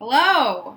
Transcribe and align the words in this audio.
Hello! 0.00 0.76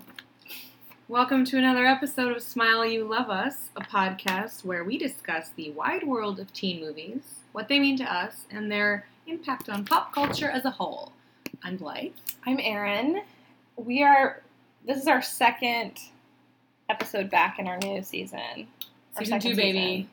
Welcome 1.07 1.45
to 1.45 1.57
another 1.59 1.85
episode 1.85 2.35
of 2.35 2.41
Smile 2.41 2.83
You 2.83 3.03
Love 3.03 3.29
Us, 3.29 3.69
a 3.75 3.81
podcast 3.81 4.65
where 4.65 4.83
we 4.83 4.97
discuss 4.97 5.51
the 5.55 5.69
wide 5.73 6.01
world 6.01 6.39
of 6.39 6.51
teen 6.53 6.81
movies, 6.81 7.21
what 7.51 7.67
they 7.67 7.77
mean 7.77 7.95
to 7.97 8.03
us, 8.03 8.45
and 8.49 8.71
their 8.71 9.05
impact 9.27 9.69
on 9.69 9.85
pop 9.85 10.11
culture 10.11 10.49
as 10.49 10.65
a 10.65 10.71
whole. 10.71 11.11
I'm 11.63 11.77
Blythe. 11.77 12.13
I'm 12.47 12.59
Erin. 12.59 13.21
We 13.75 14.01
are. 14.01 14.41
This 14.87 14.97
is 14.97 15.07
our 15.07 15.21
second 15.21 15.99
episode 16.89 17.29
back 17.29 17.59
in 17.59 17.67
our 17.67 17.77
new 17.77 18.01
season. 18.01 18.65
Our 19.17 19.23
Season 19.23 19.39
two, 19.39 19.55
baby. 19.55 20.09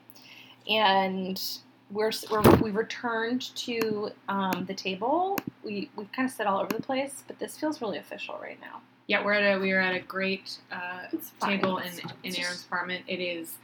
season. 0.67 0.75
And 0.75 1.41
we're, 1.89 2.11
we're 2.29 2.43
we've 2.57 2.75
returned 2.75 3.55
to 3.55 4.11
um, 4.27 4.65
the 4.67 4.75
table. 4.75 5.39
We 5.63 5.89
we've 5.95 6.11
kind 6.11 6.29
of 6.29 6.35
sit 6.35 6.45
all 6.45 6.59
over 6.59 6.75
the 6.75 6.83
place, 6.83 7.23
but 7.25 7.39
this 7.39 7.57
feels 7.57 7.81
really 7.81 7.97
official 7.97 8.37
right 8.39 8.61
now. 8.61 8.83
Yeah, 9.09 9.25
we're 9.25 9.33
at 9.33 9.57
a 9.57 9.59
we 9.59 9.71
are 9.71 9.79
at 9.79 9.95
a 9.95 10.01
great 10.01 10.59
uh, 10.71 11.05
table 11.41 11.79
in 11.79 11.91
in 12.23 12.39
Erin's 12.39 12.63
apartment. 12.63 13.05
It 13.07 13.19
is 13.19 13.57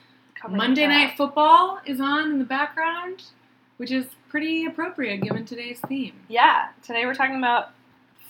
Monday 0.50 0.88
Night. 0.88 1.16
Football 1.16 1.80
is 1.86 2.02
on 2.02 2.32
in 2.32 2.40
the 2.40 2.46
background, 2.46 3.22
which 3.78 3.92
is 3.92 4.08
pretty 4.28 4.66
appropriate 4.66 5.22
given 5.22 5.46
today's 5.46 5.80
theme. 5.82 6.14
Yeah. 6.30 6.70
Today 6.82 7.06
we're 7.06 7.14
talking 7.14 7.36
about 7.38 7.74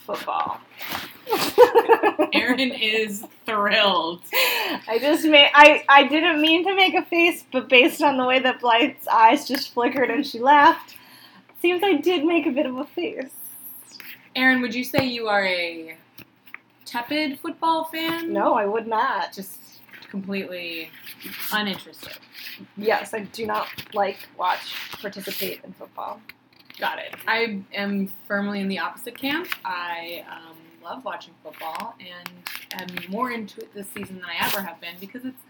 football. 0.04 0.60
Erin 2.34 2.70
is 2.70 3.24
thrilled. 3.46 4.20
I 4.86 4.98
just 5.00 5.24
made. 5.24 5.48
I 5.54 5.84
I 5.88 6.06
didn't 6.08 6.42
mean 6.42 6.66
to 6.66 6.74
make 6.74 6.92
a 6.92 7.02
face, 7.02 7.46
but 7.50 7.70
based 7.70 8.02
on 8.02 8.18
the 8.18 8.26
way 8.26 8.40
that 8.40 8.60
Blythe's 8.60 9.08
eyes 9.08 9.48
just 9.48 9.72
flickered 9.72 10.10
and 10.10 10.26
she 10.26 10.38
laughed, 10.38 10.96
seems 11.62 11.82
I 11.82 11.94
did 11.94 12.26
make 12.26 12.44
a 12.44 12.52
bit 12.52 12.66
of 12.66 12.76
a 12.76 12.84
face. 12.84 13.32
Erin, 14.34 14.60
would 14.60 14.74
you 14.74 14.84
say 14.84 15.06
you 15.06 15.28
are 15.28 15.46
a 15.46 15.96
tepid 16.96 17.38
football 17.40 17.84
fan? 17.84 18.32
No, 18.32 18.54
I 18.54 18.66
would 18.66 18.86
not. 18.86 19.32
Just 19.32 19.58
completely 20.08 20.90
uninterested. 21.52 22.14
Yes, 22.76 23.12
I 23.12 23.20
do 23.20 23.46
not 23.46 23.68
like, 23.94 24.18
watch, 24.38 24.74
participate 25.00 25.60
in 25.64 25.72
football. 25.74 26.20
Got 26.78 26.98
it. 26.98 27.14
I 27.26 27.62
am 27.72 28.08
firmly 28.26 28.60
in 28.60 28.68
the 28.68 28.78
opposite 28.78 29.18
camp. 29.18 29.48
I 29.64 30.24
um, 30.30 30.56
love 30.82 31.04
watching 31.04 31.34
football 31.42 31.96
and 32.00 32.30
am 32.72 33.10
more 33.10 33.30
into 33.30 33.60
it 33.60 33.74
this 33.74 33.88
season 33.90 34.16
than 34.16 34.24
I 34.24 34.46
ever 34.46 34.60
have 34.60 34.80
been 34.80 34.94
because 35.00 35.24
it's 35.24 35.40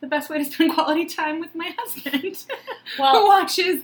the 0.00 0.06
best 0.06 0.30
way 0.30 0.38
to 0.38 0.44
spend 0.50 0.74
quality 0.74 1.04
time 1.06 1.40
with 1.40 1.54
my 1.54 1.74
husband, 1.78 2.44
who 2.96 3.26
watches 3.26 3.82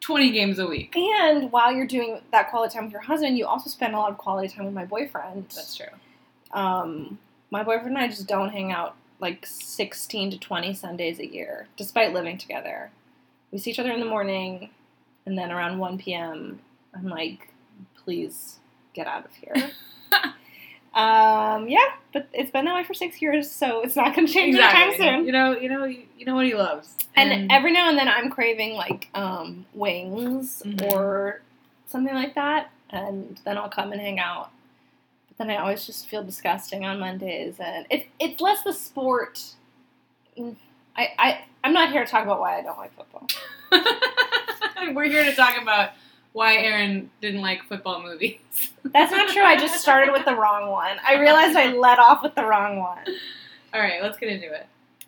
20 0.00 0.32
games 0.32 0.58
a 0.58 0.66
week. 0.66 0.94
and 0.96 1.50
while 1.50 1.72
you're 1.72 1.86
doing 1.86 2.20
that 2.30 2.50
quality 2.50 2.74
time 2.74 2.84
with 2.84 2.92
your 2.92 3.00
husband, 3.00 3.38
you 3.38 3.46
also 3.46 3.70
spend 3.70 3.94
a 3.94 3.98
lot 3.98 4.10
of 4.10 4.18
quality 4.18 4.48
time 4.48 4.66
with 4.66 4.74
my 4.74 4.84
boyfriend. 4.84 5.46
That's 5.54 5.76
true. 5.76 5.86
Um, 6.54 7.18
my 7.50 7.62
boyfriend 7.62 7.88
and 7.96 7.98
I 7.98 8.08
just 8.08 8.26
don't 8.26 8.48
hang 8.50 8.72
out 8.72 8.94
like 9.20 9.44
16 9.46 10.30
to 10.32 10.38
20 10.38 10.74
Sundays 10.74 11.18
a 11.18 11.26
year, 11.26 11.66
despite 11.76 12.12
living 12.12 12.38
together. 12.38 12.90
We 13.52 13.58
see 13.58 13.70
each 13.70 13.78
other 13.78 13.90
in 13.92 14.00
the 14.00 14.06
morning, 14.06 14.70
and 15.26 15.36
then 15.38 15.50
around 15.52 15.78
1 15.78 15.98
p.m., 15.98 16.60
I'm 16.94 17.08
like, 17.08 17.48
please 18.04 18.58
get 18.92 19.06
out 19.06 19.24
of 19.24 19.30
here. 19.34 19.70
um, 20.94 21.68
yeah, 21.68 21.92
but 22.12 22.28
it's 22.32 22.50
been 22.50 22.64
that 22.66 22.74
way 22.74 22.84
for 22.84 22.94
six 22.94 23.20
years, 23.20 23.50
so 23.50 23.82
it's 23.82 23.96
not 23.96 24.14
going 24.14 24.26
to 24.26 24.32
change 24.32 24.56
anytime 24.56 24.96
soon. 24.96 25.26
You 25.26 25.32
know, 25.32 25.56
you 25.58 25.68
know, 25.68 25.84
you 25.84 26.24
know 26.24 26.34
what 26.34 26.46
he 26.46 26.54
loves. 26.54 26.94
And 27.16 27.50
every 27.50 27.72
now 27.72 27.88
and 27.88 27.96
then 27.98 28.08
I'm 28.08 28.30
craving 28.30 28.74
like 28.74 29.08
um, 29.14 29.66
wings 29.74 30.62
Mhm. 30.66 30.92
or 30.92 31.40
something 31.86 32.14
like 32.14 32.34
that, 32.34 32.70
and 32.90 33.40
then 33.44 33.56
I'll 33.58 33.68
come 33.68 33.92
and 33.92 34.00
hang 34.00 34.18
out. 34.18 34.50
But 35.36 35.48
then 35.48 35.56
I 35.56 35.60
always 35.60 35.84
just 35.86 36.08
feel 36.08 36.22
disgusting 36.22 36.84
on 36.84 37.00
Mondays, 37.00 37.56
and 37.58 37.86
it, 37.90 38.06
it's 38.20 38.40
less 38.40 38.62
the 38.62 38.72
sport. 38.72 39.42
Mm, 40.38 40.56
I, 40.96 41.08
I 41.18 41.44
I'm 41.64 41.72
not 41.72 41.90
here 41.90 42.04
to 42.04 42.10
talk 42.10 42.24
about 42.24 42.40
why 42.40 42.58
I 42.58 42.62
don't 42.62 42.78
like 42.78 42.92
football. 42.94 43.26
We're 44.94 45.04
here 45.04 45.24
to 45.24 45.34
talk 45.34 45.60
about 45.60 45.90
why 46.32 46.56
Erin 46.56 47.10
didn't 47.20 47.40
like 47.40 47.62
football 47.64 48.02
movies. 48.02 48.38
That's 48.92 49.10
not 49.10 49.28
true. 49.30 49.42
I 49.42 49.56
just 49.56 49.80
started 49.80 50.12
with 50.12 50.24
the 50.24 50.34
wrong 50.34 50.70
one. 50.70 50.98
I 51.06 51.18
realized 51.18 51.56
I 51.56 51.72
let 51.72 51.98
off 51.98 52.22
with 52.22 52.34
the 52.34 52.44
wrong 52.44 52.78
one. 52.78 53.04
All 53.72 53.80
right, 53.80 54.02
let's 54.02 54.18
get 54.18 54.28
into 54.28 54.52
it. 54.52 54.66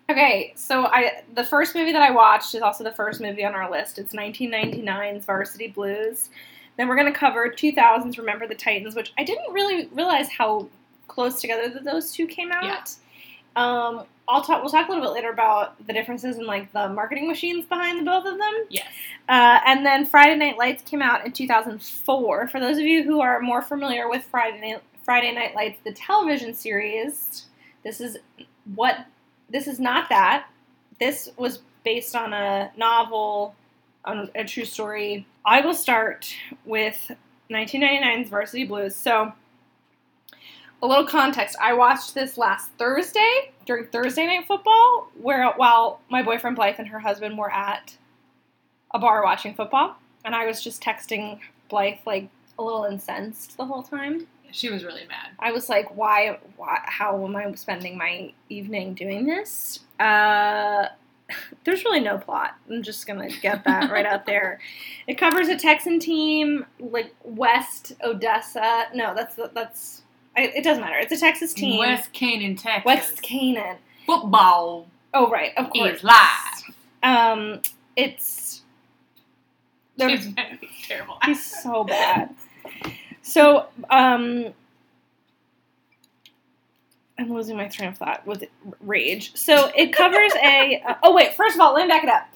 Okay, 0.09 0.53
so 0.57 0.87
I 0.87 1.23
the 1.35 1.45
first 1.45 1.75
movie 1.75 1.93
that 1.93 2.03
I 2.03 2.11
watched 2.11 2.55
is 2.55 2.63
also 2.63 2.85
the 2.85 2.93
first 2.93 3.21
movie 3.21 3.45
on 3.45 3.55
our 3.55 3.71
list. 3.71 3.99
It's 3.99 4.15
1999's 4.15 5.25
Varsity 5.25 5.69
Blues. 5.69 6.31
Then 6.77 6.89
we're 6.89 6.97
going 6.97 7.13
to 7.13 7.19
cover 7.19 7.49
2000's 7.49 8.19
Remember 8.19 8.47
the 8.47 8.55
Titans, 8.55 8.95
which 8.95 9.13
I 9.17 9.25
didn't 9.25 9.53
really 9.53 9.89
realize 9.93 10.29
how 10.29 10.69
close 11.09 11.41
together 11.41 11.69
that 11.71 11.85
those 11.85 12.13
two 12.13 12.27
came 12.27 12.53
out. 12.53 12.65
Yeah. 12.65 12.85
Um, 13.57 14.05
I'll 14.29 14.43
talk. 14.43 14.63
We'll 14.63 14.73
talk 14.73 14.89
a 14.89 14.91
little 14.91 15.05
bit 15.05 15.15
later 15.15 15.31
about 15.31 15.87
the 15.87 15.93
differences 15.93 16.37
in 16.37 16.47
like 16.47 16.73
the 16.73 16.89
marketing 16.89 17.29
machines 17.29 17.65
behind 17.65 18.01
the 18.01 18.05
both 18.05 18.27
of 18.27 18.39
them. 18.39 18.55
Yes. 18.69 18.87
Uh, 19.29 19.61
and 19.65 19.87
then 19.87 20.05
Friday 20.05 20.37
Night 20.37 20.59
Lights 20.59 20.83
came 20.83 21.01
out 21.01 21.25
in 21.25 21.33
2004. 21.33 22.49
For 22.49 22.61
those 22.61 22.77
of 22.77 22.85
you 22.85 23.05
who 23.05 23.21
are 23.21 23.41
more 23.41 23.63
familiar 23.63 24.09
with 24.09 24.25
Friday 24.25 24.61
Night, 24.61 24.83
Friday 25.05 25.33
Night 25.33 25.55
Lights, 25.55 25.79
the 25.85 25.93
television 25.93 26.55
series, 26.55 27.47
this 27.85 28.01
is 28.01 28.19
what 28.75 29.07
this 29.49 29.69
is 29.69 29.79
not 29.79 30.09
that. 30.09 30.49
This 30.99 31.31
was 31.37 31.61
based 31.85 32.17
on 32.17 32.33
a 32.33 32.73
novel, 32.77 33.55
on 34.05 34.29
a 34.35 34.45
true 34.45 34.65
story. 34.65 35.25
I 35.47 35.61
will 35.61 35.75
start 35.75 36.35
with 36.65 37.13
1999's 37.53 38.29
Varsity 38.29 38.65
Blues. 38.65 38.97
So, 38.97 39.33
a 40.83 40.87
little 40.87 41.07
context. 41.07 41.57
I 41.63 41.73
watched 41.73 42.15
this 42.15 42.37
last 42.37 42.73
Thursday 42.79 43.53
during 43.65 43.87
Thursday 43.87 44.27
night 44.27 44.49
football, 44.49 45.09
where 45.21 45.49
while 45.53 46.01
my 46.11 46.23
boyfriend 46.25 46.57
Blythe 46.57 46.75
and 46.79 46.89
her 46.89 46.99
husband 46.99 47.39
were 47.39 47.51
at 47.51 47.97
a 48.93 48.99
bar 48.99 49.23
watching 49.23 49.55
football, 49.55 49.97
and 50.25 50.35
I 50.35 50.47
was 50.47 50.61
just 50.61 50.83
texting 50.83 51.39
Blythe 51.69 51.99
like 52.05 52.29
a 52.59 52.65
little 52.65 52.85
incensed 52.85 53.57
the 53.57 53.65
whole 53.65 53.85
time. 53.85 54.27
She 54.51 54.69
was 54.69 54.85
really 54.85 55.07
mad. 55.07 55.31
I 55.39 55.53
was 55.53 55.69
like, 55.69 55.97
why, 55.97 56.41
why 56.57 56.81
how 56.85 57.25
am 57.25 57.37
I 57.37 57.53
spending 57.55 57.97
my 57.97 58.33
evening 58.49 58.95
doing 58.95 59.27
this? 59.27 59.81
Uh, 60.01 60.87
there's 61.65 61.85
really 61.85 62.01
no 62.01 62.19
plot. 62.19 62.57
I'm 62.71 62.83
just 62.83 63.07
gonna 63.07 63.29
get 63.29 63.65
that 63.65 63.91
right 63.91 64.07
out 64.07 64.27
there. 64.27 64.61
It 65.09 65.19
covers 65.19 65.47
a 65.47 65.57
Texan 65.57 66.01
team, 66.01 66.67
like 66.81 67.15
West 67.23 67.93
Odessa. 68.03 68.87
No, 68.93 69.15
that's 69.15 69.39
that's. 69.55 70.03
I, 70.37 70.43
it 70.49 70.65
doesn't 70.65 70.83
matter. 70.83 70.99
It's 70.99 71.13
a 71.13 71.17
Texas 71.17 71.55
team. 71.55 71.79
West 71.79 72.13
Canaan, 72.13 72.57
Texas. 72.57 72.85
West 72.85 73.23
Canaan. 73.23 73.77
football 74.05 74.89
Oh 75.15 75.31
right, 75.31 75.53
of 75.57 75.71
course. 75.71 75.99
is 75.99 76.05
live. 76.05 76.75
Um, 77.05 77.63
it's. 77.95 78.63
they're- 79.97 80.19
terrible. 80.89 81.19
He's 81.25 81.43
so 81.45 81.85
bad. 81.85 82.35
So, 83.23 83.67
um, 83.89 84.47
I'm 87.19 87.33
losing 87.33 87.57
my 87.57 87.67
train 87.69 87.89
of 87.89 87.99
thought 87.99 88.27
with 88.27 88.45
rage. 88.81 89.35
So 89.37 89.71
it 89.75 89.93
covers 89.93 90.33
a. 90.43 90.83
Uh, 90.87 90.95
oh 91.03 91.15
wait, 91.15 91.35
first 91.35 91.55
of 91.55 91.61
all, 91.61 91.75
let 91.75 91.87
me 91.87 91.89
back 91.89 92.05
it 92.05 92.11
up. 92.11 92.29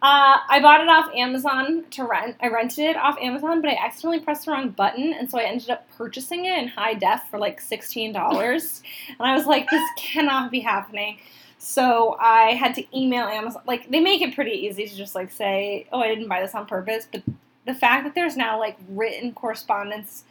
Uh, 0.00 0.38
I 0.48 0.60
bought 0.62 0.80
it 0.80 0.88
off 0.88 1.12
Amazon 1.12 1.84
to 1.90 2.04
rent. 2.04 2.36
I 2.40 2.48
rented 2.48 2.84
it 2.84 2.96
off 2.96 3.18
Amazon, 3.20 3.60
but 3.60 3.70
I 3.70 3.74
accidentally 3.84 4.20
pressed 4.20 4.44
the 4.44 4.52
wrong 4.52 4.70
button, 4.70 5.12
and 5.12 5.28
so 5.28 5.40
I 5.40 5.42
ended 5.42 5.70
up 5.70 5.88
purchasing 5.96 6.44
it 6.44 6.56
in 6.56 6.68
high 6.68 6.94
def 6.94 7.28
for 7.28 7.38
like 7.38 7.60
sixteen 7.60 8.12
dollars. 8.12 8.82
and 9.08 9.26
I 9.26 9.34
was 9.34 9.46
like, 9.46 9.68
this 9.70 9.82
cannot 9.96 10.52
be 10.52 10.60
happening. 10.60 11.18
So 11.58 12.16
I 12.20 12.52
had 12.52 12.76
to 12.76 12.96
email 12.96 13.26
Amazon. 13.26 13.62
Like 13.66 13.90
they 13.90 13.98
make 13.98 14.22
it 14.22 14.36
pretty 14.36 14.52
easy 14.52 14.86
to 14.86 14.96
just 14.96 15.16
like 15.16 15.32
say, 15.32 15.88
"Oh, 15.90 16.00
I 16.00 16.06
didn't 16.06 16.28
buy 16.28 16.40
this 16.40 16.54
on 16.54 16.66
purpose," 16.66 17.08
but 17.10 17.24
the 17.66 17.74
fact 17.74 18.04
that 18.04 18.14
there's 18.14 18.36
now 18.36 18.58
like 18.58 18.78
written 18.88 19.32
correspondence 19.32 20.22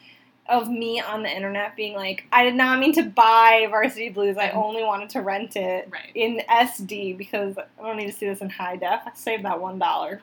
of 0.50 0.69
me 0.69 1.00
on 1.02 1.24
the 1.24 1.30
internet 1.30 1.75
being 1.75 1.94
like, 1.96 2.25
I 2.31 2.44
did 2.44 2.56
not 2.56 2.80
mean 2.80 2.94
to 2.94 3.04
buy 3.04 3.68
Varsity 3.69 4.10
Blues. 4.10 4.38
I 4.38 4.51
only 4.51 4.83
wanted 4.83 5.10
to 5.12 5.21
rent 5.21 5.56
it 5.56 5.89
Right. 5.92 6.12
in 6.16 6.42
SD 6.50 7.18
because 7.18 7.57
I 7.57 7.66
don't 7.81 7.98
need 7.98 8.07
to 8.07 8.13
see 8.13 8.27
this 8.27 8.42
in 8.42 8.50
high 8.50 8.75
def. 8.77 9.01
I 9.06 9.12
saved 9.13 9.44
that 9.45 9.60
one 9.62 9.80
dollar. 9.80 10.21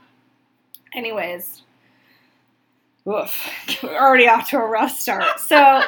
Anyways, 0.95 1.63
oof, 3.09 3.49
we're 3.83 3.97
already 3.99 4.29
off 4.29 4.49
to 4.51 4.57
a 4.59 4.67
rough 4.67 4.99
start. 4.99 5.25
So 5.41 5.83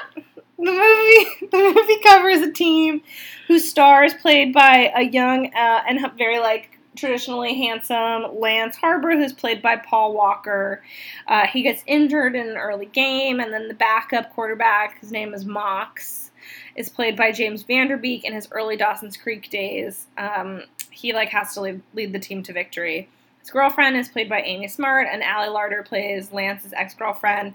the 0.59 0.65
movie, 0.73 1.47
the 1.51 1.73
movie 1.75 2.01
covers 2.03 2.39
a 2.41 2.51
team 2.53 3.03
whose 3.47 3.69
star 3.69 4.05
is 4.05 4.15
played 4.15 4.53
by 4.53 4.91
a 4.95 5.03
young 5.03 5.47
uh, 5.55 5.83
and 5.89 6.01
very 6.17 6.39
like 6.41 6.76
traditionally 6.97 7.55
handsome 7.55 8.41
Lance 8.41 8.77
Harbor, 8.77 9.13
who's 9.13 9.33
played 9.33 9.63
by 9.63 9.77
Paul 9.77 10.15
Walker. 10.15 10.83
Uh, 11.27 11.47
he 11.47 11.63
gets 11.63 11.85
injured 11.87 12.35
in 12.35 12.49
an 12.49 12.57
early 12.57 12.87
game, 12.87 13.41
and 13.41 13.53
then 13.53 13.69
the 13.69 13.75
backup 13.75 14.33
quarterback, 14.35 15.01
his 15.01 15.13
name 15.13 15.35
is 15.35 15.45
Mox, 15.45 16.31
is 16.75 16.89
played 16.89 17.17
by 17.17 17.33
James 17.33 17.63
Van 17.63 17.89
Der 17.89 17.97
Beek 17.97 18.25
in 18.25 18.35
his 18.35 18.49
early 18.51 18.77
Dawson's 18.77 19.17
Creek 19.17 19.49
days. 19.51 20.07
Um, 20.19 20.63
he 20.91 21.13
like 21.13 21.29
has 21.29 21.55
to 21.55 21.61
lead, 21.61 21.83
lead 21.95 22.13
the 22.13 22.19
team 22.19 22.43
to 22.45 22.53
victory. 22.53 23.09
His 23.41 23.51
girlfriend 23.51 23.97
is 23.97 24.09
played 24.09 24.29
by 24.29 24.41
Amy 24.41 24.67
Smart, 24.67 25.07
and 25.11 25.23
Ali 25.23 25.49
Larter 25.49 25.85
plays 25.85 26.33
Lance's 26.33 26.73
ex-girlfriend, 26.73 27.55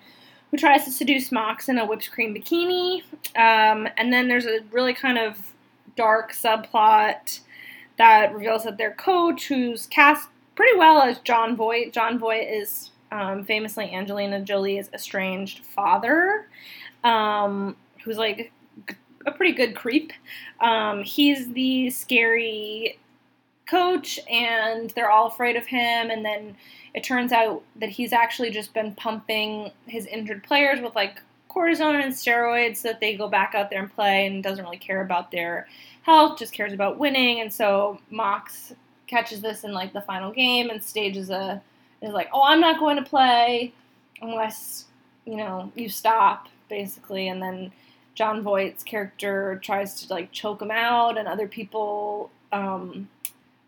who 0.49 0.57
tries 0.57 0.85
to 0.85 0.91
seduce 0.91 1.31
Mox 1.31 1.67
in 1.67 1.77
a 1.77 1.85
whipped 1.85 2.11
cream 2.11 2.33
bikini. 2.35 3.03
Um, 3.35 3.87
and 3.97 4.13
then 4.13 4.27
there's 4.27 4.45
a 4.45 4.59
really 4.71 4.93
kind 4.93 5.17
of 5.17 5.37
dark 5.95 6.31
subplot 6.33 7.41
that 8.01 8.33
reveals 8.33 8.63
that 8.63 8.79
their 8.79 8.93
coach, 8.95 9.47
who's 9.47 9.85
cast 9.85 10.27
pretty 10.55 10.75
well 10.75 11.03
as 11.03 11.19
Jon 11.19 11.55
Voight, 11.55 11.93
Jon 11.93 12.17
Voight 12.17 12.47
is 12.49 12.89
um, 13.11 13.43
famously 13.43 13.93
Angelina 13.93 14.41
Jolie's 14.41 14.89
estranged 14.91 15.63
father, 15.63 16.47
um, 17.03 17.75
who's 18.03 18.17
like 18.17 18.51
a 19.27 19.31
pretty 19.31 19.53
good 19.53 19.75
creep. 19.75 20.13
Um, 20.61 21.03
he's 21.03 21.53
the 21.53 21.91
scary 21.91 22.97
coach, 23.69 24.19
and 24.29 24.89
they're 24.91 25.11
all 25.11 25.27
afraid 25.27 25.55
of 25.55 25.67
him. 25.67 26.09
And 26.09 26.25
then 26.25 26.55
it 26.95 27.03
turns 27.03 27.31
out 27.31 27.61
that 27.75 27.89
he's 27.89 28.13
actually 28.13 28.49
just 28.49 28.73
been 28.73 28.95
pumping 28.95 29.71
his 29.85 30.07
injured 30.07 30.43
players 30.43 30.81
with 30.81 30.95
like 30.95 31.21
cortisone 31.53 32.03
and 32.03 32.13
steroids 32.13 32.77
so 32.77 32.89
that 32.89 32.99
they 32.99 33.15
go 33.15 33.27
back 33.27 33.53
out 33.55 33.69
there 33.69 33.81
and 33.81 33.93
play 33.93 34.25
and 34.25 34.43
doesn't 34.43 34.63
really 34.63 34.77
care 34.77 35.01
about 35.01 35.31
their 35.31 35.67
health, 36.03 36.39
just 36.39 36.53
cares 36.53 36.73
about 36.73 36.97
winning. 36.97 37.41
And 37.41 37.51
so 37.53 37.99
Mox 38.09 38.73
catches 39.07 39.41
this 39.41 39.63
in 39.63 39.73
like 39.73 39.93
the 39.93 40.01
final 40.01 40.31
game 40.31 40.69
and 40.69 40.83
stages 40.83 41.29
a 41.29 41.61
is 42.01 42.13
like, 42.13 42.29
oh, 42.33 42.43
I'm 42.43 42.61
not 42.61 42.79
going 42.79 42.97
to 42.97 43.03
play 43.03 43.73
unless 44.21 44.85
you 45.25 45.37
know 45.37 45.71
you 45.75 45.89
stop 45.89 46.47
basically, 46.69 47.27
and 47.27 47.41
then 47.41 47.71
Jon 48.15 48.41
Voight's 48.41 48.83
character 48.83 49.59
tries 49.63 50.01
to 50.01 50.13
like 50.13 50.31
choke 50.31 50.61
him 50.61 50.71
out, 50.71 51.17
and 51.17 51.27
other 51.27 51.47
people. 51.47 52.31
Um, 52.51 53.09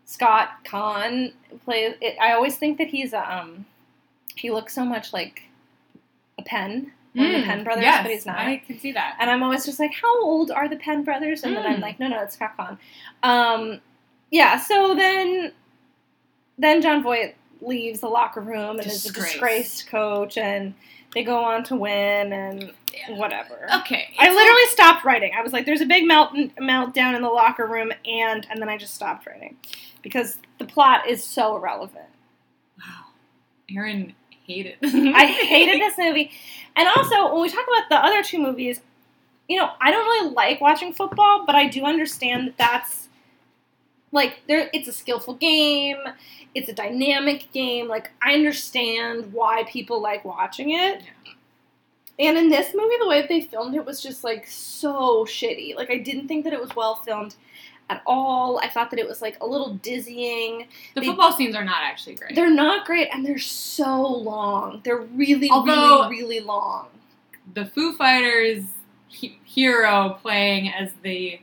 Scott 0.06 0.50
Caan 0.64 1.32
plays. 1.64 1.94
It, 2.00 2.16
I 2.20 2.32
always 2.32 2.56
think 2.56 2.78
that 2.78 2.88
he's 2.88 3.12
a. 3.12 3.38
Um, 3.38 3.66
he 4.36 4.50
looks 4.50 4.74
so 4.74 4.84
much 4.84 5.12
like 5.12 5.42
a 6.38 6.42
Penn, 6.42 6.92
one 7.14 7.26
of 7.26 7.32
the 7.32 7.38
Mm, 7.38 7.44
Penn 7.44 7.64
brothers, 7.64 7.82
yes, 7.84 8.02
but 8.02 8.10
he's 8.10 8.26
not. 8.26 8.38
I 8.38 8.56
can 8.66 8.78
see 8.78 8.92
that. 8.92 9.16
And 9.20 9.30
I'm 9.30 9.42
always 9.42 9.64
just 9.64 9.78
like, 9.78 9.92
how 9.94 10.22
old 10.22 10.50
are 10.50 10.68
the 10.68 10.76
Penn 10.76 11.04
brothers? 11.04 11.44
And 11.44 11.56
then 11.56 11.64
I'm 11.66 11.78
Mm. 11.78 11.82
like, 11.82 12.00
no, 12.00 12.08
no, 12.08 12.20
it's 12.22 12.36
Caan. 12.36 12.78
Um, 13.22 13.80
yeah. 14.30 14.58
So 14.58 14.94
then, 14.94 15.52
then 16.58 16.82
Jon 16.82 17.02
Voight 17.02 17.36
leaves 17.60 18.00
the 18.00 18.08
locker 18.08 18.40
room 18.40 18.78
and 18.78 18.86
is 18.86 19.06
a 19.06 19.12
disgraced 19.12 19.86
coach, 19.88 20.36
and 20.36 20.74
they 21.14 21.22
go 21.22 21.42
on 21.42 21.62
to 21.64 21.76
win 21.76 22.32
and 22.32 22.72
whatever. 23.10 23.68
Okay. 23.80 24.08
I 24.18 24.28
literally 24.32 24.66
stopped 24.70 25.04
writing. 25.04 25.32
I 25.38 25.42
was 25.42 25.52
like, 25.52 25.64
"There's 25.66 25.80
a 25.80 25.86
big 25.86 26.04
melt 26.06 26.32
meltdown 26.34 27.14
in 27.14 27.22
the 27.22 27.28
locker 27.30 27.66
room," 27.66 27.92
and 28.04 28.46
and 28.50 28.60
then 28.60 28.68
I 28.68 28.76
just 28.76 28.94
stopped 28.94 29.26
writing 29.26 29.56
because 30.02 30.38
the 30.58 30.64
plot 30.64 31.06
is 31.08 31.22
so 31.24 31.56
irrelevant. 31.56 32.08
Wow. 32.78 33.04
Erin 33.70 34.14
hated. 34.46 34.76
I 34.82 35.26
hated 35.26 35.80
this 35.80 35.98
movie. 35.98 36.30
And 36.76 36.88
also, 36.88 37.32
when 37.32 37.42
we 37.42 37.50
talk 37.50 37.66
about 37.66 37.88
the 37.88 37.96
other 37.96 38.22
two 38.22 38.38
movies, 38.38 38.80
you 39.48 39.58
know, 39.58 39.70
I 39.80 39.90
don't 39.90 40.04
really 40.04 40.34
like 40.34 40.60
watching 40.60 40.92
football, 40.92 41.44
but 41.46 41.54
I 41.54 41.68
do 41.68 41.84
understand 41.84 42.48
that 42.48 42.56
that's 42.56 43.08
like 44.10 44.40
there 44.46 44.70
it's 44.72 44.88
a 44.88 44.92
skillful 44.92 45.34
game, 45.34 45.98
it's 46.54 46.68
a 46.68 46.72
dynamic 46.72 47.50
game. 47.52 47.88
Like 47.88 48.10
I 48.22 48.34
understand 48.34 49.32
why 49.32 49.64
people 49.64 50.00
like 50.00 50.24
watching 50.24 50.70
it. 50.70 51.02
And 52.16 52.38
in 52.38 52.48
this 52.48 52.72
movie, 52.74 52.94
the 53.00 53.08
way 53.08 53.20
that 53.20 53.28
they 53.28 53.40
filmed 53.40 53.74
it 53.74 53.84
was 53.84 54.00
just 54.00 54.22
like 54.22 54.46
so 54.46 55.24
shitty. 55.24 55.74
Like 55.74 55.90
I 55.90 55.98
didn't 55.98 56.28
think 56.28 56.44
that 56.44 56.52
it 56.52 56.60
was 56.60 56.74
well 56.76 56.94
filmed 56.96 57.34
at 57.90 58.02
all. 58.06 58.58
I 58.62 58.68
thought 58.68 58.90
that 58.90 58.98
it 58.98 59.06
was 59.06 59.20
like 59.22 59.36
a 59.40 59.46
little 59.46 59.74
dizzying. 59.74 60.66
The 60.94 61.00
They- 61.02 61.06
football 61.06 61.32
scenes 61.32 61.54
are 61.54 61.64
not 61.64 61.82
actually 61.82 62.14
great. 62.14 62.34
They're 62.34 62.50
not 62.50 62.86
great 62.86 63.08
and 63.12 63.24
they're 63.24 63.38
so 63.38 64.00
long. 64.06 64.80
They're 64.84 64.96
really, 64.96 65.50
Although- 65.50 66.08
really, 66.08 66.22
really 66.22 66.40
long. 66.40 66.86
the 67.52 67.66
Foo 67.66 67.92
Fighters 67.92 68.64
he- 69.08 69.38
hero 69.44 70.18
playing 70.22 70.68
as 70.72 70.90
the 71.02 71.38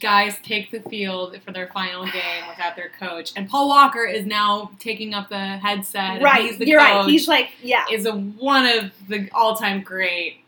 guys 0.00 0.34
take 0.42 0.70
the 0.70 0.80
field 0.88 1.36
for 1.44 1.52
their 1.52 1.68
final 1.68 2.04
game 2.10 2.48
without 2.48 2.74
their 2.74 2.88
coach, 2.98 3.32
and 3.36 3.48
Paul 3.48 3.68
Walker 3.68 4.04
is 4.06 4.24
now 4.24 4.70
taking 4.78 5.12
up 5.12 5.28
the 5.28 5.38
headset. 5.38 6.22
right. 6.22 6.42
he's 6.46 6.56
the 6.58 6.66
You're 6.66 6.78
right. 6.80 7.04
He's 7.04 7.28
like, 7.28 7.50
yeah. 7.62 7.84
is 7.92 8.06
a 8.06 8.12
one 8.12 8.64
of 8.66 8.92
the 9.08 9.28
all-time 9.34 9.82
great 9.82 10.39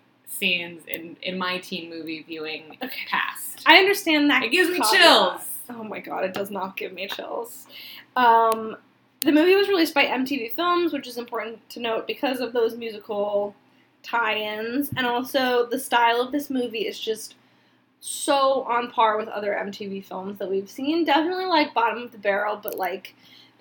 scenes 0.47 0.83
in 0.89 1.17
in 1.23 1.39
my 1.39 1.59
teen 1.59 1.89
movie 1.89 2.23
viewing 2.25 2.77
Okay. 2.83 3.07
past. 3.09 3.63
I 3.65 3.79
understand 3.79 4.29
that. 4.31 4.43
It 4.43 4.51
gives 4.51 4.69
me 4.71 4.81
chills. 4.91 5.41
Oh 5.71 5.85
my 5.85 6.01
god, 6.01 6.25
it 6.25 6.35
does 6.35 6.51
not 6.51 6.77
give 6.77 6.93
me 6.93 7.07
chills. 7.07 7.67
Um, 8.17 8.77
the 9.21 9.31
movie 9.33 9.55
was 9.55 9.69
released 9.69 9.95
by 9.95 10.05
MTV 10.07 10.53
Films, 10.55 10.93
which 10.93 11.07
is 11.07 11.17
important 11.17 11.69
to 11.71 11.81
note 11.81 12.07
because 12.09 12.41
of 12.41 12.53
those 12.53 12.75
musical 12.77 13.55
tie-ins, 14.03 14.91
and 14.97 15.07
also 15.07 15.67
the 15.67 15.79
style 15.79 16.21
of 16.21 16.33
this 16.33 16.51
movie 16.51 16.87
is 16.89 16.99
just 16.99 17.37
so 18.01 18.65
on 18.65 18.91
par 18.91 19.17
with 19.17 19.29
other 19.29 19.53
MTV 19.55 20.05
films 20.05 20.39
that 20.41 20.51
we've 20.51 20.69
seen. 20.69 21.05
Definitely 21.05 21.47
like 21.47 21.73
bottom 21.73 22.03
of 22.03 22.11
the 22.11 22.19
barrel, 22.19 22.59
but 22.61 22.77
like 22.77 23.15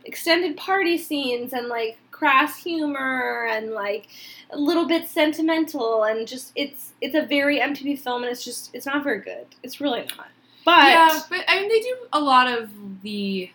extended 0.06 0.58
party 0.58 0.98
scenes 0.98 1.54
and 1.54 1.68
like 1.68 1.98
crass 2.12 2.58
humor 2.58 3.48
and 3.50 3.72
like 3.72 4.08
a 4.52 4.58
little 4.58 4.88
bit 4.88 5.08
sentimental 5.08 6.04
and 6.04 6.28
just 6.28 6.52
it's 6.56 6.94
it's 7.02 7.16
a 7.16 7.26
very 7.26 7.60
MTV 7.60 8.00
film 8.00 8.24
and 8.24 8.32
it's 8.32 8.46
just 8.46 8.70
it's 8.74 8.86
not 8.86 9.04
very 9.04 9.22
good. 9.22 9.48
It's 9.64 9.82
really 9.82 10.02
not. 10.02 10.28
But 10.64 10.88
yeah, 10.88 11.20
but 11.30 11.44
I 11.48 11.60
mean, 11.60 11.70
they 11.70 11.80
do 11.80 11.96
a 12.14 12.20
lot 12.20 12.48
of 12.48 12.70
the 13.02 13.50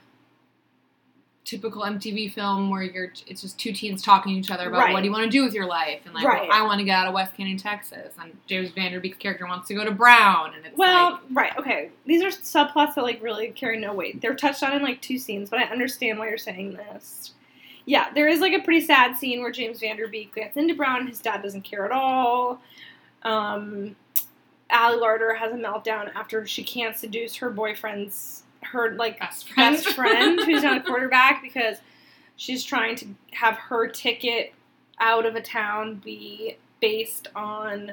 typical 1.46 1.82
MTV 1.82 2.32
film 2.32 2.68
where 2.70 2.82
you're 2.82 3.12
it's 3.26 3.40
just 3.40 3.56
two 3.58 3.72
teens 3.72 4.02
talking 4.02 4.34
to 4.34 4.38
each 4.40 4.50
other 4.50 4.68
about 4.68 4.80
Right. 4.80 4.92
what 4.92 5.00
do 5.00 5.06
you 5.06 5.12
want 5.12 5.24
to 5.24 5.30
do 5.30 5.44
with 5.44 5.54
your 5.54 5.64
life, 5.64 6.00
and 6.04 6.12
like, 6.12 6.24
Right. 6.26 6.42
well, 6.48 6.52
I 6.52 6.62
want 6.62 6.80
to 6.80 6.84
get 6.84 6.98
out 6.98 7.06
of 7.06 7.14
West 7.14 7.34
Canaan, 7.36 7.56
Texas, 7.56 8.12
and 8.20 8.36
James 8.46 8.70
Van 8.72 8.90
Der 8.92 8.98
Beek's 9.00 9.16
character 9.16 9.46
wants 9.46 9.68
to 9.68 9.74
go 9.74 9.84
to 9.84 9.92
Brown, 9.92 10.52
and 10.54 10.66
it's 10.66 10.76
Well, 10.76 11.12
like, 11.12 11.20
right, 11.30 11.56
okay. 11.56 11.90
These 12.04 12.22
are 12.22 12.28
subplots 12.28 12.96
that 12.96 13.04
like 13.04 13.22
really 13.22 13.48
carry 13.48 13.78
no 13.78 13.94
weight. 13.94 14.20
They're 14.20 14.34
touched 14.34 14.62
on 14.64 14.72
in 14.74 14.82
like 14.82 15.00
two 15.00 15.18
scenes, 15.18 15.48
but 15.48 15.60
I 15.60 15.64
understand 15.64 16.18
why 16.18 16.28
you're 16.28 16.36
saying 16.36 16.74
this. 16.74 17.32
Yeah, 17.84 18.10
there 18.12 18.26
is 18.26 18.40
like 18.40 18.52
a 18.52 18.58
pretty 18.62 18.84
sad 18.84 19.16
scene 19.16 19.40
where 19.40 19.52
James 19.52 19.78
Van 19.78 19.96
Der 19.96 20.08
Beek 20.08 20.34
gets 20.34 20.56
into 20.56 20.74
Brown 20.74 21.06
his 21.06 21.20
dad 21.20 21.42
doesn't 21.42 21.62
care 21.62 21.84
at 21.84 21.92
all. 21.92 22.60
Um, 23.22 23.94
Ali 24.68 24.98
Larter 24.98 25.36
has 25.38 25.52
a 25.52 25.56
meltdown 25.56 26.12
after 26.16 26.44
she 26.44 26.64
can't 26.64 26.96
seduce 26.96 27.36
her 27.36 27.50
boyfriend's 27.50 28.42
her 28.72 28.94
like 28.94 29.18
best 29.18 29.48
friend, 29.48 29.76
best 29.76 29.94
friend 29.94 30.40
who's 30.44 30.62
not 30.62 30.78
a 30.78 30.80
quarterback 30.86 31.42
because 31.42 31.78
she's 32.36 32.62
trying 32.62 32.96
to 32.96 33.06
have 33.32 33.54
her 33.54 33.88
ticket 33.88 34.52
out 34.98 35.26
of 35.26 35.34
a 35.34 35.40
town 35.40 35.96
be 36.04 36.56
based 36.80 37.28
on 37.34 37.92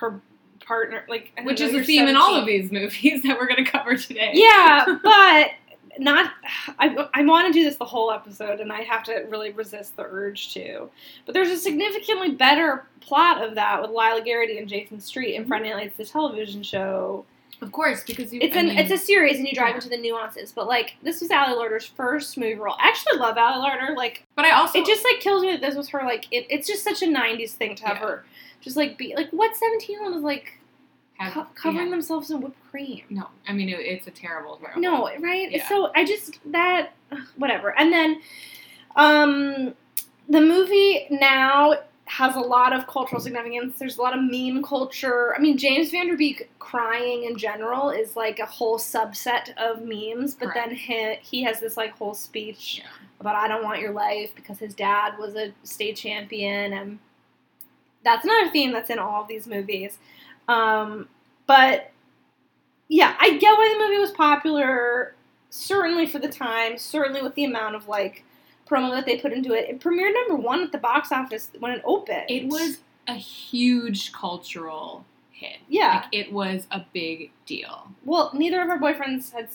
her 0.00 0.20
partner 0.64 1.04
like 1.08 1.32
which 1.44 1.60
know, 1.60 1.66
is 1.66 1.74
a 1.74 1.82
theme 1.82 2.08
in 2.08 2.16
all 2.16 2.34
of 2.34 2.46
these 2.46 2.70
movies 2.70 3.22
that 3.22 3.38
we're 3.38 3.46
going 3.46 3.64
to 3.64 3.70
cover 3.70 3.96
today. 3.96 4.30
yeah 4.34 4.84
but 5.02 5.50
not 5.98 6.32
I, 6.78 7.08
I 7.14 7.24
want 7.24 7.52
to 7.52 7.52
do 7.52 7.64
this 7.64 7.76
the 7.76 7.84
whole 7.84 8.12
episode 8.12 8.60
and 8.60 8.72
i 8.72 8.82
have 8.82 9.02
to 9.04 9.24
really 9.28 9.50
resist 9.52 9.96
the 9.96 10.04
urge 10.04 10.52
to. 10.54 10.88
But 11.26 11.34
there's 11.34 11.48
a 11.48 11.56
significantly 11.56 12.32
better 12.32 12.86
plot 13.00 13.42
of 13.42 13.54
that 13.54 13.80
with 13.80 13.90
lyla 13.90 14.24
garrity 14.24 14.58
and 14.58 14.68
jason 14.68 15.00
street 15.00 15.34
in 15.34 15.42
mm-hmm. 15.42 15.48
friday 15.48 15.70
night 15.70 15.76
lights 15.76 15.96
the 15.96 16.04
television 16.04 16.62
show 16.62 17.24
of 17.60 17.72
course, 17.72 18.04
because 18.04 18.32
you. 18.32 18.40
It's 18.42 18.56
I 18.56 18.60
an 18.60 18.66
mean, 18.68 18.78
it's 18.78 18.90
a 18.90 18.98
series, 18.98 19.38
and 19.38 19.46
you 19.46 19.54
drive 19.54 19.70
yeah. 19.70 19.74
into 19.76 19.88
the 19.88 19.98
nuances. 19.98 20.52
But 20.52 20.68
like, 20.68 20.94
this 21.02 21.20
was 21.20 21.30
Ali 21.30 21.54
Larter's 21.54 21.86
first 21.86 22.36
movie 22.36 22.54
role. 22.54 22.76
I 22.78 22.88
actually 22.88 23.18
love 23.18 23.36
Ali 23.36 23.68
Larter. 23.68 23.96
Like, 23.96 24.24
but 24.36 24.44
I 24.44 24.52
also 24.52 24.78
it 24.78 24.86
just 24.86 25.04
like 25.04 25.20
kills 25.20 25.42
me 25.42 25.52
that 25.52 25.60
this 25.60 25.74
was 25.74 25.88
her. 25.90 26.02
Like, 26.04 26.26
it, 26.30 26.46
it's 26.50 26.66
just 26.68 26.84
such 26.84 27.02
a 27.02 27.06
'90s 27.06 27.50
thing 27.50 27.74
to 27.76 27.86
have 27.86 27.96
Yeah. 27.96 28.02
her 28.02 28.24
just 28.60 28.76
like 28.76 28.98
be 28.98 29.14
like 29.16 29.30
what 29.30 29.56
17 29.56 29.94
year 29.94 30.04
old 30.04 30.16
is 30.16 30.22
like 30.22 30.58
have, 31.14 31.32
co- 31.32 31.46
covering 31.54 31.86
yeah. 31.86 31.90
themselves 31.90 32.30
in 32.30 32.40
whipped 32.40 32.70
cream. 32.70 33.02
No, 33.10 33.28
I 33.46 33.52
mean 33.52 33.68
it, 33.68 33.80
it's 33.80 34.06
a 34.06 34.10
terrible, 34.10 34.56
terrible. 34.56 34.80
No, 34.80 35.10
right? 35.18 35.60
So 35.68 35.90
I 35.94 36.04
just 36.04 36.38
that 36.52 36.92
whatever. 37.36 37.76
And 37.78 37.92
then, 37.92 38.20
um, 38.94 39.74
the 40.28 40.40
movie 40.40 41.06
now 41.10 41.74
has 42.08 42.34
a 42.36 42.40
lot 42.40 42.72
of 42.72 42.86
cultural 42.86 43.20
significance. 43.20 43.78
There's 43.78 43.98
a 43.98 44.02
lot 44.02 44.16
of 44.16 44.24
meme 44.24 44.62
culture. 44.62 45.34
I 45.36 45.40
mean, 45.40 45.58
James 45.58 45.90
Van 45.90 46.08
Der 46.08 46.16
Beek 46.16 46.50
crying 46.58 47.24
in 47.24 47.36
general 47.36 47.90
is 47.90 48.16
like 48.16 48.38
a 48.38 48.46
whole 48.46 48.78
subset 48.78 49.56
of 49.58 49.82
memes. 49.84 50.34
But 50.34 50.50
then 50.54 50.70
he 50.74 51.16
he 51.22 51.42
has 51.42 51.60
this 51.60 51.76
like 51.76 51.92
whole 51.96 52.14
speech 52.14 52.78
Yeah. 52.82 52.90
about 53.20 53.36
I 53.36 53.46
don't 53.48 53.62
want 53.62 53.80
your 53.80 53.92
life 53.92 54.30
because 54.34 54.58
his 54.58 54.74
dad 54.74 55.18
was 55.18 55.36
a 55.36 55.52
state 55.64 55.96
champion 55.96 56.72
and 56.72 56.98
that's 58.04 58.24
another 58.24 58.50
theme 58.50 58.72
that's 58.72 58.90
in 58.90 58.98
all 58.98 59.22
of 59.22 59.28
these 59.28 59.46
movies. 59.46 59.98
Um, 60.48 61.08
but 61.46 61.90
yeah, 62.88 63.16
I 63.20 63.36
get 63.36 63.50
why 63.56 63.74
the 63.76 63.84
movie 63.84 63.98
was 64.00 64.12
popular. 64.12 65.14
Certainly 65.50 66.06
for 66.06 66.18
the 66.18 66.28
time, 66.28 66.78
certainly 66.78 67.22
with 67.22 67.34
the 67.34 67.44
amount 67.44 67.74
of 67.76 67.86
like 67.88 68.24
promo 68.68 68.90
that 68.90 69.06
they 69.06 69.18
put 69.18 69.32
into 69.32 69.54
it. 69.54 69.68
It 69.68 69.80
premiered 69.80 70.14
number 70.14 70.36
one 70.36 70.62
at 70.62 70.72
the 70.72 70.78
box 70.78 71.12
office 71.12 71.50
when 71.58 71.72
it 71.72 71.82
opened. 71.84 72.24
It 72.28 72.46
was 72.46 72.78
a 73.06 73.14
huge 73.14 74.12
cultural 74.12 75.04
hit. 75.32 75.58
Yeah. 75.68 76.02
Like, 76.02 76.06
it 76.12 76.32
was 76.32 76.66
a 76.70 76.84
big 76.92 77.30
deal. 77.46 77.88
Well, 78.04 78.30
neither 78.34 78.60
of 78.62 78.68
our 78.68 78.78
boyfriends 78.78 79.32
had 79.32 79.48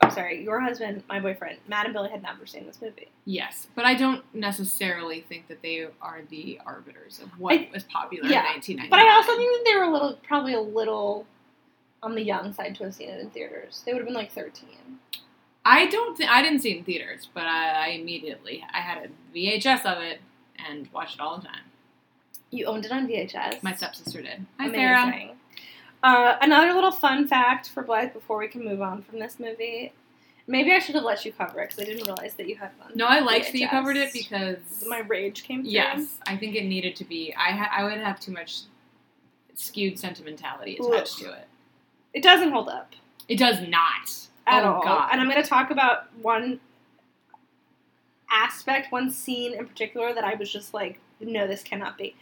I'm 0.00 0.10
sorry, 0.10 0.44
your 0.44 0.60
husband, 0.60 1.02
my 1.08 1.18
boyfriend, 1.18 1.58
Matt 1.66 1.86
and 1.86 1.92
Billy 1.92 2.08
had 2.08 2.22
never 2.22 2.46
seen 2.46 2.66
this 2.66 2.80
movie. 2.80 3.08
Yes, 3.24 3.66
but 3.74 3.84
I 3.84 3.94
don't 3.94 4.22
necessarily 4.32 5.22
think 5.22 5.48
that 5.48 5.60
they 5.60 5.88
are 6.00 6.22
the 6.30 6.60
arbiters 6.64 7.18
of 7.18 7.28
what 7.38 7.54
I- 7.54 7.68
was 7.72 7.82
popular 7.82 8.28
yeah, 8.28 8.40
in 8.40 8.46
1999. 8.46 8.90
But 8.90 9.00
I 9.00 9.12
also 9.14 9.36
think 9.36 9.58
that 9.58 9.64
they 9.68 9.76
were 9.76 9.84
a 9.84 9.92
little, 9.92 10.18
probably 10.22 10.54
a 10.54 10.60
little 10.60 11.26
on 12.02 12.14
the 12.14 12.22
young 12.22 12.52
side 12.52 12.76
to 12.76 12.84
have 12.84 12.94
seen 12.94 13.08
it 13.08 13.20
in 13.20 13.30
theaters. 13.30 13.82
They 13.84 13.92
would 13.92 13.98
have 13.98 14.06
been 14.06 14.14
like 14.14 14.30
13. 14.30 14.68
I 15.70 15.86
don't. 15.86 16.16
Th- 16.16 16.28
I 16.28 16.40
didn't 16.42 16.60
see 16.60 16.70
it 16.72 16.78
in 16.78 16.84
theaters, 16.84 17.28
but 17.34 17.44
I, 17.44 17.86
I 17.86 17.88
immediately 17.90 18.64
I 18.72 18.80
had 18.80 19.04
a 19.04 19.36
VHS 19.36 19.84
of 19.84 20.02
it 20.02 20.20
and 20.66 20.88
watched 20.92 21.16
it 21.16 21.20
all 21.20 21.36
the 21.38 21.46
time. 21.46 21.60
You 22.50 22.64
owned 22.66 22.86
it 22.86 22.92
on 22.92 23.06
VHS. 23.06 23.62
My 23.62 23.74
stepsister 23.74 24.22
did. 24.22 24.46
Hi, 24.58 24.70
Sarah. 24.70 25.02
Amazing. 25.02 25.30
Uh, 26.02 26.36
another 26.40 26.72
little 26.72 26.90
fun 26.90 27.26
fact 27.28 27.68
for 27.68 27.82
Blythe 27.82 28.12
before 28.14 28.38
we 28.38 28.48
can 28.48 28.64
move 28.64 28.80
on 28.80 29.02
from 29.02 29.18
this 29.18 29.38
movie. 29.38 29.92
Maybe 30.46 30.72
I 30.72 30.78
should 30.78 30.94
have 30.94 31.04
let 31.04 31.26
you 31.26 31.32
cover 31.32 31.60
it 31.60 31.68
because 31.70 31.82
I 31.82 31.84
didn't 31.84 32.06
realize 32.06 32.32
that 32.34 32.48
you 32.48 32.56
had 32.56 32.70
one. 32.78 32.92
No, 32.94 33.06
I 33.06 33.18
liked 33.18 33.52
that 33.52 33.58
you 33.58 33.68
covered 33.68 33.98
it 33.98 34.14
because 34.14 34.84
My 34.88 35.00
rage 35.00 35.42
came 35.42 35.62
through. 35.62 35.72
yes, 35.72 36.16
I 36.26 36.38
think 36.38 36.54
it 36.54 36.64
needed 36.64 36.96
to 36.96 37.04
be. 37.04 37.34
I 37.36 37.50
ha- 37.50 37.70
I 37.76 37.84
would 37.84 37.98
have 37.98 38.18
too 38.18 38.32
much 38.32 38.60
skewed 39.54 39.98
sentimentality 39.98 40.78
attached 40.78 41.18
to 41.18 41.32
it. 41.32 41.46
It 42.14 42.22
doesn't 42.22 42.50
hold 42.52 42.68
up 42.70 42.94
It 43.28 43.38
does 43.38 43.60
not 43.68 44.27
at 44.48 44.64
oh, 44.64 44.74
all. 44.74 44.82
God. 44.82 45.08
And 45.12 45.20
I'm 45.20 45.28
going 45.28 45.42
to 45.42 45.48
talk 45.48 45.70
about 45.70 46.14
one 46.20 46.60
aspect, 48.30 48.92
one 48.92 49.10
scene 49.10 49.54
in 49.54 49.66
particular 49.66 50.12
that 50.14 50.24
I 50.24 50.34
was 50.34 50.52
just 50.52 50.74
like, 50.74 51.00
no, 51.20 51.46
this 51.46 51.62
cannot 51.62 51.98
be. 51.98 52.14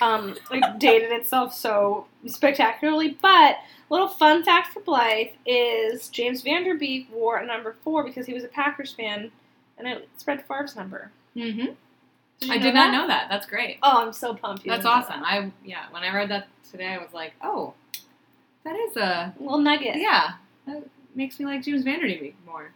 Um, 0.00 0.36
like 0.50 0.62
dated 0.78 1.12
itself 1.12 1.54
so 1.54 2.06
spectacularly. 2.26 3.16
But 3.20 3.56
little 3.90 4.08
fun 4.08 4.44
fact 4.44 4.72
for 4.72 4.80
Blythe 4.80 5.28
is 5.46 6.08
James 6.08 6.42
Van 6.42 6.64
Der 6.64 6.74
Beek 6.74 7.08
wore 7.12 7.38
a 7.38 7.46
number 7.46 7.74
four 7.82 8.04
because 8.04 8.26
he 8.26 8.34
was 8.34 8.44
a 8.44 8.48
Packers 8.48 8.92
fan, 8.92 9.32
and 9.78 9.88
it's 9.88 10.22
Brett 10.22 10.46
Favre's 10.46 10.76
number. 10.76 11.10
Mm-hmm. 11.36 11.72
Did 12.40 12.50
I 12.50 12.58
did 12.58 12.74
that? 12.74 12.90
not 12.90 12.92
know 12.92 13.06
that. 13.08 13.28
That's 13.28 13.46
great. 13.46 13.78
Oh, 13.82 14.04
I'm 14.04 14.12
so 14.12 14.34
pumped. 14.34 14.64
That's 14.64 14.86
awesome. 14.86 15.20
that. 15.20 15.26
I 15.26 15.52
yeah. 15.64 15.84
When 15.90 16.02
I 16.02 16.14
read 16.14 16.30
that 16.30 16.48
today, 16.70 16.88
I 16.88 16.98
was 16.98 17.12
like, 17.12 17.32
oh, 17.42 17.74
that 18.64 18.76
is 18.76 18.96
a 18.96 19.34
Little 19.38 19.58
nugget. 19.58 19.96
yeah. 19.96 20.32
That 20.66 20.84
makes 21.14 21.38
me 21.38 21.46
like 21.46 21.62
James 21.62 21.82
Van 21.82 22.00
Der 22.00 22.06
Beek 22.06 22.36
more. 22.46 22.72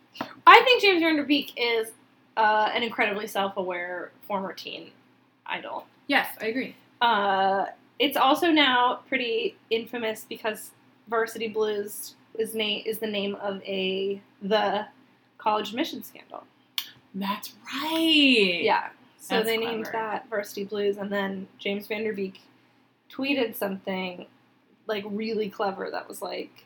I 0.47 0.63
think 0.63 0.83
James 0.83 1.03
Van 1.03 1.17
Der 1.17 1.25
Beek 1.25 1.53
is 1.57 1.91
uh, 2.37 2.71
an 2.75 2.83
incredibly 2.83 3.27
self-aware 3.27 4.13
former 4.27 4.53
teen 4.53 4.91
idol. 5.47 5.87
Yes, 6.07 6.29
I 6.41 6.47
agree. 6.47 6.75
Uh, 7.01 7.67
it's 7.99 8.17
also 8.17 8.51
now 8.51 9.01
pretty 9.09 9.57
infamous 9.71 10.25
because 10.29 10.71
Varsity 11.09 11.49
Blues 11.49 12.15
is 12.39 12.55
name 12.55 12.83
is 12.87 12.99
the 12.99 13.07
name 13.07 13.35
of 13.37 13.63
a 13.63 14.21
the 14.43 14.87
college 15.39 15.71
admission 15.71 16.03
scandal. 16.03 16.45
That's 17.15 17.55
right. 17.75 18.61
Yeah, 18.63 18.89
so 19.19 19.37
That's 19.37 19.47
they 19.47 19.57
named 19.57 19.89
that 19.93 20.29
Varsity 20.31 20.65
Blues, 20.65 20.97
and 20.99 21.11
then 21.11 21.49
James 21.59 21.87
Van 21.87 22.05
Der 22.05 22.13
Beek 22.13 22.41
tweeted 23.11 23.57
something 23.57 24.27
like 24.87 25.05
really 25.09 25.49
clever 25.49 25.91
that 25.91 26.09
was 26.09 26.23
like. 26.23 26.65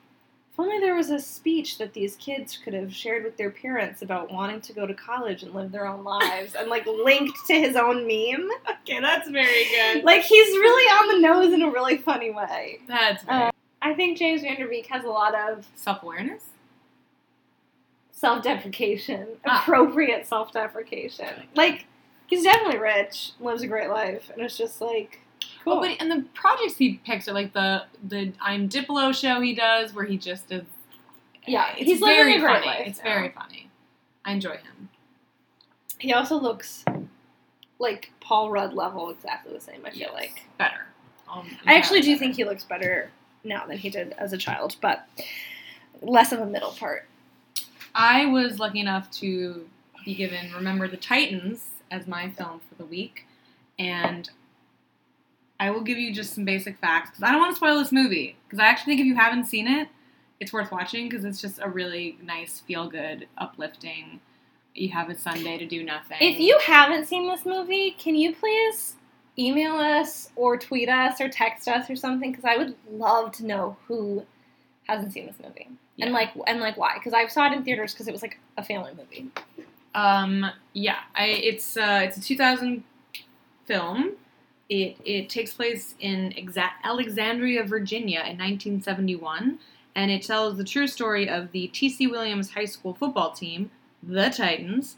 If 0.52 0.61
only 0.61 0.80
there 0.80 0.94
was 0.94 1.09
a 1.11 1.18
speech 1.18 1.78
that 1.78 1.94
these 1.94 2.14
kids 2.16 2.59
could 2.62 2.75
have 2.75 2.94
shared 2.94 3.25
with 3.25 3.38
their 3.38 3.50
parents 3.50 4.02
about 4.02 4.30
wanting 4.30 4.61
to 4.62 4.75
go 4.75 4.87
to 4.87 4.92
college 4.92 5.42
and 5.42 5.54
live 5.54 5.73
their 5.73 5.87
own 5.87 6.04
lives, 6.18 6.54
and 6.54 6.68
like 6.68 6.87
linked 6.87 7.38
to 7.47 7.54
his 7.54 7.75
own 7.75 8.06
meme. 8.06 8.49
Okay, 8.82 9.00
that's 9.00 9.28
very 9.30 9.64
good. 9.71 10.04
Like 10.12 10.23
he's 10.23 10.49
really 10.59 10.85
on 10.90 11.09
the 11.23 11.26
nose 11.26 11.52
in 11.54 11.62
a 11.62 11.71
really 11.71 11.97
funny 11.97 12.30
way. 12.30 12.80
That's 12.87 13.25
Uh, 13.26 13.50
I 13.80 13.94
think 13.94 14.18
James 14.18 14.42
Van 14.42 14.56
Der 14.59 14.68
Beek 14.68 14.87
has 14.88 15.04
a 15.04 15.09
lot 15.09 15.35
of 15.35 15.66
self 15.75 16.02
awareness. 16.02 16.44
self-deprecation, 18.12 19.26
Ah. 19.47 19.62
appropriate 19.62 20.26
self-deprecation. 20.26 21.49
Like 21.56 21.87
he's 22.26 22.44
definitely 22.44 22.78
rich, 22.78 23.32
lives 23.40 23.62
a 23.62 23.66
great 23.66 23.88
life, 23.88 24.30
and 24.32 24.42
it's 24.42 24.56
just 24.56 24.80
like 24.80 25.21
cool. 25.64 25.75
Oh, 25.75 25.81
but 25.81 25.97
and 26.00 26.11
the 26.11 26.25
projects 26.35 26.76
he 26.76 26.95
picks 27.04 27.28
are 27.28 27.33
like 27.33 27.52
the 27.52 27.85
the 28.07 28.33
I'm 28.40 28.69
Diplo 28.69 29.14
show 29.14 29.40
he 29.40 29.54
does 29.54 29.95
where 29.95 30.04
he 30.04 30.16
just 30.19 30.50
is. 30.52 30.64
Yeah, 31.47 31.73
it's 31.76 31.87
he's 31.90 32.00
very 32.00 32.40
funny. 32.40 32.66
life 32.66 32.83
it's 32.87 33.00
very 33.00 33.31
funny. 33.31 33.69
I 34.25 34.33
enjoy 34.33 34.52
him. 34.52 34.88
he 35.99 36.12
also 36.12 36.37
looks 36.38 36.85
like 37.78 38.12
Paul 38.21 38.50
Rudd 38.50 38.75
level, 38.75 39.11
exactly 39.11 39.52
the 39.52 39.61
same. 39.61 39.83
I 39.85 39.90
feel 39.90 40.00
Yes. 40.00 40.12
like 40.14 40.42
better. 40.59 40.87
Um, 41.28 41.49
I 41.66 41.75
actually 41.75 42.00
do 42.02 42.11
better. 42.12 42.19
think 42.21 42.37
he 42.37 42.45
looks 42.45 42.62
better 42.64 43.11
now 43.42 43.66
than 43.66 43.78
he 43.78 43.90
did 43.90 44.12
as 44.19 44.33
a 44.33 44.38
child, 44.38 44.76
but 44.81 45.09
less 46.00 46.31
of 46.31 46.38
a 46.40 46.47
middle 46.47 46.71
part. 46.73 47.09
I 47.95 48.26
was 48.26 48.59
lucky 48.61 48.78
enough 48.81 49.11
to 49.12 49.69
be 50.04 50.14
given 50.14 50.52
Remember 50.54 50.87
the 50.87 50.97
Titans 50.97 51.71
as 51.90 52.07
my 52.07 52.31
film 52.31 52.61
for 52.69 52.75
the 52.76 52.85
week, 52.85 53.26
and 53.78 54.31
I 55.62 55.71
will 55.71 55.83
give 55.83 55.97
you 55.97 56.12
just 56.12 56.35
some 56.35 56.45
basic 56.45 56.76
facts 56.78 57.11
because 57.11 57.23
I 57.23 57.31
don't 57.31 57.40
want 57.40 57.52
to 57.52 57.57
spoil 57.57 57.78
this 57.78 57.92
movie 57.92 58.35
because 58.45 58.59
I 58.59 58.64
actually 58.66 58.97
think 58.97 59.02
if 59.02 59.07
you 59.07 59.14
haven't 59.14 59.45
seen 59.45 59.69
it, 59.69 59.87
it's 60.40 60.52
worth 60.52 60.73
watching 60.73 61.09
because 61.09 61.25
it's 61.25 61.40
just 61.40 61.61
a 61.62 61.69
really 61.69 62.19
nice, 62.21 62.59
feel 62.59 62.88
good, 62.88 63.28
uplifting. 63.38 64.19
You 64.75 64.88
have 64.88 65.09
a 65.09 65.14
Sunday 65.16 65.59
to 65.59 65.66
do 65.66 65.85
nothing. 65.85 66.16
If 66.21 66.40
you 66.40 66.59
haven't 66.64 67.07
seen 67.07 67.28
this 67.28 67.47
movie, 67.47 67.92
can 67.92 68.16
you 68.16 68.35
please 68.35 68.97
email 69.38 69.76
us 69.76 70.31
or 70.35 70.57
tweet 70.59 70.88
us 70.88 71.21
or 71.21 71.28
text 71.28 71.69
us 71.69 71.88
or 71.88 71.95
something? 71.95 72.33
Because 72.33 72.45
I 72.45 72.57
would 72.57 72.75
love 72.90 73.31
to 73.37 73.47
know 73.47 73.76
who 73.87 74.26
hasn't 74.88 75.12
seen 75.12 75.26
this 75.26 75.37
movie 75.40 75.69
Yeah. 75.95 76.07
and 76.07 76.12
like 76.12 76.31
and 76.49 76.59
like 76.59 76.76
why. 76.76 76.95
Because 76.95 77.12
I 77.14 77.25
saw 77.28 77.47
it 77.47 77.52
in 77.52 77.62
theaters 77.62 77.92
because 77.95 78.09
it 78.09 78.12
was 78.12 78.23
like 78.23 78.40
a 78.57 78.64
family 78.64 78.90
movie. 78.97 79.28
Um, 79.95 80.45
yeah, 80.73 80.99
I, 81.14 81.26
it's 81.26 81.76
uh, 81.76 82.00
it's 82.02 82.16
a 82.16 82.21
2000 82.21 82.83
film. 83.66 84.16
It 84.69 84.97
it 85.04 85.28
takes 85.28 85.52
place 85.52 85.95
in 86.00 86.33
exa- 86.37 86.71
Alexandria, 86.85 87.64
Virginia, 87.64 88.21
in 88.21 88.38
1971, 88.38 89.59
and 89.95 90.11
it 90.11 90.23
tells 90.23 90.57
the 90.57 90.64
true 90.64 90.87
story 90.87 91.28
of 91.28 91.52
the 91.52 91.69
T.C. 91.69 92.07
Williams 92.07 92.52
High 92.52 92.64
School 92.64 92.95
football 92.95 93.33
team, 93.33 93.71
the 94.02 94.31
Titans. 94.31 94.97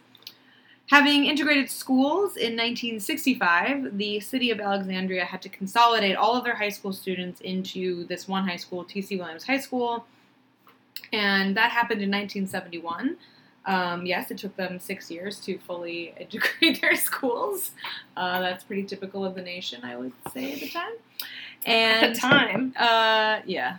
Having 0.90 1.24
integrated 1.24 1.70
schools 1.70 2.36
in 2.36 2.52
1965, 2.52 3.96
the 3.96 4.20
city 4.20 4.50
of 4.50 4.60
Alexandria 4.60 5.24
had 5.24 5.40
to 5.42 5.48
consolidate 5.48 6.14
all 6.14 6.36
of 6.36 6.44
their 6.44 6.54
high 6.54 6.68
school 6.68 6.92
students 6.92 7.40
into 7.40 8.04
this 8.04 8.28
one 8.28 8.46
high 8.46 8.56
school, 8.56 8.84
T.C. 8.84 9.16
Williams 9.16 9.44
High 9.44 9.58
School, 9.58 10.04
and 11.12 11.56
that 11.56 11.70
happened 11.70 12.02
in 12.02 12.10
1971. 12.10 13.16
Um, 13.66 14.04
yes, 14.04 14.30
it 14.30 14.38
took 14.38 14.54
them 14.56 14.78
six 14.78 15.10
years 15.10 15.38
to 15.40 15.58
fully 15.58 16.14
integrate 16.20 16.80
their 16.80 16.96
schools. 16.96 17.72
Uh, 18.16 18.40
that's 18.40 18.64
pretty 18.64 18.84
typical 18.84 19.24
of 19.24 19.34
the 19.34 19.42
nation, 19.42 19.82
I 19.84 19.96
would 19.96 20.12
say, 20.32 20.52
at 20.52 20.60
the 20.60 20.68
time. 20.68 20.92
And 21.64 22.04
At 22.04 22.14
the 22.14 22.20
time, 22.20 22.74
uh, 22.76 23.40
yeah. 23.46 23.78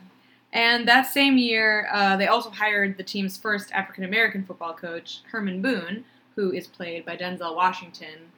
And 0.54 0.88
that 0.88 1.04
same 1.04 1.38
year, 1.38 1.88
uh, 1.92 2.16
they 2.16 2.28
also 2.28 2.50
hired 2.50 2.98
the 2.98 3.04
team's 3.04 3.38
first 3.38 3.72
African 3.74 4.06
American 4.06 4.44
football 4.44 4.74
coach, 4.74 5.22
Herman 5.30 5.62
Boone, 5.62 6.06
who 6.36 6.52
is 6.52 6.66
played 6.66 7.06
by 7.06 7.18
Denzel 7.18 7.56
Washington. 7.56 8.32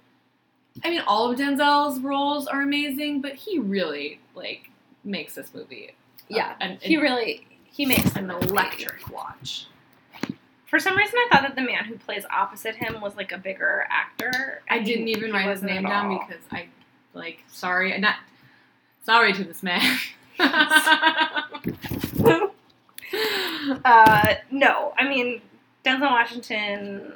I 0.84 0.89
mean, 0.89 1.01
all 1.08 1.32
of 1.32 1.39
Denzel's 1.39 2.00
roles 2.00 2.48
are 2.48 2.62
amazing, 2.62 3.22
but 3.22 3.34
he 3.34 3.60
really 3.60 4.20
like 4.36 4.70
makes 5.04 5.36
this 5.36 5.54
movie. 5.54 5.89
uh, 5.89 6.36
yeah, 6.36 6.56
an, 6.60 6.77
he 6.82 6.98
really 6.98 7.48
he 7.66 7.86
makes 7.86 8.16
an 8.16 8.30
electric 8.30 9.10
watch. 9.12 9.68
For 10.68 10.80
some 10.80 10.98
reason, 10.98 11.16
I 11.18 11.28
thought 11.32 11.42
that 11.44 11.56
the 11.56 11.62
man 11.62 11.86
who 11.86 11.98
plays 11.98 12.26
opposite 12.30 12.76
him 12.76 13.00
was 13.02 13.16
like 13.16 13.32
a 13.32 13.38
bigger 13.38 13.88
actor. 13.90 14.62
I 14.70 14.80
didn't 14.80 15.08
even 15.08 15.32
write 15.32 15.50
his 15.50 15.64
name 15.64 15.84
down 15.84 16.18
because 16.20 16.44
I 16.52 16.68
like 17.14 17.44
sorry, 17.48 17.98
not 18.00 18.16
sorry 19.04 19.34
to 19.34 19.44
this 19.44 19.64
man. 19.64 19.98
Uh, 23.86 24.36
no, 24.52 24.94
I 24.98 25.08
mean 25.08 25.42
Denzel 25.86 26.02
Washington 26.12 27.14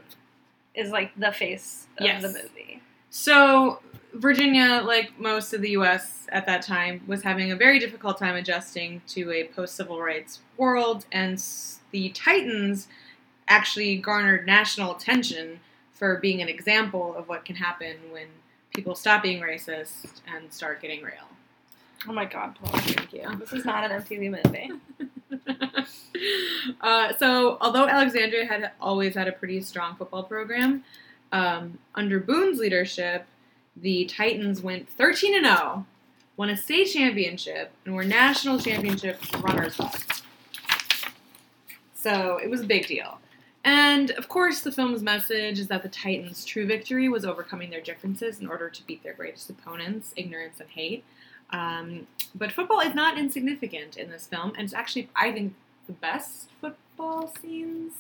is 0.74 0.90
like 0.92 1.12
the 1.18 1.32
face 1.32 1.88
of 1.98 2.06
Yes. 2.06 2.22
the 2.22 2.30
movie. 2.30 2.82
So, 3.10 3.80
Virginia, 4.14 4.82
like 4.86 5.18
most 5.20 5.54
of 5.54 5.62
the 5.62 5.72
U.S. 5.72 6.28
at 6.30 6.46
that 6.46 6.62
time, 6.62 7.02
was 7.08 7.24
having 7.24 7.52
a 7.52 7.56
very 7.58 7.78
difficult 7.80 8.18
time 8.18 8.36
adjusting 8.36 9.02
to 9.10 9.32
a 9.32 9.46
post 9.46 9.76
civil 9.76 10.02
rights 10.02 10.40
world, 10.58 11.06
and 11.12 11.42
the 11.92 12.10
Titans 12.10 12.88
actually 13.48 13.98
garnered 13.98 14.46
national 14.46 14.96
attention 14.96 15.60
for 15.92 16.18
being 16.18 16.42
an 16.42 16.50
example 16.50 17.16
of 17.16 17.28
what 17.28 17.46
can 17.46 17.56
happen 17.56 17.98
when 18.12 18.28
people 18.74 18.96
stop 18.96 19.22
being 19.22 19.42
racist 19.42 20.22
and 20.34 20.52
start 20.52 20.82
getting 20.82 21.04
real. 21.04 21.14
Oh 22.08 22.14
my 22.14 22.26
god, 22.26 22.56
Paul, 22.56 22.80
thank 22.80 23.14
you. 23.14 23.24
This 23.38 23.54
is 23.54 23.66
not 23.66 23.90
an 23.90 24.02
MTV 24.02 24.44
movie. 24.44 24.72
uh, 26.82 27.14
so, 27.20 27.58
although 27.62 27.88
Alexandria 27.88 28.46
had 28.46 28.72
always 28.82 29.14
had 29.14 29.28
a 29.28 29.32
pretty 29.32 29.62
strong 29.62 29.96
football 29.96 30.24
program, 30.24 30.84
um, 31.32 31.78
under 31.94 32.20
Boone's 32.20 32.58
leadership, 32.58 33.26
the 33.76 34.06
Titans 34.06 34.62
went 34.62 34.90
13 34.90 35.36
and 35.36 35.46
0, 35.46 35.86
won 36.38 36.50
a 36.50 36.58
state 36.58 36.86
championship, 36.86 37.72
and 37.86 37.94
were 37.94 38.04
national 38.04 38.60
championship 38.60 39.20
runners 39.44 39.80
up. 39.80 39.96
So 41.94 42.40
it 42.42 42.50
was 42.50 42.62
a 42.62 42.66
big 42.66 42.88
deal. 42.88 43.20
And 43.64 44.12
of 44.12 44.28
course, 44.28 44.62
the 44.62 44.72
film's 44.72 45.04
message 45.04 45.60
is 45.60 45.68
that 45.68 45.84
the 45.84 45.90
Titans' 45.90 46.46
true 46.46 46.66
victory 46.66 47.10
was 47.10 47.26
overcoming 47.26 47.70
their 47.70 47.82
differences 47.82 48.40
in 48.40 48.48
order 48.48 48.70
to 48.70 48.86
beat 48.88 49.04
their 49.04 49.14
greatest 49.14 49.50
opponents, 49.50 50.14
ignorance 50.16 50.60
and 50.60 50.70
hate. 50.70 51.04
Um, 51.52 52.08
but 52.34 52.52
football 52.52 52.80
is 52.80 52.96
not 52.96 53.18
insignificant 53.20 53.98
in 53.98 54.10
this 54.10 54.26
film, 54.26 54.54
and 54.56 54.62
it's 54.64 54.74
actually, 54.74 55.10
I 55.16 55.32
think, 55.32 55.54
the 55.86 55.94
best 55.94 56.50
football 56.60 57.34
scenes. 57.42 57.94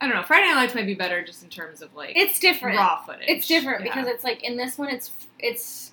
I 0.00 0.06
don't 0.06 0.16
know. 0.16 0.22
Friday 0.22 0.46
Night 0.46 0.54
Lights 0.54 0.74
might 0.74 0.86
be 0.86 0.94
better 0.94 1.22
just 1.22 1.42
in 1.42 1.50
terms 1.50 1.82
of 1.82 1.94
like 1.94 2.16
It's 2.16 2.38
different. 2.38 2.78
raw 2.78 3.02
footage. 3.02 3.24
It's 3.28 3.46
different 3.46 3.84
Yeah. 3.84 3.94
because 3.94 4.08
it's 4.08 4.24
like 4.24 4.42
in 4.42 4.56
this 4.56 4.78
one, 4.78 4.88
it's 4.88 5.10
it's. 5.38 5.92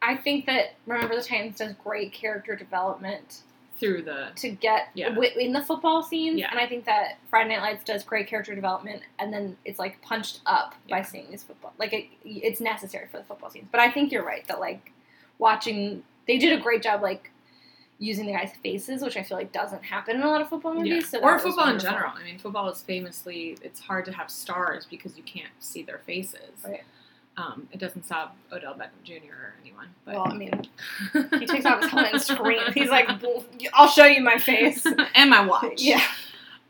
I 0.00 0.16
think 0.16 0.46
that 0.46 0.74
Remember 0.86 1.14
the 1.14 1.22
Titans 1.22 1.58
does 1.58 1.74
great 1.84 2.12
character 2.12 2.56
development 2.56 3.42
through 3.82 4.02
the 4.02 4.28
to 4.36 4.50
get 4.50 4.88
Yeah. 4.94 5.08
wi- 5.10 5.34
in 5.36 5.52
the 5.52 5.60
football 5.60 6.02
scenes, 6.02 6.38
Yeah. 6.38 6.48
and 6.50 6.58
I 6.60 6.66
think 6.66 6.84
that 6.84 7.18
Friday 7.28 7.48
Night 7.50 7.60
Lights 7.62 7.82
does 7.84 8.04
great 8.04 8.28
character 8.28 8.54
development, 8.54 9.02
and 9.18 9.32
then 9.32 9.56
it's 9.64 9.78
like 9.78 10.00
punched 10.02 10.40
up 10.46 10.74
by 10.88 10.98
Yeah. 10.98 11.02
seeing 11.02 11.30
these 11.30 11.42
football. 11.42 11.72
Like 11.78 11.92
it, 11.92 12.06
it's 12.24 12.60
necessary 12.60 13.08
for 13.08 13.18
the 13.18 13.24
football 13.24 13.50
scenes. 13.50 13.68
But 13.72 13.80
I 13.80 13.90
think 13.90 14.12
you're 14.12 14.24
right 14.24 14.46
that 14.46 14.60
like 14.60 14.92
watching, 15.38 16.04
they 16.26 16.38
did 16.38 16.58
a 16.58 16.62
great 16.62 16.82
job 16.82 17.02
like 17.02 17.30
using 17.98 18.26
the 18.26 18.32
guys' 18.32 18.52
faces, 18.62 19.02
which 19.02 19.16
I 19.16 19.22
feel 19.22 19.36
like 19.36 19.52
doesn't 19.52 19.84
happen 19.84 20.16
in 20.16 20.22
a 20.22 20.28
lot 20.28 20.40
of 20.40 20.48
football 20.48 20.74
movies. 20.74 20.90
yeah. 20.92 21.00
So 21.00 21.20
or 21.20 21.38
football 21.38 21.68
in 21.68 21.78
general. 21.78 22.12
I 22.16 22.22
mean, 22.24 22.38
football 22.38 22.68
is 22.68 22.82
famously 22.82 23.56
it's 23.62 23.80
hard 23.80 24.04
to 24.06 24.12
have 24.12 24.30
stars 24.30 24.86
because 24.90 25.16
you 25.16 25.22
can't 25.24 25.52
see 25.60 25.82
their 25.82 25.98
faces. 25.98 26.64
Right. 26.64 26.82
Um, 27.36 27.66
it 27.72 27.78
doesn't 27.80 28.04
stop 28.04 28.36
Odell 28.52 28.74
Beckham 28.74 29.02
Jr. 29.04 29.32
or 29.32 29.54
anyone. 29.62 29.86
But 30.04 30.14
Well, 30.16 30.28
I 30.30 30.34
mean, 30.34 30.52
he 31.38 31.46
takes 31.46 31.64
off 31.64 31.80
his 31.82 31.90
helmet 31.90 32.12
and 32.12 32.22
screams. 32.22 32.74
He's 32.74 32.90
like, 32.90 33.08
"I'll 33.72 33.88
show 33.88 34.04
you 34.04 34.20
my 34.22 34.36
face." 34.38 34.86
and 35.14 35.30
my 35.30 35.44
watch. 35.46 35.80
yeah. 35.80 36.02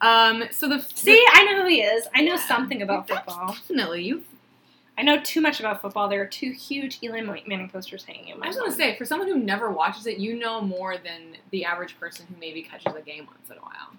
Um. 0.00 0.45
So 0.52 0.69
the 0.69 0.81
See, 0.95 1.23
I 1.33 1.45
know 1.45 1.62
who 1.62 1.69
he 1.69 1.81
is. 1.81 2.07
I 2.14 2.23
know 2.23 2.35
Yeah. 2.35 2.47
something 2.47 2.81
about 2.83 3.09
football. 3.09 3.49
Definitely, 3.54 4.04
you. 4.04 4.23
I 4.97 5.02
know 5.02 5.21
too 5.21 5.40
much 5.40 5.59
about 5.59 5.81
football. 5.81 6.09
There 6.09 6.21
are 6.23 6.26
two 6.26 6.52
huge 6.52 6.99
Eli 7.02 7.23
Manning 7.23 7.69
posters 7.69 8.04
hanging 8.04 8.28
in 8.28 8.38
my 8.38 8.45
I 8.45 8.49
was 8.49 8.57
gonna 8.59 8.71
say, 8.73 8.97
for 8.97 9.04
someone 9.04 9.26
who 9.26 9.38
never 9.38 9.71
watches 9.71 10.07
it, 10.07 10.19
you 10.19 10.38
know 10.38 10.61
more 10.61 10.97
than 10.97 11.37
the 11.50 11.64
average 11.64 11.99
person 11.99 12.26
who 12.28 12.38
maybe 12.38 12.62
catches 12.62 12.95
a 12.95 13.00
game 13.00 13.26
once 13.26 13.50
in 13.50 13.57
a 13.57 13.61
while. 13.61 13.97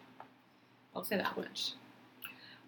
I'll 0.95 1.03
say 1.03 1.17
that 1.17 1.35
much. 1.35 1.73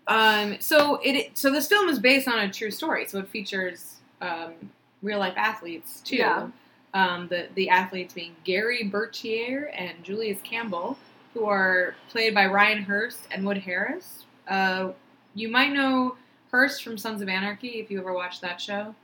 Um, 0.07 0.57
so 0.59 0.99
it 1.03 1.37
so 1.37 1.51
this 1.51 1.67
film 1.67 1.89
is 1.89 1.99
based 1.99 2.27
on 2.27 2.39
a 2.39 2.51
true 2.51 2.71
story. 2.71 3.05
So 3.07 3.19
it 3.19 3.27
features 3.29 3.95
um, 4.21 4.53
real 5.01 5.19
life 5.19 5.33
athletes 5.35 6.01
too. 6.01 6.17
Yeah. 6.17 6.47
Um, 6.93 7.27
the 7.27 7.47
the 7.55 7.69
athletes 7.69 8.13
being 8.13 8.35
Gerry 8.45 8.83
Bertier 8.83 9.71
and 9.75 10.01
Julius 10.03 10.39
Campbell, 10.43 10.97
who 11.33 11.45
are 11.45 11.95
played 12.09 12.33
by 12.33 12.45
Ryan 12.45 12.83
Hurst 12.83 13.19
and 13.31 13.45
Wood 13.45 13.57
Harris. 13.57 14.23
Uh, 14.47 14.91
you 15.33 15.49
might 15.49 15.73
know 15.73 16.15
Hurst 16.51 16.83
from 16.83 16.97
Sons 16.97 17.21
of 17.21 17.27
Anarchy 17.27 17.79
if 17.81 17.89
you 17.91 17.99
ever 17.99 18.13
watched 18.13 18.41
that 18.41 18.61
show. 18.61 18.95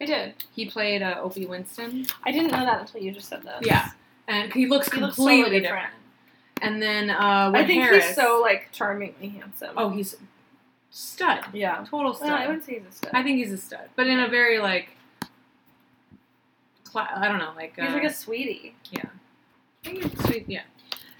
I 0.00 0.06
did. 0.06 0.34
He 0.54 0.66
played 0.70 1.02
uh, 1.02 1.16
Opie 1.22 1.46
Winston. 1.46 2.06
I 2.24 2.32
didn't 2.32 2.50
know 2.52 2.64
that 2.64 2.80
until 2.80 3.00
you 3.02 3.12
just 3.12 3.28
said 3.28 3.42
that. 3.42 3.64
Yeah. 3.66 3.90
and 4.28 4.52
he 4.52 4.66
looks 4.66 4.90
He 4.90 5.00
looks 5.00 5.16
completely 5.16 5.42
totally 5.42 5.60
different. 5.60 5.86
different. 5.86 6.72
And 6.74 6.82
then 6.82 7.10
uh, 7.10 7.50
Wood 7.52 7.60
I 7.60 7.66
think 7.66 7.82
Harris. 7.82 8.06
he's 8.06 8.16
so 8.16 8.40
like 8.42 8.70
charmingly 8.72 9.28
handsome. 9.28 9.74
oh, 9.76 9.90
he's 9.90 10.16
stud, 10.96 11.40
yeah. 11.52 11.84
total 11.90 12.14
stud. 12.14 12.28
Well, 12.28 12.36
I 12.36 12.46
wouldn't 12.46 12.64
say 12.64 12.78
he's 12.78 12.86
a 12.88 12.92
stud. 12.92 13.10
I 13.12 13.22
think 13.24 13.38
he's 13.38 13.52
a 13.52 13.56
stud, 13.58 13.88
but 13.96 14.06
in 14.06 14.20
a 14.20 14.28
very 14.28 14.58
like, 14.60 14.90
cla- 16.84 17.10
I 17.14 17.28
don't 17.28 17.38
know, 17.38 17.52
like 17.56 17.74
he's 17.76 17.88
uh, 17.90 17.92
like 17.92 18.04
a 18.04 18.12
sweetie. 18.12 18.74
Yeah. 18.90 19.02
I 19.84 19.88
think 19.88 20.02
he's 20.04 20.22
sweet, 20.26 20.44
yeah. 20.48 20.62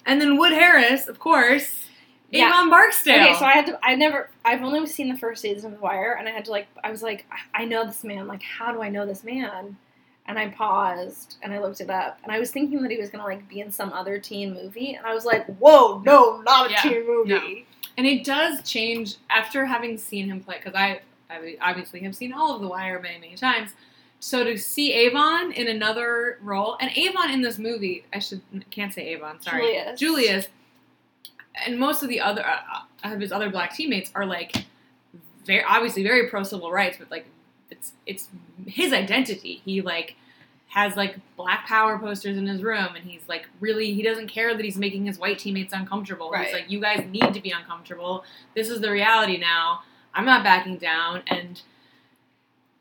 And 0.06 0.20
then 0.20 0.36
Wood 0.38 0.52
Harris, 0.52 1.08
of 1.08 1.18
course, 1.18 1.86
Yeah. 2.30 2.48
Avon 2.48 2.70
Barksdale. 2.70 3.22
Okay, 3.24 3.34
so 3.38 3.44
I 3.44 3.52
had 3.52 3.66
to. 3.66 3.78
I 3.82 3.94
never. 3.94 4.30
I've 4.44 4.62
only 4.62 4.86
seen 4.86 5.08
the 5.08 5.18
first 5.18 5.42
season 5.42 5.72
of 5.72 5.78
The 5.78 5.82
Wire, 5.84 6.14
and 6.18 6.28
I 6.28 6.30
had 6.30 6.44
to 6.46 6.50
like. 6.50 6.66
I 6.82 6.90
was 6.90 7.02
like, 7.02 7.26
I- 7.30 7.62
I 7.62 7.64
know 7.64 7.84
this 7.84 8.04
man. 8.04 8.26
Like, 8.26 8.42
how 8.42 8.72
do 8.72 8.82
I 8.82 8.88
know 8.90 9.06
this 9.06 9.24
man? 9.24 9.76
And 10.26 10.38
I 10.38 10.48
paused 10.48 11.36
and 11.42 11.52
I 11.52 11.58
looked 11.60 11.82
it 11.82 11.90
up, 11.90 12.18
and 12.22 12.32
I 12.32 12.38
was 12.38 12.50
thinking 12.50 12.80
that 12.82 12.90
he 12.90 12.96
was 12.96 13.10
gonna 13.10 13.24
like 13.24 13.46
be 13.48 13.60
in 13.60 13.70
some 13.70 13.92
other 13.92 14.18
teen 14.18 14.54
movie, 14.54 14.94
and 14.94 15.04
I 15.06 15.12
was 15.14 15.24
like, 15.26 15.44
Whoa, 15.58 16.00
no, 16.04 16.40
not 16.42 16.68
a 16.70 16.72
Yeah, 16.72 16.80
teen 16.80 17.06
movie. 17.06 17.28
no. 17.30 17.83
And 17.96 18.06
it 18.06 18.24
does 18.24 18.68
change 18.68 19.16
after 19.30 19.66
having 19.66 19.98
seen 19.98 20.28
him 20.28 20.40
play, 20.40 20.56
because 20.58 20.74
I, 20.74 21.00
I 21.30 21.56
obviously 21.60 22.00
have 22.00 22.16
seen 22.16 22.32
all 22.32 22.54
of 22.54 22.60
The 22.60 22.68
Wire 22.68 23.00
many, 23.00 23.18
many 23.18 23.36
times. 23.36 23.70
So 24.20 24.42
to 24.42 24.56
see 24.56 24.92
Avon 24.92 25.52
in 25.52 25.68
another 25.68 26.38
role, 26.42 26.76
and 26.80 26.90
Avon 26.96 27.30
in 27.30 27.42
this 27.42 27.58
movie, 27.58 28.04
I 28.12 28.18
should 28.18 28.40
can't 28.70 28.92
say 28.92 29.08
Avon, 29.08 29.40
sorry, 29.42 29.66
Julius. 29.66 30.00
Julius, 30.00 30.48
and 31.66 31.78
most 31.78 32.02
of 32.02 32.08
the 32.08 32.20
other 32.20 32.44
uh, 32.44 33.12
of 33.12 33.20
his 33.20 33.32
other 33.32 33.50
black 33.50 33.74
teammates 33.74 34.10
are 34.14 34.24
like 34.24 34.64
very 35.44 35.62
obviously 35.62 36.02
very 36.02 36.28
pro 36.28 36.42
civil 36.42 36.72
rights, 36.72 36.96
but 36.98 37.10
like 37.10 37.26
it's 37.70 37.92
it's 38.06 38.28
his 38.66 38.94
identity. 38.94 39.60
He 39.64 39.82
like 39.82 40.16
has 40.74 40.96
like 40.96 41.16
black 41.36 41.68
power 41.68 41.96
posters 42.00 42.36
in 42.36 42.48
his 42.48 42.60
room 42.60 42.96
and 42.96 43.04
he's 43.04 43.22
like 43.28 43.46
really 43.60 43.94
he 43.94 44.02
doesn't 44.02 44.26
care 44.26 44.56
that 44.56 44.64
he's 44.64 44.76
making 44.76 45.06
his 45.06 45.20
white 45.20 45.38
teammates 45.38 45.72
uncomfortable. 45.72 46.32
Right. 46.32 46.46
He's 46.46 46.52
like 46.52 46.68
you 46.68 46.80
guys 46.80 47.06
need 47.06 47.32
to 47.32 47.40
be 47.40 47.52
uncomfortable. 47.52 48.24
This 48.56 48.68
is 48.68 48.80
the 48.80 48.90
reality 48.90 49.38
now. 49.38 49.82
I'm 50.12 50.24
not 50.24 50.42
backing 50.42 50.78
down 50.78 51.22
and 51.28 51.62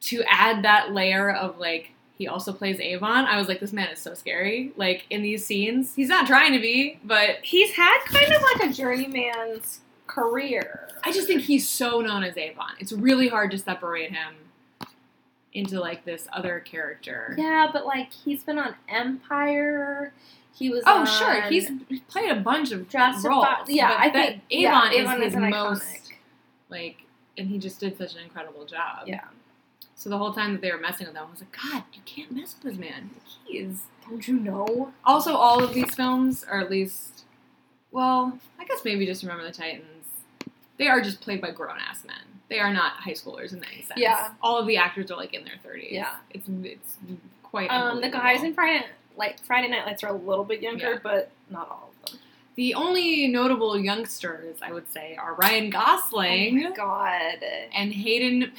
to 0.01 0.23
add 0.27 0.65
that 0.65 0.91
layer 0.91 1.29
of 1.29 1.60
like 1.60 1.91
he 2.17 2.27
also 2.27 2.51
plays 2.51 2.79
Avon, 2.79 3.25
I 3.25 3.38
was 3.38 3.47
like 3.47 3.60
this 3.60 3.71
man 3.71 3.89
is 3.89 3.99
so 3.99 4.15
scary. 4.15 4.71
Like 4.75 5.06
in 5.12 5.21
these 5.21 5.45
scenes, 5.45 5.93
he's 5.93 6.10
not 6.10 6.25
trying 6.25 6.53
to 6.53 6.60
be, 6.60 6.99
but 7.03 7.38
He's 7.43 7.73
had 7.73 7.99
kind 8.06 8.34
of 8.34 8.41
like 8.41 8.71
a 8.71 8.73
journeyman's 8.73 9.82
career. 10.08 10.89
I 11.03 11.12
just 11.12 11.27
think 11.27 11.41
he's 11.41 11.69
so 11.69 12.01
known 12.01 12.23
as 12.23 12.38
Avon. 12.38 12.71
It's 12.79 12.91
really 12.91 13.27
hard 13.27 13.51
to 13.51 13.60
separate 13.60 14.12
him 14.12 14.34
into 15.54 15.80
like 15.80 16.06
this 16.06 16.28
other 16.34 16.60
character. 16.60 17.36
Yeah, 17.38 17.70
but 17.72 17.86
like 17.86 18.12
he's 18.12 18.44
been 18.44 18.60
on 18.60 18.76
Empire. 18.89 20.13
He 20.56 20.70
was. 20.70 20.84
Oh, 20.86 21.06
sure. 21.06 21.42
He's 21.44 21.70
played 22.08 22.32
a 22.32 22.39
bunch 22.39 22.72
of 22.72 22.88
Justified. 22.89 23.30
roles. 23.30 23.70
Yeah, 23.70 23.88
but 23.89 23.98
I 23.98 24.10
think 24.10 24.42
Avon, 24.52 24.92
yeah, 24.92 25.00
Avon 25.02 25.22
is 25.24 25.28
is 25.28 25.34
his 25.34 25.52
most 25.52 25.84
iconic. 25.84 26.12
like, 26.70 26.98
and 27.38 27.48
he 27.48 27.58
just 27.58 27.80
did 27.80 27.98
such 27.98 28.13
an 28.13 28.22
incredible 28.24 28.66
job. 28.66 29.08
Yeah. 29.08 29.22
So 29.96 30.10
the 30.10 30.18
whole 30.18 30.34
time 30.34 30.52
that 30.54 30.62
they 30.62 30.72
were 30.72 30.78
messing 30.80 31.08
with 31.08 31.16
him, 31.16 31.24
I 31.28 31.32
was 31.32 31.39
like, 31.39 31.58
God, 31.72 31.84
you 31.94 32.02
can't 32.06 32.32
mess 32.32 32.56
with 32.62 32.74
this 32.74 32.80
man. 32.80 33.10
He 33.46 33.60
is. 33.60 33.84
Don't 34.10 34.28
you 34.28 34.38
know? 34.38 34.92
Also, 35.06 35.34
all 35.34 35.63
of 35.63 35.74
these 35.74 35.96
films, 35.96 36.44
or 36.52 36.60
at 36.60 36.70
least, 36.70 37.24
well, 37.92 38.38
I 38.60 38.66
guess 38.66 38.82
maybe 38.84 39.06
just 39.06 39.24
Remember 39.24 39.46
the 39.46 39.52
Titans. 39.54 39.88
They 40.78 40.88
are 40.88 41.00
just 41.00 41.22
played 41.22 41.39
by 41.39 41.52
grown 41.52 41.78
ass 41.80 42.04
men. 42.06 42.33
They 42.54 42.60
are 42.60 42.74
not 42.74 42.94
high 42.94 43.12
schoolers 43.12 43.52
in 43.54 43.63
any 43.66 43.82
sense. 43.84 44.00
Yeah. 44.00 44.32
All 44.42 44.58
of 44.58 44.68
the 44.68 44.78
actors 44.78 45.12
are 45.12 45.18
like 45.18 45.34
in 45.34 45.44
their 45.44 45.56
thirties. 45.63 45.92
Yeah. 45.92 46.16
It's 46.32 46.48
it's 46.63 46.96
quite. 47.44 47.68
Um, 47.70 48.02
the 48.02 48.10
guys 48.10 48.44
in 48.44 48.54
Friday 48.54 48.86
like 49.18 49.44
Friday 49.44 49.68
Night 49.70 49.86
Lights 49.86 50.04
are 50.04 50.10
a 50.10 50.18
little 50.18 50.46
bit 50.46 50.62
younger, 50.62 50.94
Yeah. 50.94 51.00
but 51.04 51.32
not 51.50 51.70
all 51.70 51.92
of 52.04 52.12
them. 52.12 52.20
The 52.56 52.76
only 52.76 53.28
notable 53.28 53.78
youngsters, 53.80 54.58
I 54.62 54.72
would 54.72 54.92
say, 54.92 55.16
are 55.16 55.34
Ryan 55.34 55.68
Oh 55.68 55.80
Gosling 55.80 56.63
my 56.63 56.72
god. 56.72 57.44
and 57.74 57.92
Hayden 57.92 58.52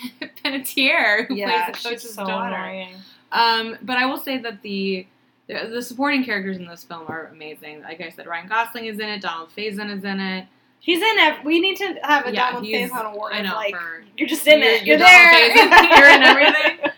Panettiere, 0.45 1.27
who 1.29 1.35
yeah, 1.37 1.67
plays 1.71 1.83
the 1.83 1.89
coach's 1.89 2.15
so 2.15 2.27
daughter. 2.27 2.87
Um, 3.33 3.79
but 3.83 3.97
I 3.97 4.07
will 4.07 4.19
say 4.19 4.39
that 4.39 4.63
the, 4.63 5.07
the 5.47 5.67
the 5.69 5.83
supporting 5.83 6.25
characters 6.25 6.57
in 6.57 6.67
this 6.67 6.85
film 6.85 7.05
are 7.09 7.27
amazing. 7.27 7.83
Like 7.83 8.01
I 8.01 8.11
said, 8.11 8.27
Ryan 8.27 8.49
Gosling 8.49 8.87
is 8.87 8.99
in 8.99 9.09
it. 9.09 9.21
Donald 9.23 9.51
Faison 9.57 9.91
is 9.97 10.05
in 10.05 10.21
it. 10.21 10.47
He's 10.85 10.99
in 10.99 11.19
it. 11.19 11.45
We 11.45 11.61
need 11.61 11.77
to 11.79 11.95
have 12.03 12.27
a 12.27 12.33
Yeah, 12.33 12.51
Donald 12.53 12.65
Faison 12.67 13.13
award. 13.15 13.33
I 13.33 13.41
know 13.41 13.55
like 13.55 13.75
for 13.75 14.05
you're 14.19 14.29
just 14.29 14.47
in 14.47 14.59
you're- 14.61 14.71
it. 14.75 14.85
you're 14.85 14.99
You're, 14.99 15.07
there. 15.07 15.97
You're 15.97 16.11
in 16.11 16.23
everything. 16.23 16.91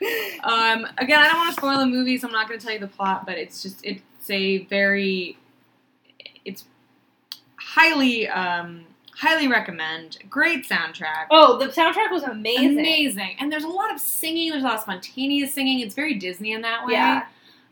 Um, 0.44 0.86
again, 0.98 1.18
I 1.18 1.26
don't 1.26 1.36
want 1.38 1.48
to 1.54 1.60
spoil 1.60 1.78
the 1.78 1.86
movie, 1.86 2.16
so 2.18 2.28
I'm 2.28 2.32
not 2.32 2.46
going 2.48 2.58
to 2.60 2.64
tell 2.64 2.72
you 2.72 2.80
the 2.80 2.86
plot. 2.86 3.26
But 3.26 3.36
it's 3.36 3.62
just 3.62 3.84
it's 3.84 4.02
a 4.30 4.58
very 4.66 5.36
it's 6.44 6.64
highly 7.56 8.28
um, 8.28 8.84
highly 9.16 9.48
recommend. 9.48 10.18
Great 10.30 10.66
soundtrack. 10.68 11.26
Oh, 11.30 11.58
the 11.58 11.66
soundtrack 11.66 12.12
was 12.12 12.22
amazing. 12.22 12.78
Amazing. 12.78 13.36
And 13.40 13.50
there's 13.50 13.64
a 13.64 13.68
lot 13.68 13.92
of 13.92 14.00
singing. 14.00 14.50
There's 14.50 14.62
a 14.62 14.66
lot 14.66 14.76
of 14.76 14.82
spontaneous 14.82 15.52
singing. 15.52 15.80
It's 15.80 15.94
very 15.96 16.14
Disney 16.14 16.52
in 16.52 16.62
that 16.62 16.86
way. 16.86 16.92
Yeah, 16.92 17.26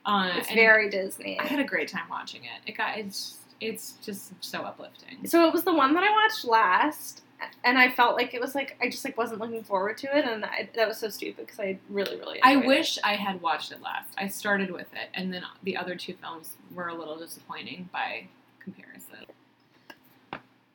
Uh, 0.05 0.33
it's 0.35 0.53
very 0.53 0.91
Disney. 0.91 1.39
I 1.39 1.45
had 1.45 1.61
a 1.61 1.65
great 1.65 1.89
time 1.89 2.09
watching 2.11 2.43
it. 2.45 2.69
It 2.71 2.77
got 2.77 2.99
it's 2.99 3.39
it's 3.61 3.95
just 4.03 4.33
so 4.41 4.63
uplifting. 4.63 5.27
So 5.27 5.47
it 5.47 5.53
was 5.53 5.65
the 5.65 5.75
one 5.75 5.95
that 5.95 6.03
I 6.03 6.11
watched 6.11 6.45
last, 6.45 7.23
and 7.65 7.79
I 7.79 7.91
felt 7.91 8.17
like 8.17 8.35
it 8.35 8.41
was 8.41 8.55
like 8.55 8.77
I 8.81 8.89
just 8.89 9.05
like 9.05 9.17
wasn't 9.17 9.41
looking 9.41 9.63
forward 9.63 9.99
to 9.99 10.17
it, 10.17 10.25
and 10.25 10.45
I, 10.45 10.69
that 10.75 10.89
was 10.89 10.99
so 10.99 11.09
stupid 11.09 11.47
because 11.47 11.61
I 11.61 11.79
really 11.89 12.17
really. 12.17 12.43
I 12.43 12.53
enjoyed 12.53 12.65
it. 12.65 12.69
wish 12.69 12.99
I 13.03 13.17
had 13.17 13.41
watched 13.41 13.73
it 13.73 13.83
last. 13.83 14.13
I 14.19 14.29
started 14.29 14.71
with 14.71 14.93
it, 14.95 15.09
and 15.15 15.33
then 15.33 15.43
the 15.63 15.77
other 15.77 15.95
two 15.95 16.15
films 16.15 16.57
were 16.75 16.89
a 16.89 16.95
little 16.95 17.19
disappointing 17.19 17.89
by 17.93 18.27
comparison. 18.61 19.27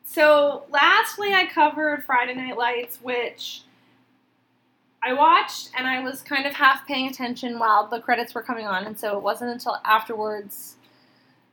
So 0.04 0.63
lastly, 0.70 1.34
I 1.34 1.46
covered 1.46 2.04
Friday 2.04 2.36
Night 2.36 2.58
Lights, 2.58 3.00
which 3.02 3.63
I 5.04 5.13
watched, 5.13 5.72
and 5.78 5.88
I 5.88 6.04
was 6.04 6.22
kind 6.22 6.46
of 6.46 6.54
half 6.54 6.86
paying 6.86 7.08
attention 7.08 7.58
while 7.58 7.88
the 7.88 8.00
credits 8.00 8.36
were 8.36 8.44
coming 8.44 8.67
on, 8.67 8.86
and 8.86 9.00
so 9.00 9.17
it 9.17 9.24
wasn't 9.24 9.52
until 9.52 9.80
afterwards 9.86 10.76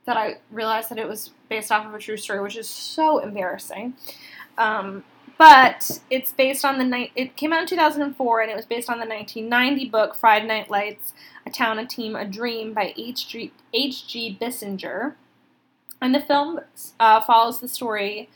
that 0.09 0.17
I 0.17 0.39
realized 0.51 0.89
that 0.89 0.99
it 0.99 1.07
was 1.07 1.33
based 1.51 1.71
off 1.71 1.87
of 1.87 1.95
a 1.95 1.99
true 1.99 2.17
story, 2.17 2.41
which 2.41 2.57
is 2.57 2.67
so 2.67 3.19
embarrassing. 3.19 3.93
Um, 4.57 5.05
but 5.37 6.01
it's 6.11 6.33
based 6.33 6.65
on 6.65 6.79
the 6.79 6.85
night. 6.85 7.13
It 7.15 7.37
came 7.37 7.53
out 7.53 7.61
in 7.61 7.69
2004, 7.69 8.41
and 8.41 8.51
it 8.51 8.57
was 8.57 8.65
based 8.65 8.89
on 8.89 8.99
the 8.99 9.07
1990 9.07 9.91
book 9.91 10.17
Friday 10.17 10.47
Night 10.47 10.71
Lights: 10.71 11.13
A 11.47 11.51
Town, 11.51 11.79
a 11.79 11.87
Team, 11.87 12.17
a 12.17 12.25
Dream 12.25 12.73
by 12.73 12.95
H.G. 12.97 13.53
H.G. 13.75 14.39
Bissinger. 14.41 15.15
And 16.01 16.15
the 16.15 16.21
film 16.21 16.61
uh, 16.99 17.21
follows 17.21 17.61
the 17.61 17.69
story 17.69 18.31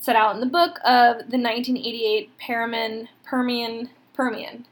set 0.00 0.14
out 0.14 0.34
in 0.34 0.40
the 0.40 0.46
book 0.46 0.78
of 0.84 1.30
the 1.30 1.38
1988 1.38 2.30
Permian 2.38 3.08
Permian 3.24 3.90
Permian 4.14 4.66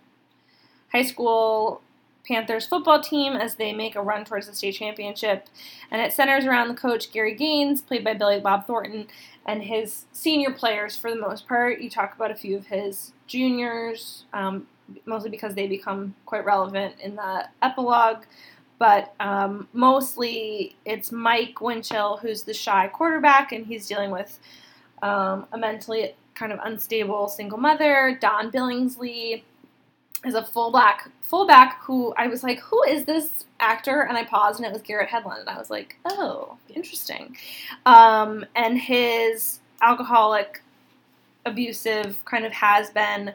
high 0.92 1.02
school 1.02 1.80
Panthers 2.26 2.66
football 2.66 3.00
team 3.00 3.34
as 3.34 3.54
they 3.54 3.72
make 3.72 3.94
a 3.94 4.02
run 4.02 4.24
towards 4.24 4.46
the 4.46 4.54
state 4.54 4.74
championship. 4.74 5.48
And 5.90 6.02
it 6.02 6.12
centers 6.12 6.44
around 6.44 6.68
the 6.68 6.74
coach 6.74 7.12
Gary 7.12 7.34
Gaines, 7.34 7.82
played 7.82 8.04
by 8.04 8.14
Billy 8.14 8.40
Bob 8.40 8.66
Thornton, 8.66 9.06
and 9.46 9.62
his 9.62 10.06
senior 10.12 10.50
players 10.50 10.96
for 10.96 11.10
the 11.10 11.20
most 11.20 11.46
part. 11.46 11.80
You 11.80 11.88
talk 11.88 12.14
about 12.14 12.30
a 12.30 12.34
few 12.34 12.56
of 12.56 12.66
his 12.66 13.12
juniors, 13.26 14.24
um, 14.32 14.66
mostly 15.04 15.30
because 15.30 15.54
they 15.54 15.66
become 15.66 16.14
quite 16.26 16.44
relevant 16.44 16.94
in 17.00 17.16
the 17.16 17.48
epilogue. 17.62 18.24
But 18.78 19.14
um, 19.20 19.68
mostly 19.72 20.76
it's 20.84 21.10
Mike 21.12 21.60
Winchell, 21.60 22.18
who's 22.18 22.42
the 22.42 22.54
shy 22.54 22.88
quarterback, 22.88 23.52
and 23.52 23.66
he's 23.66 23.86
dealing 23.86 24.10
with 24.10 24.38
um, 25.02 25.46
a 25.52 25.58
mentally 25.58 26.14
kind 26.34 26.52
of 26.52 26.58
unstable 26.62 27.28
single 27.28 27.58
mother. 27.58 28.18
Don 28.20 28.50
Billingsley 28.50 29.42
is 30.26 30.34
a 30.34 30.42
full 30.42 30.66
fullback 30.66 31.10
fullback 31.22 31.82
who 31.82 32.14
I 32.16 32.28
was 32.28 32.42
like, 32.42 32.60
who 32.60 32.82
is 32.84 33.04
this 33.04 33.44
actor? 33.60 34.02
And 34.02 34.16
I 34.16 34.24
paused, 34.24 34.58
and 34.58 34.66
it 34.66 34.72
was 34.72 34.82
Garrett 34.82 35.08
Hedlund, 35.08 35.40
and 35.40 35.48
I 35.48 35.58
was 35.58 35.70
like, 35.70 35.96
oh, 36.04 36.56
interesting. 36.74 37.36
Um, 37.84 38.44
and 38.54 38.78
his 38.78 39.60
alcoholic, 39.82 40.62
abusive, 41.44 42.24
kind 42.24 42.44
of 42.44 42.52
has 42.52 42.90
been 42.90 43.32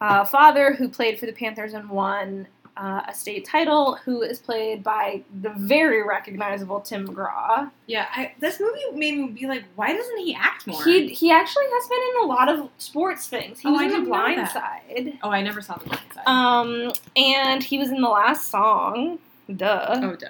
uh, 0.00 0.24
father 0.24 0.74
who 0.74 0.88
played 0.88 1.18
for 1.18 1.26
the 1.26 1.32
Panthers 1.32 1.72
and 1.72 1.88
won 1.88 2.46
uh, 2.76 3.02
a 3.08 3.14
state 3.14 3.44
title, 3.46 3.94
who 4.04 4.22
is 4.22 4.38
played 4.38 4.82
by 4.82 5.22
the 5.42 5.50
very 5.56 6.06
recognizable 6.06 6.80
Tim 6.80 7.08
McGraw. 7.08 7.70
Yeah, 7.86 8.06
I, 8.14 8.32
this 8.40 8.60
movie 8.60 8.80
made 8.94 9.16
me 9.18 9.28
be 9.28 9.46
like, 9.46 9.64
why 9.76 9.92
doesn't 9.92 10.18
he 10.18 10.34
act 10.34 10.66
more? 10.66 10.82
He 10.84 11.08
he 11.08 11.30
actually 11.30 11.64
has 11.72 11.88
been 11.88 12.00
in 12.14 12.24
a 12.24 12.26
lot 12.26 12.48
of 12.48 12.68
sports 12.78 13.28
things. 13.28 13.60
He 13.60 13.68
Oh, 13.68 13.72
was 13.72 13.80
I 13.80 13.84
in 13.86 13.92
The 13.92 14.00
Blind. 14.08 14.48
Side. 14.48 15.18
oh, 15.22 15.30
I 15.30 15.42
never 15.42 15.60
saw 15.60 15.76
the 15.76 15.86
blind 15.86 16.02
side. 16.14 16.26
Um, 16.26 16.92
and 17.16 17.62
he 17.62 17.78
was 17.78 17.90
in 17.90 18.00
the 18.00 18.08
last 18.08 18.50
song. 18.50 19.18
Duh. 19.54 20.00
oh, 20.02 20.16
duh. 20.16 20.28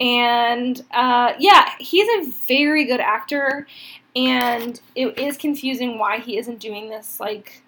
And 0.00 0.82
uh, 0.90 1.34
yeah, 1.38 1.70
he's 1.78 2.08
a 2.28 2.30
very 2.46 2.84
good 2.84 3.00
actor, 3.00 3.66
and 4.16 4.80
it 4.94 5.18
is 5.18 5.36
confusing 5.36 5.98
why 5.98 6.18
he 6.18 6.36
isn't 6.36 6.58
doing 6.58 6.90
this 6.90 7.20
like 7.20 7.62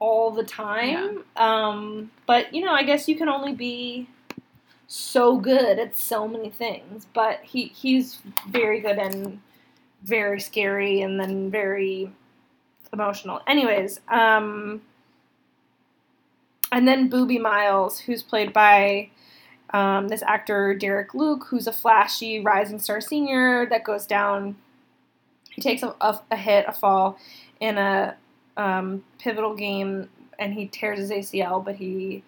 all 0.00 0.32
the 0.32 0.42
time. 0.42 1.22
Um, 1.36 2.10
but 2.26 2.52
you 2.52 2.64
know, 2.64 2.72
I 2.72 2.82
guess 2.82 3.06
you 3.06 3.16
can 3.16 3.28
only 3.28 3.52
be 3.52 4.08
so 4.88 5.36
good 5.36 5.78
at 5.78 5.96
so 5.96 6.26
many 6.26 6.50
things. 6.50 7.06
But 7.14 7.40
he 7.44 7.66
he's 7.66 8.18
very 8.48 8.80
good 8.80 8.98
and 8.98 9.40
very 10.02 10.40
scary, 10.40 11.02
and 11.02 11.20
then 11.20 11.50
very 11.50 12.10
emotional. 12.92 13.40
Anyways, 13.46 14.00
um, 14.08 14.82
and 16.72 16.88
then 16.88 17.10
Boobie 17.10 17.40
Miles, 17.40 18.00
who's 18.00 18.22
played 18.22 18.52
by 18.52 19.10
um, 19.72 20.08
this 20.08 20.22
actor 20.22 20.74
Derek 20.74 21.14
Luke, 21.14 21.46
who's 21.48 21.66
a 21.66 21.72
flashy 21.72 22.40
rising 22.40 22.78
star 22.78 23.00
senior 23.00 23.66
that 23.66 23.84
goes 23.84 24.06
down. 24.06 24.56
He 25.50 25.60
takes 25.60 25.82
a, 25.82 25.94
a, 26.00 26.20
a 26.30 26.36
hit, 26.36 26.64
a 26.68 26.72
fall, 26.72 27.18
in 27.60 27.76
a 27.76 28.16
um, 28.60 29.02
pivotal 29.18 29.54
game, 29.54 30.08
and 30.38 30.52
he 30.52 30.66
tears 30.66 30.98
his 30.98 31.10
ACL, 31.10 31.64
but 31.64 31.74
he 31.76 32.22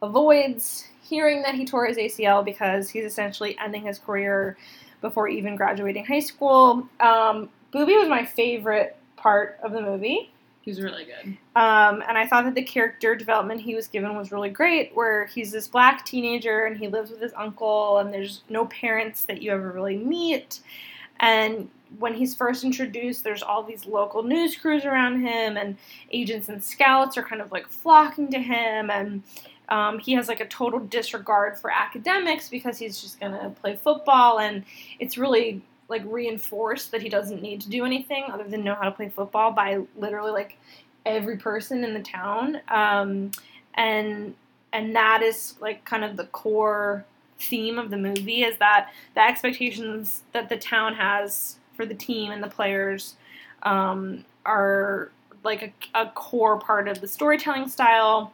avoids 0.00 0.88
hearing 1.02 1.42
that 1.42 1.54
he 1.54 1.64
tore 1.64 1.86
his 1.86 1.96
ACL 1.96 2.44
because 2.44 2.88
he's 2.88 3.04
essentially 3.04 3.56
ending 3.58 3.82
his 3.82 3.98
career 3.98 4.56
before 5.00 5.28
even 5.28 5.56
graduating 5.56 6.04
high 6.04 6.20
school. 6.20 6.88
Um, 7.00 7.48
Boobie 7.72 7.98
was 7.98 8.08
my 8.08 8.24
favorite 8.24 8.96
part 9.16 9.58
of 9.62 9.72
the 9.72 9.80
movie. 9.80 10.30
He's 10.62 10.80
really 10.80 11.04
good. 11.04 11.36
Um, 11.56 12.04
and 12.08 12.16
I 12.16 12.28
thought 12.28 12.44
that 12.44 12.54
the 12.54 12.62
character 12.62 13.16
development 13.16 13.60
he 13.60 13.74
was 13.74 13.88
given 13.88 14.16
was 14.16 14.30
really 14.30 14.50
great, 14.50 14.94
where 14.94 15.26
he's 15.26 15.50
this 15.50 15.66
black 15.66 16.06
teenager 16.06 16.66
and 16.66 16.76
he 16.76 16.86
lives 16.86 17.10
with 17.10 17.20
his 17.20 17.32
uncle, 17.36 17.98
and 17.98 18.14
there's 18.14 18.42
no 18.48 18.66
parents 18.66 19.24
that 19.24 19.42
you 19.42 19.50
ever 19.50 19.72
really 19.72 19.96
meet. 19.96 20.60
And 21.18 21.68
when 21.98 22.14
he's 22.14 22.34
first 22.34 22.64
introduced, 22.64 23.24
there's 23.24 23.42
all 23.42 23.62
these 23.62 23.86
local 23.86 24.22
news 24.22 24.56
crews 24.56 24.84
around 24.84 25.20
him, 25.20 25.56
and 25.56 25.76
agents 26.10 26.48
and 26.48 26.62
scouts 26.62 27.16
are 27.16 27.22
kind 27.22 27.40
of 27.40 27.52
like 27.52 27.68
flocking 27.68 28.30
to 28.30 28.38
him, 28.38 28.90
and 28.90 29.22
um, 29.68 29.98
he 29.98 30.12
has 30.12 30.28
like 30.28 30.40
a 30.40 30.46
total 30.46 30.80
disregard 30.80 31.58
for 31.58 31.70
academics 31.70 32.48
because 32.48 32.78
he's 32.78 33.00
just 33.00 33.20
gonna 33.20 33.54
play 33.60 33.76
football, 33.76 34.40
and 34.40 34.64
it's 34.98 35.16
really 35.18 35.62
like 35.88 36.02
reinforced 36.06 36.90
that 36.90 37.02
he 37.02 37.08
doesn't 37.08 37.42
need 37.42 37.60
to 37.60 37.68
do 37.68 37.84
anything 37.84 38.24
other 38.30 38.44
than 38.44 38.64
know 38.64 38.74
how 38.74 38.84
to 38.84 38.90
play 38.90 39.10
football 39.10 39.52
by 39.52 39.80
literally 39.96 40.30
like 40.30 40.56
every 41.04 41.36
person 41.36 41.84
in 41.84 41.92
the 41.92 42.00
town 42.00 42.60
um, 42.68 43.30
and 43.74 44.34
and 44.72 44.96
that 44.96 45.22
is 45.22 45.54
like 45.60 45.84
kind 45.84 46.02
of 46.02 46.16
the 46.16 46.24
core 46.26 47.04
theme 47.38 47.78
of 47.78 47.90
the 47.90 47.96
movie 47.96 48.42
is 48.42 48.56
that 48.58 48.90
the 49.14 49.20
expectations 49.20 50.22
that 50.32 50.48
the 50.48 50.56
town 50.56 50.94
has 50.94 51.56
for 51.82 51.86
the 51.86 51.94
team 51.94 52.30
and 52.30 52.42
the 52.42 52.48
players 52.48 53.16
um, 53.64 54.24
are 54.46 55.10
like 55.42 55.74
a, 55.94 56.00
a 56.02 56.10
core 56.10 56.58
part 56.58 56.86
of 56.86 57.00
the 57.00 57.08
storytelling 57.08 57.68
style 57.68 58.32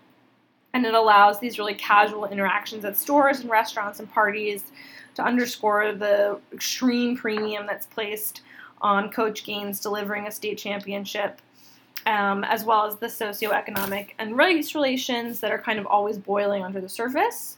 and 0.75 0.85
it 0.85 0.93
allows 0.93 1.41
these 1.41 1.59
really 1.59 1.75
casual 1.75 2.27
interactions 2.27 2.85
at 2.85 2.95
stores 2.95 3.41
and 3.41 3.49
restaurants 3.49 4.01
and 4.01 4.13
parties 4.13 4.65
to 5.15 5.23
underscore 5.23 5.93
the 5.93 6.39
extreme 6.53 7.17
premium 7.17 7.67
that's 7.67 7.87
placed 7.87 8.43
on 8.83 9.11
Coach 9.11 9.45
Gaines 9.45 9.81
delivering 9.81 10.27
a 10.27 10.31
state 10.31 10.59
championship, 10.59 11.41
um, 12.05 12.45
as 12.45 12.65
well 12.65 12.85
as 12.87 12.97
the 12.97 13.07
socioeconomic 13.07 14.11
and 14.19 14.37
race 14.37 14.75
relations 14.75 15.41
that 15.41 15.51
are 15.51 15.59
kind 15.59 15.79
of 15.79 15.87
always 15.87 16.19
boiling 16.19 16.63
under 16.63 16.83
the 16.83 16.89
surface. 16.89 17.57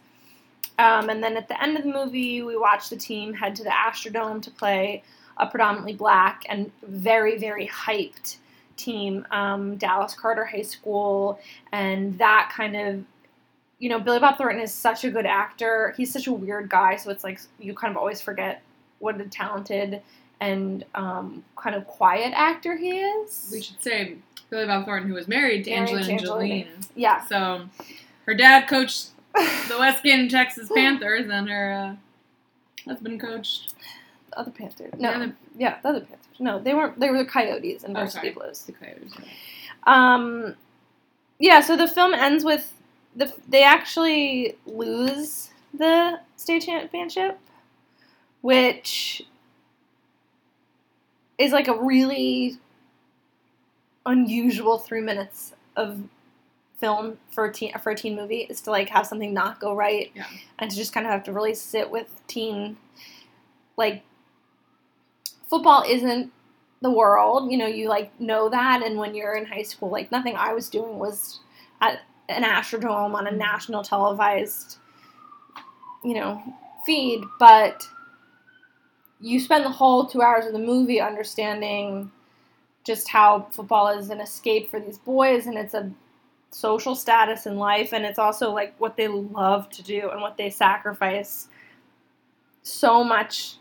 Um, 0.79 1.11
and 1.11 1.23
then 1.23 1.37
at 1.37 1.49
the 1.49 1.61
end 1.61 1.77
of 1.77 1.83
the 1.83 1.93
movie, 1.93 2.43
we 2.43 2.57
watch 2.57 2.89
the 2.89 2.97
team 2.97 3.35
head 3.35 3.57
to 3.57 3.65
the 3.65 3.71
Astrodome 3.71 4.41
to 4.43 4.51
play 4.53 5.03
a 5.41 5.47
predominantly 5.47 5.95
black 5.95 6.45
and 6.49 6.71
very, 6.83 7.39
very 7.39 7.67
hyped 7.67 8.37
team, 8.77 9.27
um, 9.31 9.77
Dallas 9.77 10.15
Carter 10.15 10.45
High 10.45 10.63
School, 10.63 11.41
and 11.73 12.17
that 12.19 12.53
kind 12.55 12.77
of 12.77 13.05
you 13.81 13.89
know, 13.89 13.99
Billy 13.99 14.19
Bob 14.19 14.37
Thornton 14.37 14.61
is 14.61 14.73
such 14.73 15.05
a 15.05 15.11
good 15.11 15.25
actor. 15.25 15.95
He's 15.97 16.13
such 16.13 16.27
a 16.27 16.33
weird 16.33 16.69
guy, 16.69 16.97
so 16.97 17.11
it's 17.11 17.25
like 17.25 17.41
you 17.59 17.75
kind 17.75 17.91
of 17.91 17.97
always 17.97 18.21
forget 18.21 18.63
what 18.99 19.19
a 19.19 19.25
talented 19.25 20.03
and 20.41 20.85
um, 20.95 21.43
kind 21.57 21.75
of 21.75 21.87
quiet 21.87 22.33
actor 22.35 22.77
he 22.77 23.01
is. 23.01 23.49
We 23.51 23.63
should 23.63 23.83
say 23.83 24.17
Billy 24.51 24.67
Bob 24.67 24.85
Thornton, 24.85 25.09
who 25.09 25.15
was 25.15 25.27
married 25.27 25.65
to 25.65 25.73
Angelina 25.73 26.13
Angelina. 26.13 26.65
Jolie. 26.65 26.69
yeah. 26.95 27.25
So 27.27 27.63
her 28.27 28.35
dad 28.35 28.69
coached 28.69 29.09
the 29.35 29.77
West 29.79 30.03
Canaan 30.03 30.29
Texas 30.29 30.69
Panthers, 30.73 31.31
and 31.31 31.49
her 31.49 31.73
uh, 31.73 32.91
husband 32.91 33.19
coached 33.19 33.75
other 34.37 34.51
Panthers. 34.51 34.91
the 34.93 34.97
No, 34.99 35.11
other- 35.11 35.37
yeah, 35.57 35.79
the 35.83 35.89
other 35.89 36.01
Panthers. 36.01 36.27
No, 36.39 36.59
they 36.59 36.75
weren't. 36.75 36.99
They 36.99 37.11
were 37.11 37.19
the 37.19 37.25
Coyotes 37.25 37.85
and 37.85 37.97
Oh, 37.97 38.01
Varsity 38.01 38.33
sorry. 38.33 38.47
Blues. 38.47 38.63
the 38.65 38.73
Coyotes. 38.73 39.13
Um, 39.85 40.55
yeah. 41.39 41.61
So 41.61 41.77
the 41.77 41.89
film 41.89 42.15
ends 42.15 42.45
with 42.45 42.73
the 43.17 43.33
they 43.49 43.63
actually 43.63 44.57
lose 44.67 45.51
the 45.75 46.21
state 46.37 46.63
championship, 46.63 47.39
which 48.41 49.23
is 51.39 51.53
like 51.53 51.69
a 51.69 51.75
really 51.81 52.59
unusual 54.07 54.79
three 54.79 55.01
minutes 55.01 55.53
of 55.77 56.01
film 56.79 57.19
for 57.31 57.45
a 57.45 57.53
teen 57.53 57.73
for 57.79 57.91
a 57.93 57.95
teen 57.95 58.17
movie 58.17 58.41
is 58.49 58.61
to 58.63 58.71
like 58.71 58.89
have 58.89 59.07
something 59.07 59.35
not 59.35 59.61
go 59.61 59.75
right 59.75 60.11
Yeah. 60.15 60.25
and 60.59 60.71
to 60.71 60.77
just 60.77 60.93
kind 60.95 61.07
of 61.07 61.13
have 61.13 61.25
to 61.25 61.33
really 61.33 61.55
sit 61.55 61.91
with 61.91 62.09
teen 62.27 62.79
like 63.77 64.03
football 65.51 65.85
isn't 65.87 66.33
the 66.81 66.91
world 66.91 67.51
you 67.51 67.59
know 67.59 67.67
you 67.67 67.89
like 67.89 68.19
know 68.21 68.49
that 68.49 68.83
and 68.83 68.97
when 68.97 69.15
you're 69.15 69.35
in 69.35 69.45
high 69.45 69.63
school 69.63 69.91
like 69.91 70.11
nothing 70.11 70.35
i 70.37 70.55
was 70.55 70.71
doing 70.71 70.99
was 70.99 71.41
at 71.83 72.01
an 72.29 72.43
astrodome 72.43 73.15
on 73.15 73.27
a 73.27 73.31
national 73.31 73.83
televised 73.83 74.79
you 76.03 76.15
know 76.15 76.43
feed 76.87 77.21
but 77.39 77.87
you 79.21 79.39
spend 79.39 79.65
the 79.65 79.71
whole 79.71 80.07
two 80.07 80.23
hours 80.23 80.47
of 80.47 80.53
the 80.53 80.59
movie 80.59 81.01
understanding 81.01 82.11
just 82.85 83.09
how 83.09 83.47
football 83.51 83.89
is 83.89 84.09
an 84.09 84.21
escape 84.21 84.71
for 84.71 84.81
these 84.81 84.99
boys 84.99 85.47
and 85.47 85.59
it's 85.59 85.75
a 85.75 85.91
social 86.51 86.95
status 86.95 87.47
in 87.47 87.57
life 87.57 87.93
and 87.93 88.05
it's 88.05 88.19
also 88.19 88.51
like 88.51 88.75
what 88.79 88.97
they 88.97 89.07
love 89.07 89.69
to 89.69 89.83
do 89.83 90.09
and 90.11 90.21
what 90.21 90.37
they 90.37 90.49
sacrifice 90.49 91.49
so 92.63 93.05
much 93.05 93.57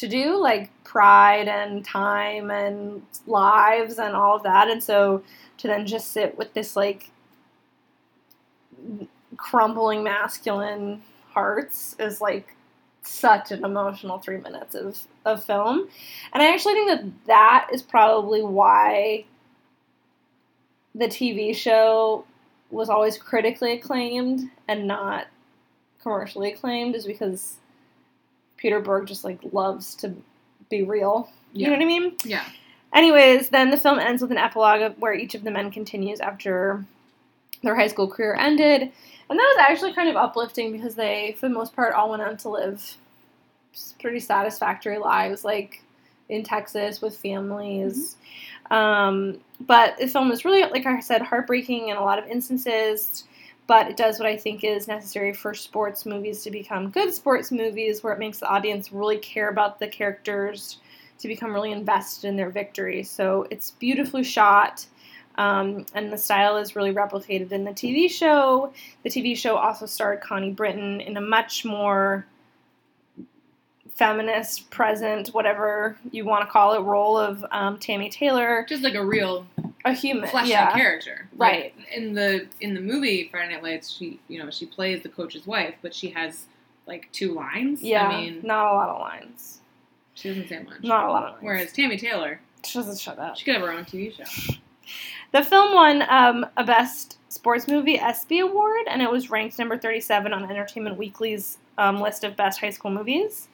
to 0.00 0.08
do, 0.08 0.36
like 0.36 0.70
pride 0.84 1.48
and 1.48 1.84
time 1.84 2.50
and 2.50 3.02
lives 3.26 3.98
and 3.98 4.14
all 4.14 4.36
of 4.36 4.42
that. 4.44 4.68
And 4.68 4.82
so 4.82 5.22
to 5.58 5.66
then 5.66 5.86
just 5.86 6.12
sit 6.12 6.38
with 6.38 6.54
this 6.54 6.76
like 6.76 7.10
crumbling 9.36 10.02
masculine 10.02 11.02
hearts 11.30 11.96
is 11.98 12.20
like 12.20 12.54
such 13.02 13.50
an 13.50 13.64
emotional 13.64 14.18
three 14.18 14.38
minutes 14.38 14.74
of, 14.74 15.00
of 15.24 15.44
film. 15.44 15.88
And 16.32 16.42
I 16.42 16.52
actually 16.52 16.74
think 16.74 16.90
that 16.90 17.26
that 17.26 17.68
is 17.72 17.82
probably 17.82 18.42
why 18.42 19.24
the 20.94 21.06
TV 21.06 21.54
show 21.54 22.24
was 22.70 22.88
always 22.88 23.16
critically 23.16 23.72
acclaimed 23.72 24.50
and 24.68 24.86
not 24.86 25.26
commercially 26.02 26.52
acclaimed 26.52 26.94
is 26.94 27.06
because 27.06 27.56
Peter 28.58 28.80
Berg 28.80 29.06
just 29.06 29.24
like 29.24 29.38
loves 29.52 29.94
to 29.96 30.14
be 30.68 30.82
real. 30.82 31.30
You 31.54 31.66
know 31.66 31.72
what 31.72 31.82
I 31.82 31.86
mean? 31.86 32.16
Yeah. 32.24 32.44
Anyways, 32.94 33.48
then 33.48 33.70
the 33.70 33.76
film 33.76 33.98
ends 33.98 34.20
with 34.20 34.30
an 34.30 34.38
epilogue 34.38 34.82
of 34.82 34.98
where 34.98 35.14
each 35.14 35.34
of 35.34 35.44
the 35.44 35.50
men 35.50 35.70
continues 35.70 36.20
after 36.20 36.84
their 37.62 37.74
high 37.74 37.88
school 37.88 38.08
career 38.08 38.34
ended. 38.34 38.82
And 38.82 39.38
that 39.38 39.54
was 39.56 39.58
actually 39.60 39.92
kind 39.92 40.08
of 40.08 40.16
uplifting 40.16 40.72
because 40.72 40.94
they, 40.94 41.36
for 41.38 41.48
the 41.48 41.54
most 41.54 41.74
part, 41.74 41.94
all 41.94 42.10
went 42.10 42.22
on 42.22 42.36
to 42.38 42.48
live 42.48 42.96
pretty 44.00 44.20
satisfactory 44.20 44.98
lives, 44.98 45.44
like 45.44 45.82
in 46.28 46.42
Texas 46.42 47.00
with 47.00 47.16
families. 47.16 48.16
Um, 48.70 49.38
but 49.60 49.98
the 49.98 50.06
film 50.06 50.30
is 50.30 50.44
really, 50.44 50.62
like 50.62 50.86
I 50.86 51.00
said, 51.00 51.22
heartbreaking 51.22 51.88
in 51.88 51.96
a 51.96 52.04
lot 52.04 52.18
of 52.18 52.26
instances. 52.26 53.24
But 53.68 53.88
it 53.88 53.96
does 53.96 54.18
what 54.18 54.26
I 54.26 54.36
think 54.36 54.64
is 54.64 54.88
necessary 54.88 55.32
for 55.32 55.54
sports 55.54 56.04
movies 56.04 56.42
to 56.42 56.50
become 56.50 56.90
good 56.90 57.14
sports 57.14 57.52
movies, 57.52 58.02
where 58.02 58.12
it 58.12 58.18
makes 58.18 58.40
the 58.40 58.48
audience 58.48 58.92
really 58.92 59.18
care 59.18 59.50
about 59.50 59.78
the 59.78 59.86
characters, 59.86 60.78
to 61.18 61.28
become 61.28 61.52
really 61.52 61.72
invested 61.72 62.26
in 62.28 62.36
their 62.36 62.50
victory. 62.50 63.02
So 63.02 63.46
it's 63.50 63.72
beautifully 63.72 64.24
shot. 64.24 64.86
Um, 65.36 65.86
and 65.94 66.12
the 66.12 66.18
style 66.18 66.56
is 66.56 66.74
really 66.74 66.92
replicated 66.92 67.52
in 67.52 67.64
the 67.64 67.70
TV 67.70 68.10
show. 68.10 68.72
The 69.04 69.10
TV 69.10 69.36
show 69.36 69.56
also 69.56 69.86
starred 69.86 70.20
Connie 70.20 70.52
Britton 70.52 71.00
in 71.00 71.16
a 71.16 71.20
much 71.20 71.64
more 71.64 72.26
feminist, 73.94 74.70
present, 74.70 75.28
whatever 75.28 75.96
you 76.10 76.24
want 76.24 76.44
to 76.44 76.50
call 76.50 76.74
it, 76.74 76.80
role 76.80 77.16
of 77.16 77.44
um, 77.50 77.78
Tammy 77.78 78.08
Taylor, 78.08 78.64
Just 78.68 78.82
like 78.82 78.94
a 78.94 79.04
real 79.04 79.46
a 79.88 79.92
human. 79.92 80.28
fleshed 80.28 80.48
yeah. 80.50 80.66
out 80.66 80.74
character. 80.74 81.28
Right. 81.36 81.74
Like, 81.76 81.88
in 81.94 82.14
the 82.14 82.46
in 82.60 82.74
the 82.74 82.80
movie 82.80 83.28
Friday 83.30 83.54
Night 83.54 83.62
Lights, 83.62 83.90
she 83.90 84.20
you 84.28 84.42
know 84.42 84.50
she 84.50 84.66
plays 84.66 85.02
the 85.02 85.08
coach's 85.08 85.46
wife, 85.46 85.74
but 85.82 85.94
she 85.94 86.10
has 86.10 86.46
like 86.86 87.10
two 87.12 87.34
lines. 87.34 87.82
Yeah, 87.82 88.08
I 88.08 88.20
mean, 88.20 88.40
not 88.42 88.72
a 88.72 88.74
lot 88.74 88.88
of 88.88 89.00
lines. 89.00 89.60
she 90.14 90.28
doesn't 90.28 90.48
say 90.48 90.62
much. 90.62 90.82
Not 90.82 91.08
a 91.08 91.12
lot 91.12 91.24
of 91.24 91.30
lines. 91.34 91.44
Whereas 91.44 91.72
Tammy 91.72 91.96
Taylor, 91.96 92.40
she 92.64 92.78
doesn't 92.78 92.98
shut 92.98 93.18
up. 93.18 93.36
she 93.36 93.44
could 93.44 93.54
have 93.54 93.62
her 93.62 93.72
own 93.72 93.84
TV 93.84 94.14
show. 94.14 94.54
The 95.30 95.44
film 95.44 95.74
won 95.74 96.02
um, 96.08 96.46
a 96.56 96.64
Best 96.64 97.18
Sports 97.28 97.68
Movie 97.68 97.98
ESPY 97.98 98.38
award, 98.38 98.86
and 98.88 99.02
it 99.02 99.10
was 99.10 99.28
ranked 99.28 99.58
number 99.58 99.76
37 99.76 100.32
on 100.32 100.42
Entertainment 100.50 100.96
Weekly's 100.96 101.58
um, 101.76 102.00
list 102.00 102.24
of 102.24 102.36
best 102.36 102.60
high 102.60 102.70
school 102.70 102.90
movies. 102.90 103.48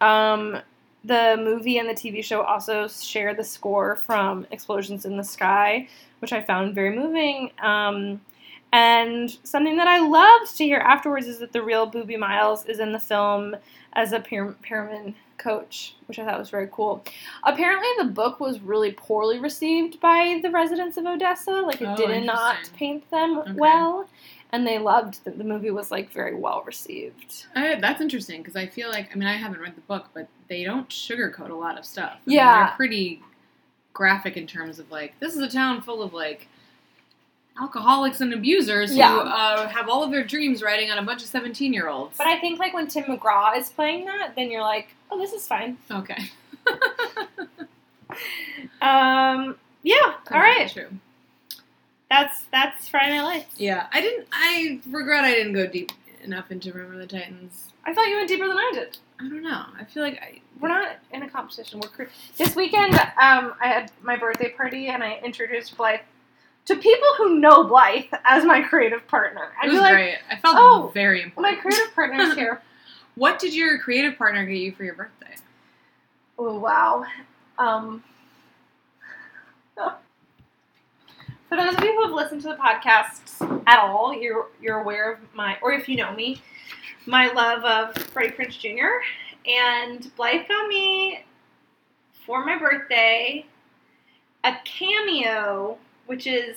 Um, 0.00 0.60
the 1.06 1.36
movie 1.42 1.78
and 1.78 1.88
the 1.88 1.94
TV 1.94 2.22
show 2.24 2.42
also 2.42 2.88
share 2.88 3.32
the 3.34 3.44
score 3.44 3.96
from 3.96 4.46
Explosions 4.50 5.04
in 5.04 5.16
the 5.16 5.24
Sky, 5.24 5.88
which 6.18 6.32
I 6.32 6.42
found 6.42 6.74
very 6.74 6.94
moving. 6.96 7.50
Um, 7.60 8.20
and 8.72 9.30
something 9.44 9.76
that 9.76 9.86
I 9.86 9.98
loved 10.00 10.56
to 10.56 10.64
hear 10.64 10.78
afterwards 10.78 11.26
is 11.28 11.38
that 11.38 11.52
the 11.52 11.62
real 11.62 11.90
Boobie 11.90 12.18
Miles 12.18 12.64
is 12.66 12.80
in 12.80 12.92
the 12.92 12.98
film 13.00 13.56
as 13.92 14.12
a 14.12 14.20
pyram- 14.20 14.60
pyramid 14.60 15.14
coach, 15.38 15.94
which 16.06 16.18
I 16.18 16.24
thought 16.24 16.38
was 16.38 16.50
very 16.50 16.68
cool. 16.72 17.04
Apparently, 17.44 17.88
the 17.98 18.04
book 18.10 18.40
was 18.40 18.60
really 18.60 18.92
poorly 18.92 19.38
received 19.38 20.00
by 20.00 20.40
the 20.42 20.50
residents 20.50 20.96
of 20.96 21.06
Odessa. 21.06 21.52
Like, 21.52 21.80
it 21.80 21.88
Oh, 21.88 21.96
did 21.96 22.24
not 22.24 22.56
paint 22.76 23.08
them 23.10 23.38
Okay. 23.38 23.52
well. 23.52 24.08
And 24.56 24.66
they 24.66 24.78
loved 24.78 25.22
that 25.24 25.36
the 25.36 25.44
movie 25.44 25.70
was 25.70 25.90
like 25.90 26.10
very 26.12 26.34
well 26.34 26.62
received. 26.64 27.44
I, 27.54 27.74
that's 27.74 28.00
interesting 28.00 28.40
because 28.40 28.56
I 28.56 28.66
feel 28.66 28.88
like 28.88 29.10
I 29.12 29.18
mean 29.18 29.28
I 29.28 29.36
haven't 29.36 29.60
read 29.60 29.76
the 29.76 29.82
book, 29.82 30.06
but 30.14 30.28
they 30.48 30.64
don't 30.64 30.88
sugarcoat 30.88 31.50
a 31.50 31.54
lot 31.54 31.78
of 31.78 31.84
stuff. 31.84 32.14
I 32.14 32.28
mean, 32.30 32.36
Yeah. 32.36 32.66
they're 32.68 32.76
pretty 32.76 33.20
graphic 33.92 34.36
in 34.38 34.46
terms 34.46 34.78
of 34.78 34.90
like 34.90 35.12
this 35.20 35.34
is 35.36 35.42
a 35.42 35.48
town 35.48 35.82
full 35.82 36.02
of 36.02 36.14
like 36.14 36.48
alcoholics 37.60 38.20
and 38.22 38.32
abusers 38.32 38.96
Yeah. 38.96 39.12
who 39.12 39.20
uh, 39.20 39.68
have 39.68 39.88
all 39.90 40.02
of 40.02 40.10
their 40.10 40.24
dreams 40.24 40.62
riding 40.62 40.90
on 40.90 40.96
a 40.98 41.02
bunch 41.02 41.22
of 41.22 41.28
seventeen 41.28 41.74
year 41.74 41.88
olds. 41.88 42.16
But 42.16 42.26
I 42.28 42.38
think 42.40 42.58
like 42.58 42.72
when 42.72 42.86
Tim 42.86 43.04
McGraw 43.04 43.56
is 43.58 43.68
playing 43.68 44.06
that, 44.06 44.32
then 44.36 44.50
you're 44.50 44.62
like, 44.62 44.94
oh, 45.10 45.18
this 45.18 45.32
is 45.34 45.46
fine. 45.46 45.76
okay, 45.90 46.30
Um, 48.80 49.56
yeah. 49.82 50.14
All 50.30 50.40
right. 50.40 50.70
True. 50.70 50.88
That's 52.10 52.42
that's 52.52 52.88
Friday 52.88 53.16
Night 53.16 53.22
Lights. 53.24 53.54
Yeah, 53.60 53.86
I 53.92 54.00
didn't. 54.00 54.28
I 54.32 54.80
regret 54.88 55.24
I 55.24 55.34
didn't 55.34 55.54
go 55.54 55.66
deep 55.66 55.90
enough 56.22 56.50
into 56.50 56.72
Remember 56.72 56.98
the 56.98 57.06
Titans. 57.06 57.72
I 57.84 57.92
thought 57.94 58.06
you 58.08 58.16
went 58.16 58.28
deeper 58.28 58.46
than 58.46 58.56
I 58.56 58.70
did. 58.74 58.98
I 59.20 59.28
don't 59.28 59.42
know. 59.42 59.64
I 59.78 59.84
feel 59.84 60.02
like 60.02 60.18
I. 60.22 60.40
We're 60.60 60.68
not 60.68 60.96
in 61.12 61.22
a 61.22 61.28
competition. 61.28 61.80
We're 61.80 61.88
cre- 61.88 62.12
this 62.38 62.54
weekend. 62.56 62.94
Um, 62.94 63.54
I 63.60 63.66
had 63.66 63.92
my 64.02 64.16
birthday 64.16 64.50
party 64.50 64.86
and 64.88 65.02
I 65.02 65.20
introduced 65.24 65.76
Blythe 65.76 66.00
to 66.66 66.76
people 66.76 67.08
who 67.18 67.38
know 67.38 67.64
Blythe 67.64 68.04
as 68.24 68.44
my 68.44 68.62
creative 68.62 69.06
partner. 69.08 69.52
It 69.62 69.66
I'd 69.66 69.68
was 69.68 69.76
be 69.76 69.80
like, 69.80 69.92
great. 69.94 70.18
I 70.30 70.36
felt 70.36 70.56
"Oh, 70.58 70.90
very 70.94 71.22
important. 71.22 71.56
my 71.56 71.60
creative 71.60 71.94
partner's 71.94 72.34
here. 72.36 72.62
What 73.16 73.38
did 73.38 73.54
your 73.54 73.78
creative 73.78 74.16
partner 74.16 74.44
get 74.46 74.56
you 74.58 74.72
for 74.72 74.84
your 74.84 74.94
birthday? 74.94 75.34
Oh 76.38 76.58
wow. 76.58 77.04
Um, 77.58 78.02
for 81.48 81.56
those 81.56 81.74
of 81.74 81.84
you 81.84 81.94
who 81.94 82.02
have 82.06 82.14
listened 82.14 82.42
to 82.42 82.48
the 82.48 82.56
podcast 82.56 83.62
at 83.66 83.78
all, 83.78 84.14
you're 84.14 84.48
you're 84.60 84.80
aware 84.80 85.12
of 85.12 85.18
my, 85.34 85.56
or 85.62 85.72
if 85.72 85.88
you 85.88 85.96
know 85.96 86.12
me, 86.14 86.40
my 87.06 87.28
love 87.32 87.64
of 87.64 88.02
Freddie 88.04 88.32
Prinze 88.32 88.58
Jr. 88.58 89.02
And 89.48 90.14
Blythe 90.16 90.48
got 90.48 90.68
me 90.68 91.24
for 92.26 92.44
my 92.44 92.58
birthday 92.58 93.46
a 94.44 94.56
cameo, 94.64 95.76
which 96.06 96.26
is 96.26 96.56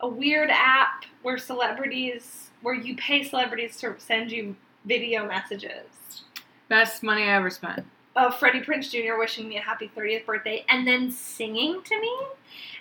a 0.00 0.08
weird 0.08 0.50
app 0.50 1.04
where 1.22 1.38
celebrities, 1.38 2.50
where 2.62 2.74
you 2.74 2.94
pay 2.96 3.24
celebrities 3.24 3.78
to 3.80 3.94
send 3.98 4.30
you 4.30 4.54
video 4.84 5.26
messages 5.26 6.24
Best 6.68 7.02
money 7.02 7.22
I 7.22 7.34
ever 7.34 7.50
spent. 7.50 7.84
of 8.16 8.38
Freddie 8.38 8.60
Prinze 8.60 8.90
Jr. 8.90 9.18
wishing 9.18 9.48
me 9.48 9.56
a 9.56 9.62
happy 9.62 9.90
30th 9.96 10.26
birthday 10.26 10.64
and 10.68 10.86
then 10.86 11.10
singing 11.10 11.80
to 11.82 12.00
me. 12.00 12.16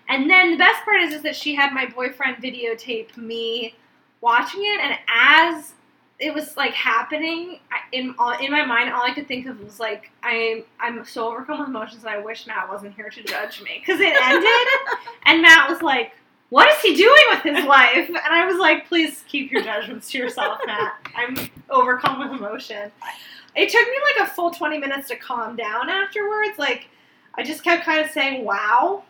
And 0.10 0.30
then 0.30 0.52
the 0.52 0.58
best 0.58 0.84
part 0.84 1.02
is, 1.02 1.13
is 1.13 1.22
that 1.24 1.36
she 1.36 1.56
had 1.56 1.74
my 1.74 1.86
boyfriend 1.86 2.38
videotape 2.38 3.15
me 3.17 3.76
watching 4.22 4.62
it, 4.62 4.80
and 4.82 4.98
as 5.13 5.74
it 6.20 6.34
was 6.34 6.58
like 6.58 6.74
happening 6.74 7.60
in 7.91 8.15
all, 8.17 8.32
in 8.39 8.52
my 8.52 8.65
mind, 8.65 8.91
all 8.91 9.04
I 9.04 9.13
could 9.13 9.28
think 9.28 9.46
of 9.46 9.62
was 9.62 9.80
like 9.80 10.10
I'm 10.24 10.63
I'm 10.80 11.06
so 11.06 11.28
overcome 11.28 11.60
with 11.60 11.70
emotions, 11.70 12.04
and 12.04 12.13
I 12.13 12.20
wish 12.20 12.48
Matt 12.48 12.70
wasn't 12.70 12.96
here 12.96 13.10
to 13.10 13.24
judge 13.24 13.62
me 13.62 13.78
because 13.80 14.00
it 14.00 14.15
ended, 14.22 14.67
and 15.26 15.41
Matt 15.41 15.70
was 15.70 15.82
like. 15.82 16.13
What 16.50 16.70
is 16.70 16.80
he 16.82 16.96
doing 16.96 17.24
with 17.32 17.41
his 17.41 17.65
life? 17.65 18.08
And 18.08 18.17
I 18.17 18.46
was 18.46 18.58
like, 18.58 18.88
please 18.88 19.22
keep 19.28 19.52
your 19.52 19.62
judgments 19.62 20.10
to 20.12 20.17
yourself, 20.17 20.62
Matt. 20.65 20.93
I'm 21.13 21.36
overcome 21.70 22.20
with 22.20 22.39
emotion. 22.39 22.89
It 23.54 23.70
took 23.70 23.86
me 23.86 23.98
like 24.15 24.30
a 24.30 24.32
full 24.32 24.52
20 24.52 24.78
minutes 24.78 25.10
to 25.10 25.17
calm 25.17 25.58
down 25.58 25.89
afterwards. 25.89 26.58
Like, 26.58 26.88
I 27.34 27.43
just 27.43 27.65
kept 27.65 27.84
kind 27.84 28.00
of 28.00 28.12
saying, 28.12 28.46
wow. 28.46 29.04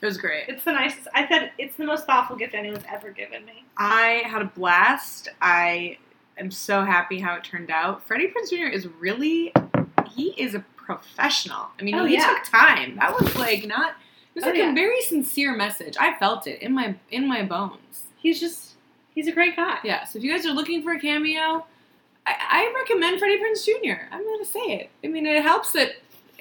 It 0.00 0.06
was 0.06 0.16
great. 0.18 0.44
It's 0.48 0.64
the 0.64 0.72
nicest. 0.72 1.06
I 1.14 1.28
said, 1.28 1.52
it's 1.58 1.76
the 1.76 1.84
most 1.84 2.06
thoughtful 2.06 2.36
gift 2.36 2.54
anyone's 2.54 2.84
ever 2.92 3.10
given 3.10 3.44
me. 3.44 3.64
I 3.76 4.22
had 4.26 4.42
a 4.42 4.46
blast. 4.46 5.28
I 5.40 5.98
am 6.38 6.50
so 6.50 6.84
happy 6.84 7.20
how 7.20 7.34
it 7.36 7.44
turned 7.44 7.70
out. 7.70 8.02
Freddie 8.06 8.28
Prinze 8.28 8.50
Jr. 8.50 8.66
is 8.66 8.88
really 8.98 9.52
he 10.10 10.30
is 10.36 10.54
a 10.54 10.64
professional. 10.76 11.66
I 11.78 11.82
mean, 11.84 11.94
Oh, 11.94 12.04
he 12.04 12.14
yeah. 12.14 12.26
took 12.34 12.44
time. 12.44 12.96
That 12.96 13.18
was 13.18 13.34
like 13.36 13.66
not 13.66 13.90
it 14.34 14.36
was 14.36 14.44
Oh, 14.44 14.48
like 14.48 14.56
yeah. 14.58 14.72
a 14.72 14.74
very 14.74 15.00
sincere 15.02 15.54
message. 15.54 15.94
I 16.00 16.18
felt 16.18 16.46
it 16.48 16.60
in 16.62 16.72
my 16.72 16.96
in 17.10 17.28
my 17.28 17.42
bones. 17.44 18.04
He's 18.16 18.40
just, 18.40 18.74
he's 19.14 19.26
a 19.28 19.32
great 19.32 19.56
guy. 19.56 19.78
Yeah, 19.84 20.04
so 20.04 20.18
if 20.18 20.24
you 20.24 20.32
guys 20.32 20.46
are 20.46 20.52
looking 20.52 20.82
for 20.82 20.92
a 20.92 21.00
cameo, 21.00 21.64
I, 22.24 22.34
I 22.38 22.72
recommend 22.74 23.18
Freddie 23.18 23.38
Prinze 23.38 23.64
Jr. 23.64 24.02
I'm 24.10 24.24
gonna 24.24 24.44
say 24.44 24.60
it. 24.60 24.90
I 25.04 25.08
mean, 25.08 25.26
it 25.26 25.42
helps 25.42 25.72
that 25.72 25.92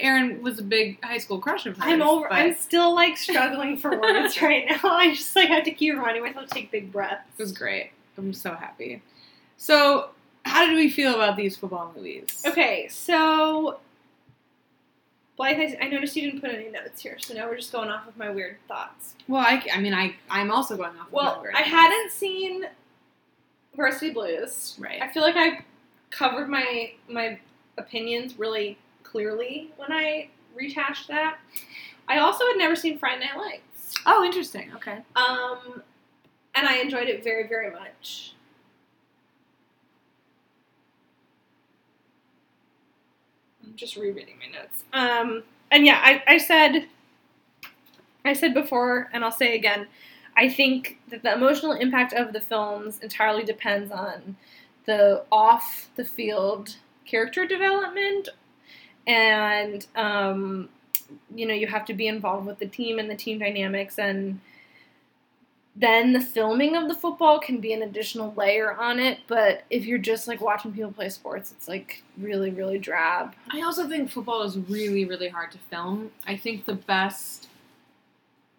Aaron 0.02 0.42
was 0.42 0.60
a 0.60 0.64
big 0.64 1.04
high 1.04 1.18
school 1.18 1.40
crush 1.40 1.66
of 1.66 1.78
hers. 1.78 1.86
I'm 1.86 2.02
over, 2.02 2.28
but 2.30 2.36
I'm 2.38 2.56
still 2.56 2.94
like 2.96 3.18
struggling 3.18 3.78
for 3.78 3.92
words 4.02 4.42
right 4.42 4.66
now. 4.70 4.80
I 4.90 5.14
just 5.14 5.36
like 5.36 5.48
had 5.48 5.66
to 5.66 5.72
keep 5.72 5.94
reminding 5.96 6.24
myself 6.24 6.48
to 6.48 6.54
take 6.54 6.72
big 6.72 6.92
breaths. 6.92 7.24
It 7.38 7.42
was 7.44 7.52
great. 7.52 7.92
I'm 8.18 8.34
so 8.34 8.54
happy. 8.54 9.02
So, 9.58 10.10
how 10.44 10.66
did 10.66 10.76
we 10.76 10.90
feel 10.90 11.16
about 11.16 11.38
these 11.38 11.56
football 11.58 11.94
movies? 11.96 12.44
Okay, 12.46 12.88
so 12.90 13.80
Blythe, 15.38 15.76
I- 15.82 15.88
noticed 15.88 16.16
you 16.16 16.24
didn't 16.30 16.42
put 16.42 16.52
any 16.52 16.70
notes 16.70 17.02
here, 17.02 17.18
so 17.20 17.34
now 17.34 17.48
we're 17.48 17.56
just 17.56 17.72
going 17.72 17.90
off 17.90 18.08
of 18.08 18.18
my 18.18 18.30
weird 18.30 18.58
thoughts. 18.68 19.16
Well, 19.28 19.42
I, 19.42 19.64
I 19.74 19.80
mean, 19.80 19.94
I, 19.94 20.16
I'm 20.30 20.52
also 20.52 20.76
going 20.78 20.98
off. 21.00 21.08
of 21.08 21.14
Well, 21.14 21.42
word. 21.42 21.54
I 21.56 21.62
hadn't 21.62 22.12
seen 22.12 22.66
Varsity 23.76 24.12
Blues. 24.12 24.76
Right. 24.80 25.02
I 25.02 25.08
feel 25.08 25.24
like 25.24 25.36
I 25.38 25.64
covered 26.10 26.50
my 26.50 26.92
my 27.08 27.40
opinions 27.78 28.38
really 28.38 28.78
clearly 29.04 29.72
when 29.78 29.92
I 29.92 30.30
rehashed 30.56 31.08
that. 31.08 31.38
I 32.08 32.20
also 32.20 32.46
had 32.46 32.58
never 32.58 32.76
seen 32.76 32.98
Friday 32.98 33.26
Night 33.26 33.38
Lights. 33.38 33.96
Oh, 34.06 34.24
interesting. 34.24 34.72
Okay. 34.76 35.00
Um, 35.16 35.84
and 36.56 36.68
I 36.68 36.78
enjoyed 36.78 37.08
it 37.08 37.24
very, 37.24 37.48
very 37.48 37.72
much. 37.72 38.34
I'm 43.64 43.76
just 43.76 43.96
rereading 43.96 44.36
my 44.40 44.60
notes. 44.60 44.84
Um, 44.94 45.44
and 45.70 45.86
yeah, 45.86 46.02
I, 46.04 46.24
I 46.28 46.38
said, 46.38 46.88
I 48.26 48.34
said 48.34 48.54
before, 48.54 49.10
and 49.14 49.24
I'll 49.24 49.32
say 49.32 49.56
again, 49.56 49.88
I 50.36 50.50
think 50.50 51.00
that 51.10 51.24
the 51.24 51.34
emotional 51.34 51.74
impact 51.74 52.14
of 52.14 52.34
the 52.34 52.42
films 52.42 53.00
entirely 53.00 53.44
depends 53.44 53.92
on 53.92 54.38
the 54.86 55.24
off 55.32 55.90
the 55.96 56.06
field 56.06 56.78
character 57.06 57.46
development 57.46 58.30
and 59.08 59.86
um, 59.96 60.70
you 61.36 61.46
know 61.46 61.54
you 61.54 61.68
have 61.68 61.86
to 61.86 61.94
be 61.94 62.08
involved 62.08 62.46
with 62.48 62.60
the 62.60 62.68
team 62.68 63.00
and 63.00 63.10
the 63.10 63.16
team 63.16 63.40
dynamics 63.40 64.00
and 64.00 64.40
then 65.74 66.12
the 66.12 66.20
filming 66.20 66.76
of 66.76 66.90
the 66.90 66.94
football 66.94 67.40
can 67.40 67.60
be 67.60 67.72
an 67.72 67.82
additional 67.82 68.34
layer 68.36 68.74
on 68.74 69.00
it 69.00 69.20
but 69.28 69.64
if 69.70 69.86
you're 69.86 69.98
just 69.98 70.28
like 70.28 70.42
watching 70.42 70.74
people 70.74 70.92
play 70.92 71.08
sports 71.08 71.52
it's 71.52 71.68
like 71.68 72.04
really 72.18 72.52
really 72.52 72.78
drab 72.78 73.34
I 73.54 73.62
also 73.62 73.88
think 73.88 74.10
football 74.10 74.44
is 74.44 74.58
really, 74.58 75.06
really 75.06 75.30
hard 75.30 75.52
to 75.52 75.58
film. 75.58 76.12
I 76.26 76.38
think 76.38 76.66
the 76.66 76.76
best, 76.76 77.50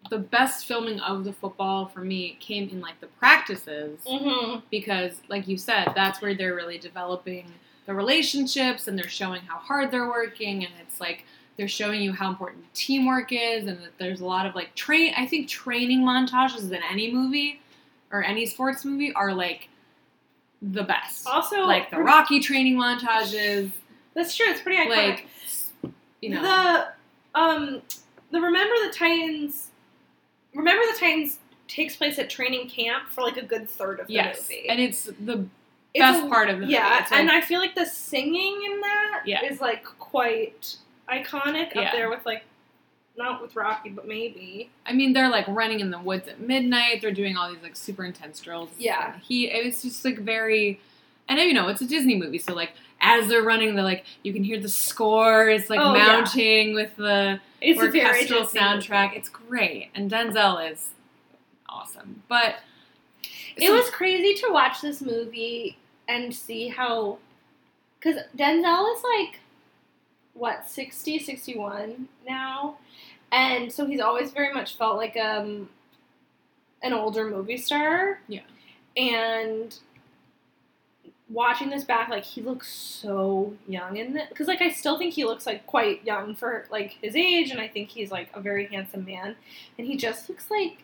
the 0.09 0.19
best 0.19 0.65
filming 0.65 0.99
of 0.99 1.23
the 1.23 1.33
football 1.33 1.87
for 1.87 2.01
me 2.01 2.37
came 2.39 2.69
in 2.69 2.79
like 2.79 2.99
the 2.99 3.07
practices 3.07 3.99
mm-hmm. 4.05 4.59
because, 4.69 5.21
like 5.29 5.47
you 5.47 5.57
said, 5.57 5.91
that's 5.95 6.21
where 6.21 6.35
they're 6.35 6.55
really 6.55 6.77
developing 6.77 7.45
the 7.85 7.93
relationships 7.93 8.87
and 8.87 8.97
they're 8.97 9.09
showing 9.09 9.41
how 9.41 9.57
hard 9.57 9.91
they're 9.91 10.07
working, 10.07 10.63
and 10.65 10.73
it's 10.81 10.99
like 11.01 11.25
they're 11.57 11.67
showing 11.67 12.01
you 12.01 12.13
how 12.13 12.29
important 12.29 12.63
teamwork 12.73 13.31
is, 13.31 13.67
and 13.67 13.77
that 13.83 13.97
there's 13.97 14.21
a 14.21 14.25
lot 14.25 14.45
of 14.45 14.55
like 14.55 14.73
train. 14.75 15.13
I 15.17 15.25
think 15.25 15.47
training 15.47 16.01
montages 16.01 16.71
in 16.71 16.81
any 16.89 17.11
movie 17.11 17.61
or 18.11 18.23
any 18.23 18.45
sports 18.45 18.85
movie 18.85 19.13
are 19.13 19.33
like 19.33 19.69
the 20.61 20.83
best. 20.83 21.27
also 21.27 21.65
Like 21.65 21.89
the 21.91 21.97
Rocky 21.97 22.39
training 22.39 22.75
montages, 22.77 23.69
that's 24.13 24.35
true 24.35 24.45
it's 24.49 24.61
pretty 24.61 24.81
iconic 24.81 24.95
like 24.95 25.27
you 26.21 26.29
know. 26.29 26.41
the 26.41 27.39
um 27.39 27.81
the 28.31 28.39
remember 28.39 28.73
the 28.87 28.93
titans 28.93 29.69
remember 30.53 30.83
the 30.93 30.99
titans 30.99 31.39
takes 31.67 31.95
place 31.95 32.17
at 32.19 32.29
training 32.29 32.69
camp 32.69 33.09
for 33.09 33.21
like 33.21 33.37
a 33.37 33.41
good 33.43 33.69
third 33.69 33.99
of 33.99 34.07
the 34.07 34.13
Yes, 34.13 34.41
movie 34.41 34.69
and 34.69 34.79
it's 34.79 35.09
the 35.19 35.45
best 35.99 36.23
a- 36.23 36.27
part 36.27 36.49
of 36.49 36.55
the 36.55 36.61
movie. 36.61 36.73
yeah 36.73 37.05
like- 37.09 37.11
and 37.11 37.29
i 37.31 37.39
feel 37.41 37.59
like 37.59 37.75
the 37.75 37.85
singing 37.85 38.61
in 38.65 38.81
that 38.81 39.21
is 39.25 39.29
Yeah. 39.29 39.41
like 39.61 39.83
quite 39.99 40.77
iconic 41.09 41.73
Yeah. 41.75 41.81
up 41.81 41.91
there 41.93 42.09
with 42.09 42.25
like 42.25 42.43
not 43.15 43.41
with 43.41 43.55
rocky 43.55 43.89
but 43.89 44.07
maybe 44.07 44.69
I 44.87 44.93
mean, 44.93 45.13
they're 45.13 45.29
like 45.29 45.45
running 45.47 45.79
in 45.79 45.91
the 45.91 45.99
woods 45.99 46.27
at 46.27 46.39
midnight. 46.41 46.99
They're 47.01 47.11
doing 47.11 47.37
all 47.37 47.49
these 47.53 47.61
like 47.63 47.75
super 47.75 48.03
intense 48.03 48.39
drills. 48.39 48.69
Yeah. 48.77 49.17
He 49.19 49.49
it 49.49 49.63
was 49.65 49.81
just 49.83 50.03
like 50.03 50.17
very, 50.19 50.81
and 51.29 51.39
you 51.39 51.53
know, 51.53 51.67
it's 51.69 51.79
a 51.81 51.85
Disney 51.87 52.15
movie, 52.15 52.37
so 52.39 52.53
like 52.53 52.71
as 52.99 53.27
they're 53.27 53.43
running, 53.43 53.75
they're 53.75 53.83
like 53.83 54.03
you 54.23 54.33
can 54.33 54.43
hear 54.43 54.59
the 54.59 54.67
score. 54.67 55.47
It's 55.47 55.69
like 55.69 55.79
Oh, 55.79 55.93
yeah. 55.95 56.05
mounting 56.07 56.73
with 56.73 56.95
the 56.97 57.39
it's 57.61 57.79
orchestral 57.79 58.43
soundtrack. 58.45 59.09
movie. 59.09 59.17
It's 59.17 59.29
great, 59.29 59.89
and 59.95 60.09
Denzel 60.11 60.69
is 60.71 60.89
awesome. 61.69 62.23
But 62.27 62.55
it 63.55 63.71
was 63.71 63.89
crazy 63.91 64.33
to 64.41 64.51
watch 64.51 64.81
this 64.81 65.01
movie 65.01 65.77
and 66.07 66.33
see 66.33 66.67
how 66.69 67.17
because 67.99 68.21
denzel 68.37 68.95
is 68.95 69.03
like 69.03 69.39
what 70.33 70.67
60 70.67 71.19
61 71.19 72.07
now? 72.27 72.77
And 73.31 73.71
so 73.71 73.85
he's 73.85 73.99
always 73.99 74.31
very 74.31 74.53
much 74.53 74.77
felt 74.77 74.97
like 74.97 75.15
um 75.17 75.69
an 76.81 76.93
older 76.93 77.29
movie 77.29 77.57
star. 77.57 78.19
Yeah. 78.27 78.41
and 78.97 79.77
watching 81.29 81.69
this 81.69 81.83
back 81.83 82.09
like 82.09 82.23
he 82.23 82.41
looks 82.41 82.71
so 82.71 83.53
young 83.67 83.97
in 83.97 84.15
it 84.17 84.29
because 84.29 84.47
like 84.47 84.61
i 84.61 84.69
still 84.69 84.99
think 84.99 85.13
he 85.13 85.23
looks 85.25 85.47
like 85.47 85.65
quite 85.65 86.03
young 86.05 86.35
for 86.35 86.65
like 86.69 86.97
his 87.01 87.15
age 87.15 87.49
and 87.49 87.59
i 87.59 87.67
think 87.67 87.89
he's 87.89 88.11
like 88.11 88.29
a 88.35 88.41
very 88.41 88.67
handsome 88.67 89.05
man. 89.05 89.35
And 89.77 89.87
he 89.87 89.95
just 89.97 90.29
looks 90.29 90.51
like 90.51 90.83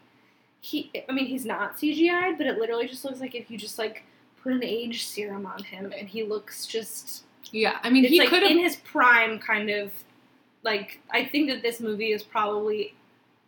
he 0.61 0.91
i 1.07 1.11
mean 1.11 1.25
he's 1.25 1.45
not 1.45 1.77
cgi'd 1.77 2.37
but 2.37 2.47
it 2.47 2.57
literally 2.57 2.87
just 2.87 3.05
looks 3.05 3.19
like 3.19 3.35
if 3.35 3.51
you 3.51 3.57
just 3.57 3.77
like 3.77 4.03
put 4.43 4.53
an 4.53 4.63
age 4.63 5.05
serum 5.05 5.45
on 5.45 5.63
him 5.63 5.93
and 5.97 6.07
he 6.07 6.23
looks 6.23 6.65
just 6.65 7.23
yeah. 7.51 7.79
I 7.83 7.89
mean, 7.89 8.05
it's 8.05 8.13
he 8.13 8.19
like 8.19 8.29
could 8.29 8.43
in 8.43 8.59
his 8.59 8.75
prime 8.77 9.39
kind 9.39 9.69
of 9.69 9.91
like 10.61 10.99
i 11.09 11.23
think 11.23 11.49
that 11.49 11.61
this 11.61 11.79
movie 11.79 12.11
is 12.11 12.21
probably 12.21 12.93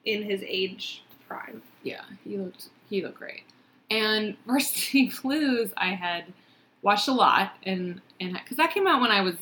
in 0.06 0.24
his 0.24 0.42
age 0.48 1.04
prime 1.28 1.62
Yeah, 1.84 2.02
he 2.24 2.38
looked 2.38 2.70
he 2.90 3.02
looked 3.02 3.18
great. 3.18 3.44
And 3.90 4.38
Varsity 4.46 5.12
Blues, 5.22 5.72
I 5.78 5.90
had 5.90 6.26
watched 6.82 7.08
a 7.08 7.14
lot, 7.14 7.54
and 7.64 8.02
and 8.20 8.34
because 8.34 8.58
that 8.58 8.74
came 8.74 8.88
out 8.88 9.02
when 9.02 9.12
I 9.12 9.22
was 9.22 9.36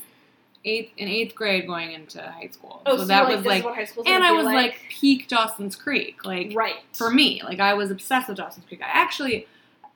eighth 0.66 0.92
in 0.98 1.08
eighth 1.08 1.36
grade, 1.36 1.68
going 1.68 1.92
into 1.92 2.22
high 2.22 2.50
school. 2.52 2.82
oh 2.86 2.98
so 2.98 3.02
so, 3.04 3.08
that 3.08 3.24
like, 3.24 3.36
was 3.38 3.46
like, 3.46 3.60
is 3.60 3.66
what 3.66 3.76
high 3.76 3.86
school's 3.86 4.08
and 4.08 4.24
I 4.24 4.32
was 4.32 4.46
like, 4.46 4.80
peak 4.90 5.28
Dawson's 5.28 5.76
Creek, 5.76 6.26
like 6.26 6.52
right 6.56 6.76
for 6.94 7.10
me, 7.10 7.42
like 7.44 7.60
I 7.60 7.74
was 7.74 7.92
obsessed 7.92 8.28
with 8.30 8.38
Dawson's 8.38 8.66
Creek. 8.66 8.82
I 8.82 8.90
actually. 8.90 9.48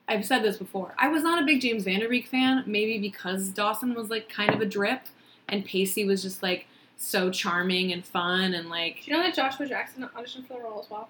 I've 0.08 0.26
said 0.26 0.44
this 0.44 0.58
before. 0.58 0.94
I 0.98 1.08
was 1.08 1.24
not 1.24 1.42
a 1.42 1.46
big 1.46 1.62
James 1.62 1.84
Van 1.84 2.00
Der 2.02 2.10
Beek 2.10 2.28
fan, 2.28 2.64
maybe 2.68 3.00
because 3.00 3.50
Dawson 3.50 3.94
was 3.94 4.10
like 4.10 4.28
kind 4.30 4.54
of 4.54 4.62
a 4.62 4.66
drip, 4.66 5.02
and 5.50 5.64
Pacey 5.66 6.06
was 6.06 6.22
just 6.22 6.44
like 6.44 6.68
so 6.96 7.30
charming 7.32 7.92
and 7.92 8.06
fun 8.06 8.54
and 8.54 8.70
like 8.70 9.02
do 9.04 9.12
you 9.12 9.18
know 9.18 9.24
that 9.24 9.34
joshua 9.36 9.66
jackson 9.66 10.08
auditioned 10.16 10.48
for 10.48 10.54
the 10.54 10.64
role 10.64 10.80
as 10.80 10.90
well 10.90 11.10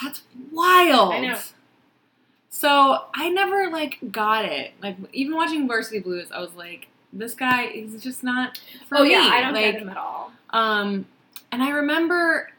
That's 0.00 0.22
wild. 0.50 1.12
I 1.12 1.20
know. 1.20 1.38
So 2.50 3.04
I 3.14 3.28
never 3.28 3.68
like 3.70 3.98
got 4.10 4.44
it. 4.46 4.72
Like 4.80 4.96
even 5.12 5.34
watching 5.34 5.66
Varsity 5.66 5.98
Blues, 5.98 6.28
I 6.32 6.40
was 6.40 6.54
like, 6.54 6.86
this 7.12 7.34
guy 7.34 7.64
is 7.66 8.02
just 8.02 8.22
not 8.22 8.58
for 8.88 8.98
oh 8.98 9.02
me. 9.04 9.10
yeah 9.10 9.28
i 9.32 9.42
don't 9.42 9.52
like, 9.52 9.72
get 9.72 9.82
him 9.82 9.90
at 9.90 9.98
all 9.98 10.32
Um, 10.50 11.04
and 11.50 11.62
I 11.62 11.70
remember 11.70 12.51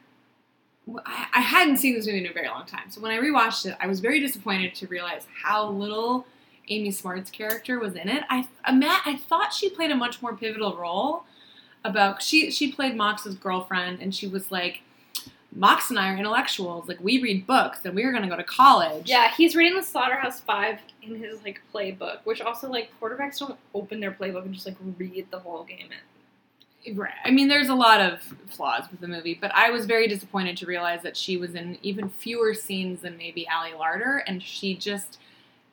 I, 1.06 1.40
hadn't 1.40 1.78
seen 1.78 1.94
this 1.94 2.06
movie 2.06 2.18
in 2.18 2.26
a 2.26 2.32
very 2.32 2.48
long 2.48 2.66
time. 2.66 2.90
So 2.90 3.00
when 3.00 3.10
I 3.10 3.18
rewatched 3.18 3.66
it, 3.66 3.76
I 3.80 3.86
was 3.86 4.00
very 4.00 4.20
disappointed 4.20 4.74
to 4.76 4.86
realize 4.86 5.26
how 5.42 5.68
little 5.70 6.26
Amy 6.68 6.90
Smart's 6.90 7.30
character 7.30 7.78
was 7.78 7.94
in 7.94 8.08
it. 8.08 8.22
I 8.28 8.46
met, 8.72 9.00
I 9.04 9.16
thought 9.16 9.52
she 9.52 9.70
played 9.70 9.90
a 9.90 9.96
much 9.96 10.20
more 10.22 10.36
pivotal 10.36 10.76
role. 10.76 11.24
About 11.86 12.22
she 12.22 12.50
she 12.50 12.72
played 12.72 12.96
Mox's 12.96 13.34
girlfriend, 13.34 14.00
and 14.00 14.14
she 14.14 14.26
was 14.26 14.50
like, 14.50 14.80
Mox 15.54 15.90
and 15.90 15.98
I 15.98 16.14
are 16.14 16.16
intellectuals. 16.16 16.88
Like 16.88 16.98
we 16.98 17.20
read 17.20 17.46
books, 17.46 17.80
and 17.84 17.94
we 17.94 18.04
are 18.04 18.10
going 18.10 18.22
to 18.22 18.28
go 18.28 18.36
to 18.36 18.42
college. 18.42 19.06
Yeah, 19.06 19.30
he's 19.30 19.54
reading 19.54 19.76
the 19.76 19.82
Slaughterhouse 19.82 20.40
Five 20.40 20.78
in 21.02 21.16
his 21.16 21.42
like 21.42 21.60
playbook, 21.74 22.20
which 22.24 22.40
also 22.40 22.70
like 22.70 22.90
quarterbacks 22.98 23.38
don't 23.38 23.58
open 23.74 24.00
their 24.00 24.12
playbook 24.12 24.46
and 24.46 24.54
just 24.54 24.64
like 24.64 24.76
read 24.96 25.26
the 25.30 25.40
whole 25.40 25.64
game. 25.64 25.90
Right. 26.92 27.12
I 27.24 27.30
mean, 27.30 27.48
there's 27.48 27.68
a 27.68 27.74
lot 27.74 28.00
of 28.00 28.20
flaws 28.46 28.84
with 28.90 29.00
the 29.00 29.08
movie, 29.08 29.38
but 29.40 29.50
I 29.54 29.70
was 29.70 29.86
very 29.86 30.06
disappointed 30.06 30.56
to 30.58 30.66
realize 30.66 31.02
that 31.02 31.16
she 31.16 31.36
was 31.36 31.54
in 31.54 31.78
even 31.82 32.08
fewer 32.10 32.52
scenes 32.52 33.00
than 33.00 33.16
maybe 33.16 33.48
Ali 33.48 33.70
Larter, 33.70 34.20
and 34.26 34.42
she 34.42 34.74
just 34.74 35.18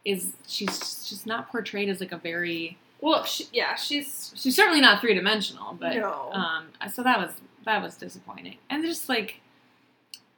is. 0.05 0.33
She's 0.47 0.79
just 1.09 1.25
not 1.25 1.49
portrayed 1.51 1.89
as 1.89 1.99
like 1.99 2.11
a 2.11 2.17
very. 2.17 2.77
Well, 3.01 3.25
she, 3.25 3.47
yeah, 3.51 3.75
she's 3.75 4.31
She's 4.35 4.55
certainly 4.55 4.79
not 4.79 5.01
three 5.01 5.13
dimensional, 5.13 5.73
but 5.79 5.95
no. 5.95 6.31
um. 6.31 6.67
So 6.93 7.03
that 7.03 7.19
was 7.19 7.31
that 7.65 7.81
was 7.81 7.97
disappointing, 7.97 8.57
and 8.69 8.83
just 8.85 9.09
like, 9.09 9.41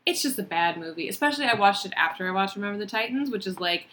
it's 0.05 0.21
just 0.21 0.39
a 0.39 0.43
bad 0.43 0.77
movie. 0.77 1.07
Especially 1.07 1.45
I 1.45 1.53
watched 1.53 1.85
it 1.85 1.93
after 1.95 2.27
I 2.27 2.31
watched 2.31 2.55
Remember 2.55 2.79
the 2.79 2.85
Titans, 2.87 3.29
which 3.29 3.45
is 3.45 3.59
like. 3.59 3.87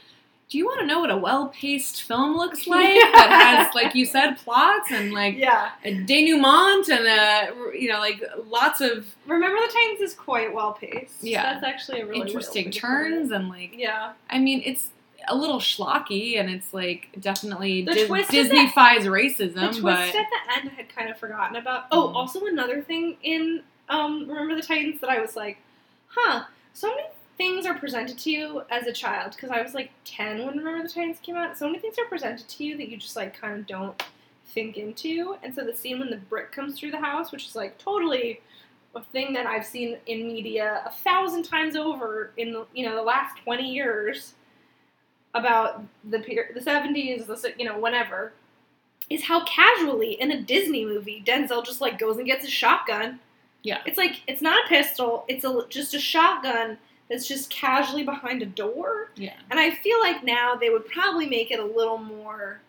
Do 0.50 0.58
you 0.58 0.66
want 0.66 0.80
to 0.80 0.86
know 0.86 0.98
what 1.00 1.10
a 1.10 1.16
well-paced 1.16 2.02
film 2.02 2.36
looks 2.36 2.66
like 2.66 2.94
Yeah. 2.94 3.10
that 3.12 3.66
has, 3.68 3.74
like 3.74 3.94
you 3.94 4.04
said, 4.04 4.34
plots 4.38 4.90
and 4.90 5.12
like 5.12 5.36
yeah, 5.36 5.70
a 5.84 5.94
denouement 5.94 6.88
and 6.88 7.06
a 7.06 7.78
you 7.78 7.88
know 7.88 7.98
like 8.00 8.22
lots 8.48 8.80
of 8.80 9.06
Remember 9.26 9.56
the 9.58 9.72
Titans 9.72 10.00
is 10.00 10.14
quite 10.14 10.52
well 10.52 10.72
paced. 10.72 11.22
Yeah. 11.22 11.52
that's 11.60 11.64
actually 11.64 12.00
a 12.00 12.06
really 12.06 12.26
interesting 12.26 12.64
real 12.66 12.68
way 12.68 12.72
to 12.72 12.80
put 12.80 12.88
turns 12.88 13.30
and 13.30 13.48
like. 13.48 13.74
Yeah, 13.76 14.12
I 14.28 14.38
mean 14.38 14.62
it's 14.64 14.88
a 15.28 15.36
little 15.36 15.60
schlocky 15.60 16.40
and 16.40 16.50
it's 16.50 16.72
like 16.74 17.08
definitely 17.20 17.82
The 17.84 17.92
Dis- 17.92 18.28
Disney-fies 18.28 19.04
the 19.04 19.10
racism, 19.10 19.70
twist 19.70 19.82
but 19.82 19.98
at 19.98 20.12
the 20.12 20.56
end 20.56 20.70
I 20.72 20.74
had 20.74 20.88
kind 20.94 21.10
of 21.10 21.18
forgotten 21.18 21.56
about. 21.56 21.84
Oh, 21.92 22.08
Mm. 22.08 22.14
also 22.16 22.44
another 22.46 22.82
thing 22.82 23.16
in 23.22 23.62
um, 23.88 24.26
Remember 24.28 24.56
the 24.56 24.62
Titans 24.62 25.00
that 25.02 25.10
I 25.10 25.20
was 25.20 25.36
like, 25.36 25.58
huh. 26.08 26.44
So 26.72 26.88
many 26.88 27.02
things 27.40 27.64
are 27.64 27.72
presented 27.72 28.18
to 28.18 28.30
you 28.30 28.62
as 28.68 28.86
a 28.86 28.92
child 28.92 29.32
because 29.34 29.48
I 29.48 29.62
was 29.62 29.72
like 29.72 29.90
ten 30.04 30.44
when 30.44 30.58
Remember 30.58 30.82
the 30.82 30.92
Titans 30.92 31.20
came 31.22 31.36
out. 31.36 31.56
So 31.56 31.64
many 31.64 31.78
things 31.78 31.96
are 31.98 32.04
presented 32.04 32.46
to 32.46 32.64
you 32.64 32.76
that 32.76 32.90
you 32.90 32.98
just 32.98 33.16
like 33.16 33.40
kind 33.40 33.58
of 33.58 33.66
don't 33.66 34.02
think 34.48 34.76
into. 34.76 35.36
And 35.42 35.54
so 35.54 35.64
the 35.64 35.72
scene 35.72 36.00
when 36.00 36.10
the 36.10 36.18
brick 36.18 36.52
comes 36.52 36.78
through 36.78 36.90
the 36.90 37.00
house, 37.00 37.32
which 37.32 37.46
is 37.46 37.56
like 37.56 37.78
totally 37.78 38.42
a 38.94 39.02
thing 39.02 39.32
that 39.32 39.46
I've 39.46 39.64
seen 39.64 39.96
in 40.04 40.26
media 40.26 40.82
a 40.84 40.90
thousand 40.90 41.44
times 41.44 41.76
over 41.76 42.32
in 42.36 42.52
the 42.52 42.66
you 42.74 42.84
know 42.84 42.94
the 42.94 43.02
last 43.02 43.38
twenty 43.42 43.72
years 43.72 44.34
about 45.32 45.82
the 46.10 46.18
the 46.52 46.60
seventies, 46.60 47.24
the 47.24 47.54
you 47.56 47.64
know 47.64 47.78
whenever. 47.78 48.34
is 49.08 49.24
how 49.24 49.42
casually 49.46 50.12
in 50.20 50.30
a 50.30 50.42
Disney 50.42 50.84
movie 50.84 51.22
Denzel 51.26 51.64
just 51.64 51.80
like 51.80 51.98
goes 51.98 52.18
and 52.18 52.26
gets 52.26 52.44
a 52.44 52.50
shotgun. 52.50 53.18
Yeah. 53.62 53.78
It's 53.86 53.96
like 53.96 54.20
it's 54.26 54.42
not 54.42 54.66
a 54.66 54.68
pistol, 54.68 55.24
it's 55.26 55.44
a 55.46 55.64
just 55.70 55.94
a 55.94 55.98
shotgun 55.98 56.76
that's 57.10 57.26
just 57.28 57.50
casually 57.50 58.04
behind 58.04 58.40
a 58.40 58.46
door. 58.46 59.10
Yeah. 59.16 59.34
And 59.50 59.60
I 59.60 59.72
feel 59.72 60.00
like 60.00 60.24
now 60.24 60.54
they 60.54 60.70
would 60.70 60.86
probably 60.86 61.26
make 61.28 61.50
it 61.50 61.58
a 61.60 61.64
little 61.64 61.98
more 61.98 62.60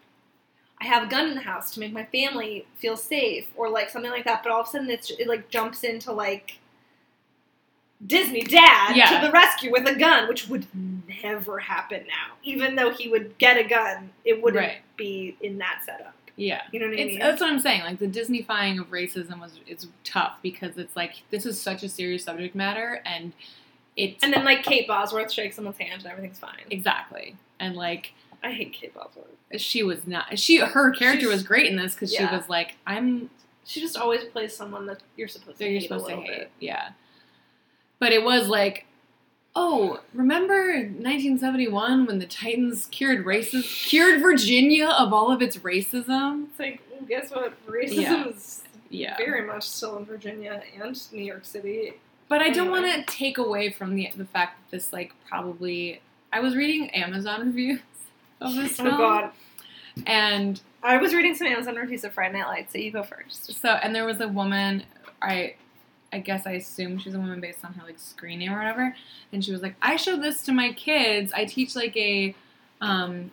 I 0.81 0.85
have 0.85 1.03
a 1.03 1.07
gun 1.07 1.27
in 1.27 1.35
the 1.35 1.41
house 1.41 1.69
to 1.75 1.79
make 1.79 1.93
my 1.93 2.05
family 2.05 2.65
feel 2.79 2.97
safe 2.97 3.45
or 3.55 3.69
like 3.69 3.91
something 3.91 4.09
like 4.09 4.25
that, 4.25 4.41
but 4.41 4.51
all 4.51 4.61
of 4.61 4.67
a 4.67 4.69
sudden 4.71 4.89
it's 4.89 5.11
it 5.11 5.27
like 5.27 5.47
jumps 5.49 5.83
into 5.83 6.11
like 6.11 6.57
Disney 8.05 8.41
dad 8.41 8.95
Yeah. 8.95 9.19
to 9.19 9.27
the 9.27 9.31
rescue 9.31 9.71
with 9.71 9.87
a 9.87 9.93
gun, 9.93 10.27
which 10.27 10.47
would 10.47 10.65
never 11.21 11.59
happen 11.59 12.03
now. 12.07 12.33
Even 12.43 12.75
though 12.75 12.89
he 12.89 13.07
would 13.09 13.37
get 13.37 13.57
a 13.57 13.63
gun, 13.63 14.09
it 14.25 14.41
wouldn't 14.41 14.63
Right. 14.65 14.77
be 14.97 15.37
in 15.41 15.59
that 15.59 15.83
setup. 15.85 16.15
Yeah. 16.35 16.63
You 16.71 16.79
know 16.79 16.87
what 16.87 16.97
I 16.97 17.01
It's, 17.01 17.07
mean? 17.11 17.19
that's 17.19 17.41
what 17.41 17.51
I'm 17.51 17.59
saying. 17.59 17.81
Like 17.83 17.99
the 17.99 18.07
Disneyfying 18.07 18.79
of 18.81 18.89
racism 18.89 19.39
was 19.39 19.59
it's 19.67 19.85
tough 20.03 20.37
because 20.41 20.79
it's 20.79 20.95
like 20.95 21.21
this 21.29 21.45
is 21.45 21.61
such 21.61 21.83
a 21.83 21.89
serious 21.89 22.23
subject 22.23 22.55
matter 22.55 23.03
and 23.05 23.33
it's 24.01 24.23
and 24.23 24.33
then 24.33 24.43
like 24.45 24.63
Kate 24.63 24.87
Bosworth 24.87 25.31
shakes 25.31 25.55
someone's 25.55 25.77
hand 25.77 26.01
and 26.03 26.11
everything's 26.11 26.39
fine. 26.39 26.61
exactly 26.69 27.35
and 27.59 27.75
like 27.75 28.13
I 28.43 28.51
hate 28.51 28.73
Kate 28.73 28.93
Bosworth. 28.93 29.27
she 29.57 29.83
was 29.83 30.07
not 30.07 30.37
she 30.39 30.57
her 30.57 30.91
character 30.91 31.21
She's- 31.21 31.33
was 31.33 31.43
great 31.43 31.67
in 31.67 31.75
this 31.77 31.93
because 31.93 32.13
yeah. 32.13 32.29
she 32.29 32.35
was 32.35 32.49
like 32.49 32.75
I'm 32.87 33.29
She 33.65 33.79
just 33.81 33.97
always 33.97 34.23
plays 34.25 34.55
someone 34.55 34.85
that 34.87 35.01
you're 35.15 35.27
supposed 35.27 35.57
to 35.59 35.63
you're 35.65 35.79
hate 35.79 35.83
supposed 35.87 36.07
to 36.07 36.15
hate 36.15 36.27
bit. 36.27 36.51
yeah 36.59 36.89
but 37.99 38.11
it 38.11 38.23
was 38.23 38.47
like 38.47 38.85
oh 39.55 39.99
remember 40.13 40.73
1971 40.77 42.05
when 42.05 42.19
the 42.19 42.25
Titans 42.25 42.87
cured 42.91 43.25
racism 43.25 43.63
cured 43.89 44.21
Virginia 44.21 44.87
of 44.87 45.13
all 45.13 45.31
of 45.31 45.41
its 45.41 45.57
racism 45.57 46.45
It's 46.49 46.59
like, 46.59 46.81
well, 46.91 47.01
guess 47.07 47.31
what? 47.31 47.53
Racism 47.67 48.01
Yeah. 48.01 48.27
is 48.27 48.63
yeah 48.89 49.17
very 49.17 49.45
much 49.45 49.63
still 49.69 49.97
in 49.97 50.05
Virginia 50.05 50.63
and 50.81 50.99
New 51.13 51.23
York 51.23 51.45
City. 51.45 51.93
But 52.31 52.41
I 52.41 52.49
don't 52.49 52.71
want 52.71 52.85
to 52.85 53.03
take 53.13 53.37
away 53.37 53.71
from 53.71 53.93
the 53.93 54.09
the 54.15 54.23
fact 54.23 54.57
that 54.57 54.77
this 54.77 54.93
like 54.93 55.11
probably 55.27 55.99
I 56.31 56.39
was 56.39 56.55
reading 56.55 56.89
Amazon 56.91 57.41
reviews 57.47 57.81
of 58.39 58.55
this 58.55 58.77
film. 58.77 58.93
Oh 58.93 58.97
god. 58.97 59.31
and 60.07 60.61
I 60.81 60.95
was 60.95 61.13
reading 61.13 61.35
some 61.35 61.47
Amazon 61.47 61.75
reviews 61.75 62.05
of 62.05 62.13
Friday 62.13 62.39
Night 62.39 62.47
Lights, 62.47 62.71
so 62.71 62.79
you 62.79 62.89
go 62.89 63.03
first. 63.03 63.59
so 63.59 63.71
and 63.71 63.93
there 63.93 64.05
was 64.05 64.21
a 64.21 64.29
woman 64.29 64.83
I 65.21 65.55
I 66.13 66.19
guess 66.19 66.47
I 66.47 66.51
assume 66.51 66.99
she's 66.99 67.15
a 67.15 67.19
woman 67.19 67.41
based 67.41 67.65
on 67.65 67.73
her 67.73 67.85
like 67.85 67.99
screen 67.99 68.39
name 68.39 68.53
or 68.53 68.59
whatever, 68.59 68.95
and 69.33 69.43
she 69.43 69.51
was 69.51 69.61
like 69.61 69.75
I 69.81 69.97
show 69.97 70.15
this 70.15 70.41
to 70.43 70.53
my 70.53 70.71
kids. 70.71 71.33
I 71.33 71.43
teach 71.43 71.75
like 71.75 71.97
a 71.97 72.33
um 72.79 73.31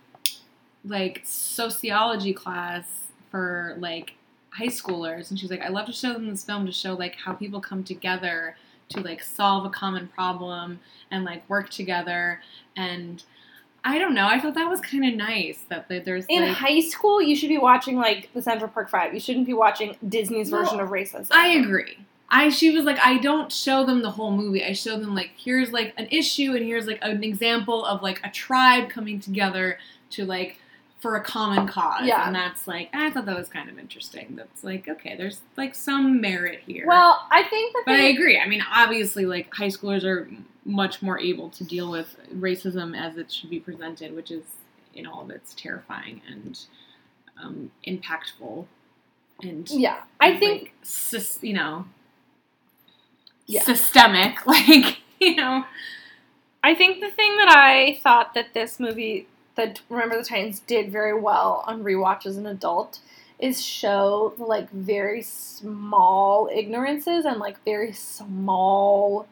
like 0.84 1.20
sociology 1.22 2.32
class 2.32 3.12
for 3.30 3.76
like 3.78 4.14
high 4.50 4.66
schoolers 4.66 5.30
and 5.30 5.38
she's 5.38 5.52
like 5.52 5.62
I 5.62 5.68
love 5.68 5.86
to 5.86 5.92
show 5.92 6.14
them 6.14 6.28
this 6.28 6.42
film 6.42 6.66
to 6.66 6.72
show 6.72 6.94
like 6.94 7.14
how 7.14 7.32
people 7.32 7.60
come 7.60 7.84
together 7.84 8.56
to 8.90 9.00
like 9.00 9.22
solve 9.22 9.64
a 9.64 9.70
common 9.70 10.08
problem 10.08 10.80
and 11.10 11.24
like 11.24 11.48
work 11.48 11.70
together 11.70 12.40
and 12.76 13.22
I 13.84 13.98
don't 13.98 14.14
know 14.14 14.26
I 14.26 14.40
thought 14.40 14.54
that 14.54 14.68
was 14.68 14.80
kind 14.80 15.06
of 15.06 15.14
nice 15.14 15.60
that 15.68 15.88
there's 15.88 16.26
In 16.28 16.42
like 16.42 16.56
high 16.56 16.80
school, 16.80 17.22
you 17.22 17.36
should 17.36 17.48
be 17.48 17.58
watching 17.58 17.96
like 17.96 18.30
the 18.34 18.42
Central 18.42 18.68
Park 18.68 18.90
Five. 18.90 19.14
You 19.14 19.20
shouldn't 19.20 19.46
be 19.46 19.54
watching 19.54 19.96
Disney's 20.06 20.50
Well, 20.50 20.62
version 20.62 20.80
of 20.80 20.88
racism. 20.88 21.28
I 21.30 21.48
agree. 21.48 21.98
I 22.28 22.50
she 22.50 22.70
was 22.70 22.84
like 22.84 22.98
I 22.98 23.18
don't 23.18 23.50
show 23.50 23.86
them 23.86 24.02
the 24.02 24.10
whole 24.10 24.32
movie. 24.32 24.64
I 24.64 24.72
show 24.72 24.98
them 24.98 25.14
like 25.14 25.30
here's 25.36 25.72
like 25.72 25.94
an 25.96 26.08
issue 26.10 26.54
and 26.54 26.64
here's 26.64 26.86
like 26.86 26.98
an 27.02 27.24
example 27.24 27.84
of 27.84 28.02
like 28.02 28.20
a 28.24 28.30
tribe 28.30 28.90
coming 28.90 29.20
together 29.20 29.78
to 30.10 30.26
like 30.26 30.58
for 30.98 31.16
a 31.16 31.22
common 31.22 31.66
cause. 31.68 32.06
Yeah. 32.06 32.26
And 32.26 32.34
that's 32.34 32.66
like 32.66 32.90
I 32.92 33.10
thought 33.10 33.26
that 33.26 33.36
was 33.36 33.48
kind 33.48 33.68
of 33.70 33.78
interesting. 33.78 34.34
That's 34.36 34.64
like 34.64 34.88
okay, 34.88 35.16
there's 35.16 35.40
like 35.56 35.74
some 35.74 36.20
merit 36.20 36.60
here. 36.66 36.84
Well, 36.86 37.26
I 37.30 37.44
think 37.44 37.74
that 37.74 37.82
but 37.86 37.94
I 37.94 38.08
agree. 38.08 38.38
I 38.38 38.48
mean, 38.48 38.62
obviously 38.72 39.26
like 39.26 39.52
high 39.54 39.68
schoolers 39.68 40.04
are 40.04 40.28
much 40.64 41.00
more 41.00 41.18
able 41.18 41.48
to 41.50 41.64
deal 41.64 41.90
with 41.90 42.14
racism 42.36 42.98
as 42.98 43.16
it 43.16 43.30
should 43.32 43.50
be 43.50 43.60
presented, 43.60 44.14
which 44.14 44.30
is 44.30 44.44
in 44.94 45.06
all 45.06 45.22
of 45.22 45.30
its 45.30 45.54
terrifying 45.54 46.20
and 46.28 46.58
um, 47.42 47.70
impactful 47.86 48.66
and 49.40 49.70
yeah, 49.70 50.02
I 50.20 50.30
like, 50.30 50.40
think 50.40 50.72
you 51.42 51.52
know 51.54 51.84
Yeah. 53.46 53.62
systemic 53.62 54.44
like 54.46 54.98
you 55.20 55.36
know 55.36 55.64
I 56.62 56.74
think 56.74 57.00
the 57.00 57.08
thing 57.10 57.36
that 57.36 57.48
I 57.48 58.00
thought 58.02 58.34
that 58.34 58.52
this 58.52 58.80
movie, 58.80 59.28
that 59.58 59.80
Remember 59.88 60.16
the 60.16 60.24
Titans, 60.24 60.60
did 60.60 60.90
very 60.90 61.18
well 61.18 61.64
on 61.66 61.82
rewatch 61.82 62.24
as 62.24 62.36
an 62.36 62.46
adult 62.46 63.00
is 63.40 63.62
show 63.62 64.32
the 64.38 64.44
like 64.44 64.70
very 64.70 65.20
small 65.20 66.48
ignorances 66.48 67.24
and 67.24 67.38
like 67.38 67.62
very 67.64 67.92
small 67.92 69.26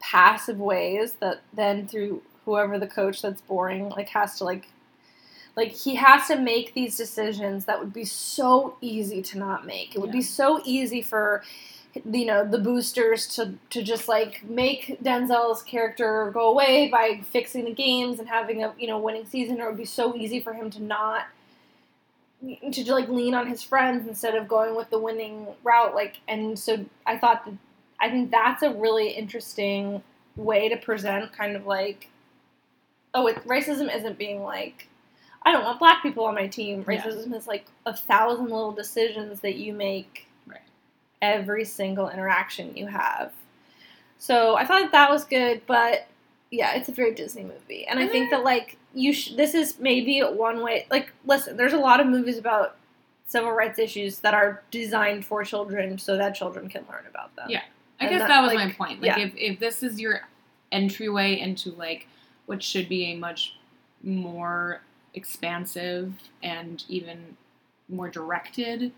passive 0.00 0.58
ways 0.58 1.12
that 1.20 1.42
then 1.52 1.86
through 1.86 2.22
whoever 2.46 2.78
the 2.78 2.86
coach 2.86 3.20
that's 3.20 3.42
boring 3.42 3.90
like 3.90 4.08
has 4.08 4.38
to 4.38 4.44
like 4.44 4.68
like 5.54 5.72
he 5.72 5.96
has 5.96 6.26
to 6.28 6.36
make 6.36 6.72
these 6.72 6.96
decisions 6.96 7.66
that 7.66 7.78
would 7.78 7.92
be 7.92 8.04
so 8.04 8.76
easy 8.80 9.20
to 9.20 9.38
not 9.38 9.66
make. 9.66 9.94
It 9.94 10.00
would 10.00 10.12
be 10.12 10.22
so 10.22 10.62
easy 10.64 11.02
for 11.02 11.42
you 11.94 12.24
know 12.24 12.44
the 12.44 12.58
boosters 12.58 13.26
to 13.26 13.54
to 13.70 13.82
just 13.82 14.08
like 14.08 14.44
make 14.48 14.98
Denzel's 15.02 15.62
character 15.62 16.30
go 16.32 16.50
away 16.50 16.88
by 16.88 17.20
fixing 17.30 17.64
the 17.64 17.72
games 17.72 18.18
and 18.18 18.28
having 18.28 18.62
a 18.62 18.74
you 18.78 18.86
know 18.86 18.98
winning 18.98 19.26
season. 19.26 19.60
Or 19.60 19.66
it 19.66 19.70
would 19.70 19.78
be 19.78 19.84
so 19.84 20.14
easy 20.14 20.40
for 20.40 20.52
him 20.52 20.70
to 20.70 20.82
not 20.82 21.26
to 22.72 22.92
like 22.92 23.08
lean 23.08 23.34
on 23.34 23.46
his 23.46 23.62
friends 23.62 24.08
instead 24.08 24.34
of 24.34 24.48
going 24.48 24.74
with 24.74 24.90
the 24.90 24.98
winning 24.98 25.46
route. 25.62 25.94
Like 25.94 26.18
and 26.28 26.58
so 26.58 26.84
I 27.06 27.18
thought 27.18 27.44
that 27.44 27.54
I 27.98 28.10
think 28.10 28.30
that's 28.30 28.62
a 28.62 28.72
really 28.72 29.10
interesting 29.10 30.02
way 30.36 30.68
to 30.68 30.76
present 30.76 31.32
kind 31.32 31.56
of 31.56 31.66
like 31.66 32.08
oh 33.14 33.26
it, 33.26 33.44
racism 33.46 33.94
isn't 33.94 34.16
being 34.16 34.42
like 34.42 34.88
I 35.42 35.52
don't 35.52 35.64
want 35.64 35.78
black 35.78 36.02
people 36.02 36.24
on 36.24 36.34
my 36.34 36.46
team. 36.46 36.84
Yeah. 36.88 37.02
Racism 37.02 37.34
is 37.34 37.46
like 37.46 37.66
a 37.86 37.96
thousand 37.96 38.44
little 38.46 38.72
decisions 38.72 39.40
that 39.40 39.56
you 39.56 39.72
make. 39.72 40.26
Every 41.22 41.64
single 41.64 42.08
interaction 42.08 42.76
you 42.76 42.86
have. 42.86 43.32
So 44.18 44.56
I 44.56 44.64
thought 44.66 44.92
that 44.92 45.10
was 45.10 45.24
good, 45.24 45.62
but 45.66 46.06
yeah, 46.50 46.74
it's 46.74 46.88
a 46.88 46.92
very 46.92 47.14
Disney 47.14 47.44
movie, 47.44 47.86
and 47.86 47.98
I 47.98 48.08
think 48.08 48.26
mm-hmm. 48.26 48.36
that 48.36 48.44
like 48.44 48.76
you, 48.92 49.12
sh- 49.12 49.32
this 49.36 49.54
is 49.54 49.78
maybe 49.78 50.20
one 50.20 50.62
way. 50.62 50.86
Like, 50.90 51.12
listen, 51.24 51.56
there's 51.56 51.72
a 51.72 51.78
lot 51.78 52.00
of 52.00 52.06
movies 52.06 52.38
about 52.38 52.76
civil 53.30 53.52
rights 53.52 53.78
issues 53.78 54.18
that 54.18 54.34
are 54.34 54.62
designed 54.70 55.24
for 55.24 55.44
children 55.44 55.96
so 55.98 56.16
that 56.16 56.34
children 56.34 56.68
can 56.68 56.84
learn 56.90 57.04
about 57.08 57.34
them. 57.36 57.46
Yeah. 57.48 57.62
I 58.00 58.06
And 58.06 58.10
guess 58.10 58.22
that, 58.22 58.28
that, 58.28 58.42
was 58.42 58.54
like, 58.54 58.68
my 58.68 58.72
point. 58.72 59.00
Like 59.00 59.16
yeah. 59.16 59.24
if, 59.24 59.32
if 59.36 59.60
this 59.60 59.82
is 59.84 60.00
your 60.00 60.28
entryway 60.72 61.38
into 61.38 61.70
like 61.72 62.08
what 62.46 62.62
should 62.62 62.88
be 62.88 63.12
a 63.12 63.16
much 63.16 63.56
more 64.02 64.82
expansive 65.14 66.12
and 66.42 66.82
even 66.88 67.36
more 67.88 68.08
directed 68.08 68.92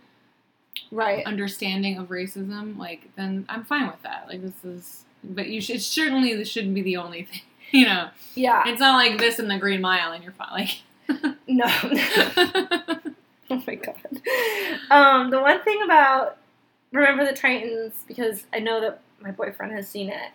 Right. 0.91 1.25
understanding 1.27 1.99
of 1.99 2.09
racism, 2.09 2.79
like 2.79 3.15
then 3.17 3.47
I'm 3.49 3.65
fine 3.65 3.87
with 3.87 4.03
that. 4.03 4.27
Like 4.29 4.43
this 4.43 4.65
is 4.65 5.05
but 5.25 5.49
you 5.49 5.61
should 5.61 5.81
certainly 5.83 6.35
this 6.35 6.49
shouldn't 6.49 6.75
be 6.75 6.83
the 6.83 6.97
only 6.97 7.23
thing. 7.31 7.41
You 7.71 7.87
know. 7.87 8.09
Yeah. 8.35 8.65
It's 8.67 8.81
not 8.81 8.97
like 8.97 9.19
this 9.19 9.39
in 9.39 9.49
the 9.49 9.59
Green 9.59 9.81
Mile 9.81 10.13
and 10.13 10.23
you're 10.23 10.33
fine. 10.33 10.51
Like 10.53 10.83
No. 11.47 11.65
oh 13.51 13.63
my 13.67 13.75
god. 13.75 13.97
Um, 14.91 15.31
the 15.31 15.41
one 15.41 15.63
thing 15.63 15.83
about 15.85 16.39
Remember 16.93 17.25
the 17.25 17.33
Titans, 17.33 18.05
because 18.07 18.45
I 18.53 18.59
know 18.59 18.81
that 18.81 19.01
my 19.23 19.31
boyfriend 19.31 19.73
has 19.73 19.89
seen 19.89 20.11
it, 20.11 20.31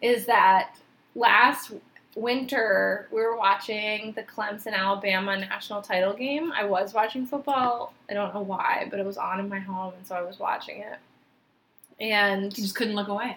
is 0.00 0.26
that 0.26 0.76
last 1.14 1.72
winter 2.16 3.08
we 3.12 3.20
were 3.20 3.36
watching 3.36 4.12
the 4.12 4.22
Clemson 4.22 4.72
Alabama 4.72 5.36
national 5.36 5.80
title 5.82 6.12
game. 6.12 6.52
I 6.52 6.64
was 6.64 6.92
watching 6.92 7.26
football. 7.26 7.94
I 8.10 8.14
don't 8.14 8.34
know 8.34 8.42
why, 8.42 8.88
but 8.90 8.98
it 8.98 9.06
was 9.06 9.16
on 9.16 9.40
in 9.40 9.48
my 9.48 9.60
home, 9.60 9.94
and 9.96 10.06
so 10.06 10.14
I 10.14 10.22
was 10.22 10.38
watching 10.38 10.80
it. 10.80 10.98
And 12.00 12.44
you 12.56 12.64
just 12.64 12.74
couldn't 12.74 12.94
look 12.94 13.08
away. 13.08 13.36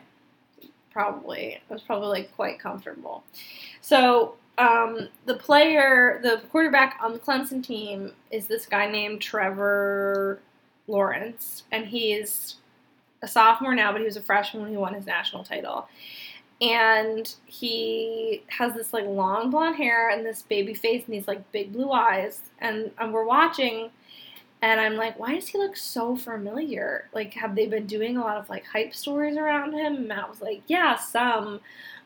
probably. 0.92 1.60
I 1.70 1.74
was 1.74 1.82
probably 1.82 2.08
like 2.08 2.36
quite 2.36 2.60
comfortable. 2.60 3.24
So 3.82 4.36
um, 4.58 5.10
the 5.26 5.36
player, 5.36 6.20
the 6.24 6.42
quarterback 6.50 6.98
on 7.02 7.14
the 7.14 7.20
Clemson 7.20 7.64
team 7.64 8.14
is 8.32 8.48
this 8.48 8.66
guy 8.66 8.90
named 8.90 9.22
Trevor 9.22 10.40
Lawrence, 10.88 11.64
and 11.72 11.86
he's 11.86 12.56
a 13.22 13.28
sophomore 13.28 13.74
now, 13.74 13.92
but 13.92 14.00
he 14.00 14.06
was 14.06 14.18
a 14.18 14.22
freshman 14.22 14.62
when 14.64 14.72
he 14.72 14.78
won 14.78 14.94
his 14.94 15.06
national 15.06 15.44
title. 15.44 15.88
And 16.64 17.36
he 17.46 18.44
has 18.48 18.74
this 18.74 18.94
like 18.94 19.06
long 19.06 19.52
blonde 19.52 19.76
hair 19.76 20.10
and 20.10 20.26
this 20.26 20.44
baby 20.44 20.74
face 20.74 21.04
and 21.06 21.14
these 21.14 21.28
like 21.28 21.52
big 21.52 21.74
blue 21.74 21.92
eyes. 21.92 22.42
And, 22.60 22.92
and 22.98 23.14
we're 23.14 23.26
watching, 23.26 23.90
and 24.62 24.80
I'm 24.80 24.96
like, 24.96 25.20
why 25.20 25.36
does 25.36 25.50
he 25.50 25.58
look 25.58 25.76
so 25.76 26.16
familiar? 26.16 27.10
Like, 27.14 27.34
have 27.34 27.54
they 27.54 27.66
been 27.66 27.86
doing 27.86 28.16
a 28.16 28.22
lot 28.22 28.38
of 28.38 28.50
like 28.50 28.66
hype 28.66 28.96
stories 28.96 29.36
around 29.36 29.74
him? 29.74 29.96
And 29.96 30.08
Matt 30.08 30.30
was 30.30 30.42
like, 30.42 30.62
yeah, 30.68 30.96
some. 30.96 31.60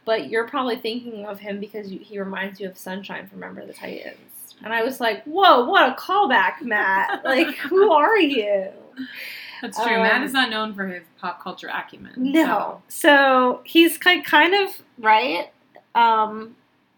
But 0.05 0.31
you're 0.31 0.47
probably 0.47 0.77
thinking 0.77 1.27
of 1.27 1.39
him 1.39 1.59
because 1.59 1.91
you, 1.91 1.99
he 1.99 2.17
reminds 2.17 2.59
you 2.59 2.67
of 2.67 2.77
Sunshine 2.77 3.27
from 3.27 3.41
Remember 3.41 3.63
the 3.63 3.73
Titans. 3.73 4.55
And 4.63 4.73
I 4.73 4.83
was 4.83 4.99
like, 4.99 5.23
whoa, 5.25 5.65
what 5.65 5.87
a 5.87 5.95
callback, 6.01 6.63
Matt. 6.63 7.23
like, 7.23 7.55
who 7.57 7.91
are 7.91 8.17
you? 8.17 8.69
That's 9.61 9.81
true. 9.81 9.95
Um, 9.95 10.01
Matt 10.03 10.23
is 10.23 10.33
not 10.33 10.49
known 10.49 10.73
for 10.73 10.87
his 10.87 11.03
pop 11.19 11.41
culture 11.41 11.67
acumen. 11.73 12.13
No. 12.17 12.81
So 12.87 13.61
he's 13.65 13.97
ki- 13.97 14.21
kind 14.21 14.53
of 14.53 14.81
right. 14.99 15.49
Um, 15.95 16.55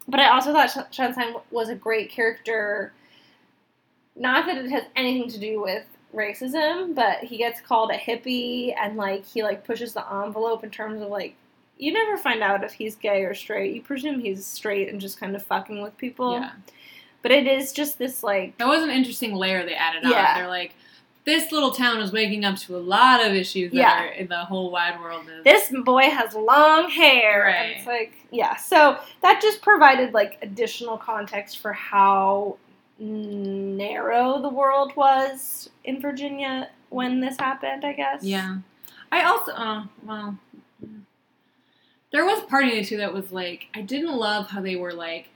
but 0.08 0.20
I 0.20 0.28
also 0.30 0.52
thought 0.52 0.70
Sh- 0.70 0.94
Sunshine 0.96 1.34
was 1.50 1.68
a 1.68 1.74
great 1.74 2.10
character. 2.10 2.92
Not 4.16 4.46
that 4.46 4.58
it 4.58 4.70
has 4.70 4.84
anything 4.96 5.30
to 5.30 5.38
do 5.38 5.60
with 5.62 5.84
racism, 6.14 6.94
but 6.94 7.18
he 7.20 7.36
gets 7.38 7.60
called 7.60 7.90
a 7.90 7.96
hippie 7.96 8.74
and 8.78 8.96
like 8.96 9.24
he 9.24 9.42
like 9.42 9.64
pushes 9.64 9.92
the 9.94 10.04
envelope 10.12 10.64
in 10.64 10.70
terms 10.70 11.00
of 11.00 11.08
like 11.08 11.36
you 11.78 11.92
never 11.92 12.18
find 12.18 12.42
out 12.42 12.62
if 12.62 12.72
he's 12.72 12.96
gay 12.96 13.22
or 13.22 13.32
straight. 13.32 13.74
You 13.74 13.80
presume 13.80 14.20
he's 14.20 14.44
straight 14.44 14.88
and 14.90 15.00
just 15.00 15.18
kind 15.18 15.34
of 15.34 15.42
fucking 15.42 15.80
with 15.80 15.96
people. 15.96 16.32
yeah. 16.34 16.50
But 17.22 17.30
it 17.32 17.46
is 17.46 17.72
just 17.72 17.98
this 17.98 18.22
like 18.22 18.58
That 18.58 18.66
was 18.68 18.82
an 18.82 18.90
interesting 18.90 19.34
layer 19.34 19.64
they 19.64 19.74
added 19.74 20.04
on. 20.04 20.10
Yeah. 20.10 20.38
They're 20.38 20.48
like, 20.48 20.74
this 21.24 21.52
little 21.52 21.70
town 21.72 22.00
is 22.00 22.12
waking 22.12 22.44
up 22.44 22.56
to 22.56 22.76
a 22.76 22.78
lot 22.78 23.24
of 23.24 23.34
issues 23.34 23.70
that 23.72 23.76
Yeah. 23.78 24.02
are 24.04 24.06
in 24.12 24.28
the 24.28 24.38
whole 24.44 24.70
wide 24.70 24.98
world. 25.00 25.26
Is. 25.28 25.44
this 25.44 25.72
boy 25.84 26.04
has 26.10 26.34
long 26.34 26.88
hair 26.90 27.46
and 27.46 27.54
Right. 27.70 27.76
it's 27.76 27.86
like 27.86 28.12
yeah 28.30 28.56
so 28.56 28.98
that 29.22 29.40
just 29.42 29.60
provided 29.62 30.14
like 30.14 30.38
additional 30.42 30.96
context 30.96 31.58
for 31.58 31.72
how 31.72 32.56
narrow 32.98 34.40
the 34.40 34.48
world 34.48 34.94
was 34.96 35.68
in 35.84 36.00
virginia 36.00 36.68
when 36.90 37.20
this 37.20 37.36
happened 37.38 37.84
i 37.84 37.92
guess 37.92 38.22
Yeah. 38.22 38.56
I 39.12 39.24
also, 39.24 39.50
uh, 39.52 39.84
well, 40.04 40.38
there 42.12 42.24
was 42.24 42.40
part 42.44 42.64
of 42.64 42.70
me 42.70 42.84
too 42.84 42.98
that 42.98 43.12
was 43.12 43.32
like, 43.32 43.66
I 43.74 43.80
didn't 43.82 44.14
love 44.16 44.46
how 44.50 44.60
they 44.60 44.76
were 44.76 44.92
like, 44.92 45.30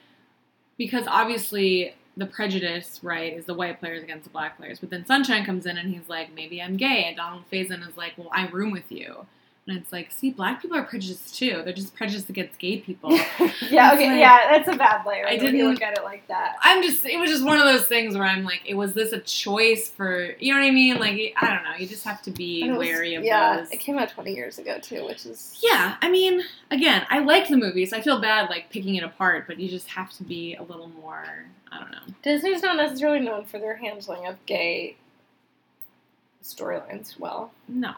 because 0.78 1.05
obviously 1.09 1.95
the 2.17 2.27
prejudice, 2.27 3.01
right, 3.03 3.33
is 3.33 3.45
the 3.45 3.55
white 3.55 3.81
players 3.81 4.03
against 4.03 4.25
the 4.25 4.31
black 4.31 4.57
players. 4.57 4.79
But 4.79 4.91
then 4.91 5.05
Sunshine 5.05 5.45
comes 5.45 5.67
in 5.67 5.77
and 5.77 5.93
he's 5.93 6.09
like, 6.09 6.33
maybe 6.35 6.62
I'm 6.62 6.77
gay. 6.77 7.05
And 7.05 7.17
Donald 7.17 7.45
Faison 7.51 7.87
is 7.89 7.97
like, 7.97 8.12
well, 8.17 8.31
I 8.33 8.47
room 8.49 8.71
with 8.71 8.91
you. 8.91 9.27
And 9.67 9.79
it's 9.79 9.91
like, 9.93 10.11
see, 10.12 10.31
black 10.31 10.61
people 10.61 10.77
are 10.77 10.83
prejudiced 10.83 11.37
too. 11.39 11.62
They're 11.65 11.73
just 11.73 11.97
prejudiced 11.97 12.29
against 12.29 12.59
gay 12.59 12.81
people. 12.81 13.12
yeah 13.71 13.93
okay 13.95 14.09
like- 14.09 14.19
yeah 14.19 14.41
that's 14.51 14.69
a 14.69 14.77
bad 14.77 15.07
layer 15.07 15.27
I 15.27 15.39
didn't- 15.39 15.67
look 15.67 15.81
at 15.81 15.97
it 15.97 16.05
like 16.05 16.29
that 16.29 16.57
I'm 16.61 16.83
just, 16.83 17.07
it 17.07 17.19
was 17.19 17.31
just 17.31 17.43
one 17.43 17.57
of 17.59 17.65
those 17.65 17.87
things 17.87 18.15
where 18.15 18.27
I'm 18.27 18.45
like, 18.45 18.61
it 18.67 18.75
was 18.75 18.93
this 18.93 19.12
a 19.12 19.21
choice 19.21 19.89
for, 19.89 20.35
you 20.39 20.53
know 20.53 20.61
what 20.61 20.67
I 20.67 20.71
mean? 20.71 20.99
Like, 20.99 21.33
I 21.41 21.47
don't 21.55 21.65
know. 21.65 21.75
You 21.79 21.87
just 21.87 22.05
have 22.05 22.21
to 22.25 22.31
be 22.31 22.69
was- 22.69 22.77
wary 22.77 23.15
of 23.15 23.25
yeah 23.25 23.57
those. 23.57 23.71
it 23.71 23.79
came 23.81 23.97
out 23.99 24.11
20 24.11 24.35
years 24.35 24.59
ago 24.59 24.79
too 24.83 25.07
which 25.07 25.25
is 25.25 25.59
Yeah, 25.62 25.97
I 26.03 26.11
mean, 26.11 26.43
again, 26.71 27.07
I 27.09 27.21
like 27.21 27.49
the 27.49 27.57
movies. 27.57 27.89
so 27.91 27.97
I 27.97 28.03
feel 28.03 28.21
bad 28.21 28.51
like 28.51 28.69
picking 28.69 28.97
it 28.97 29.03
apart, 29.03 29.47
but 29.47 29.59
you 29.59 29.71
just 29.71 29.89
have 29.89 30.12
to 30.19 30.25
be 30.25 30.57
a 30.57 30.62
little 30.62 30.89
more. 30.89 31.47
I 31.73 31.79
don't 31.81 31.91
know. 31.91 31.99
disney's 32.23 32.62
not 32.62 32.77
necessarily 32.77 33.21
known 33.21 33.47
for 33.47 33.59
their 33.59 33.77
handling 33.77 34.27
of 34.27 34.45
gay 34.45 34.97
storylines 36.43 37.19
well 37.19 37.51
No. 37.67 37.95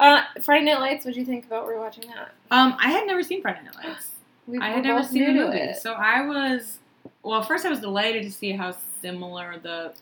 Uh 0.00 0.22
friday 0.40 0.64
night 0.66 0.80
lights 0.80 1.04
what 1.04 1.14
do 1.14 1.20
you 1.20 1.26
think 1.26 1.44
about 1.46 1.66
rewatching 1.66 2.06
that 2.06 2.32
Um, 2.50 2.76
I 2.80 2.90
had 2.90 3.06
never 3.06 3.22
seen 3.22 3.42
Friday 3.42 3.60
Night 3.64 3.74
Lights. 3.84 4.08
we 4.46 4.58
I 4.58 4.70
had 4.70 4.84
never 4.84 5.02
seen 5.02 5.24
the 5.24 5.32
movie, 5.44 5.58
it. 5.58 5.76
so 5.76 5.92
I 5.92 6.26
was. 6.26 6.78
Well, 7.22 7.42
first 7.42 7.64
I 7.64 7.70
was 7.70 7.80
delighted 7.80 8.22
to 8.24 8.30
see 8.32 8.52
how 8.52 8.74
similar 9.00 9.58
the 9.62 9.92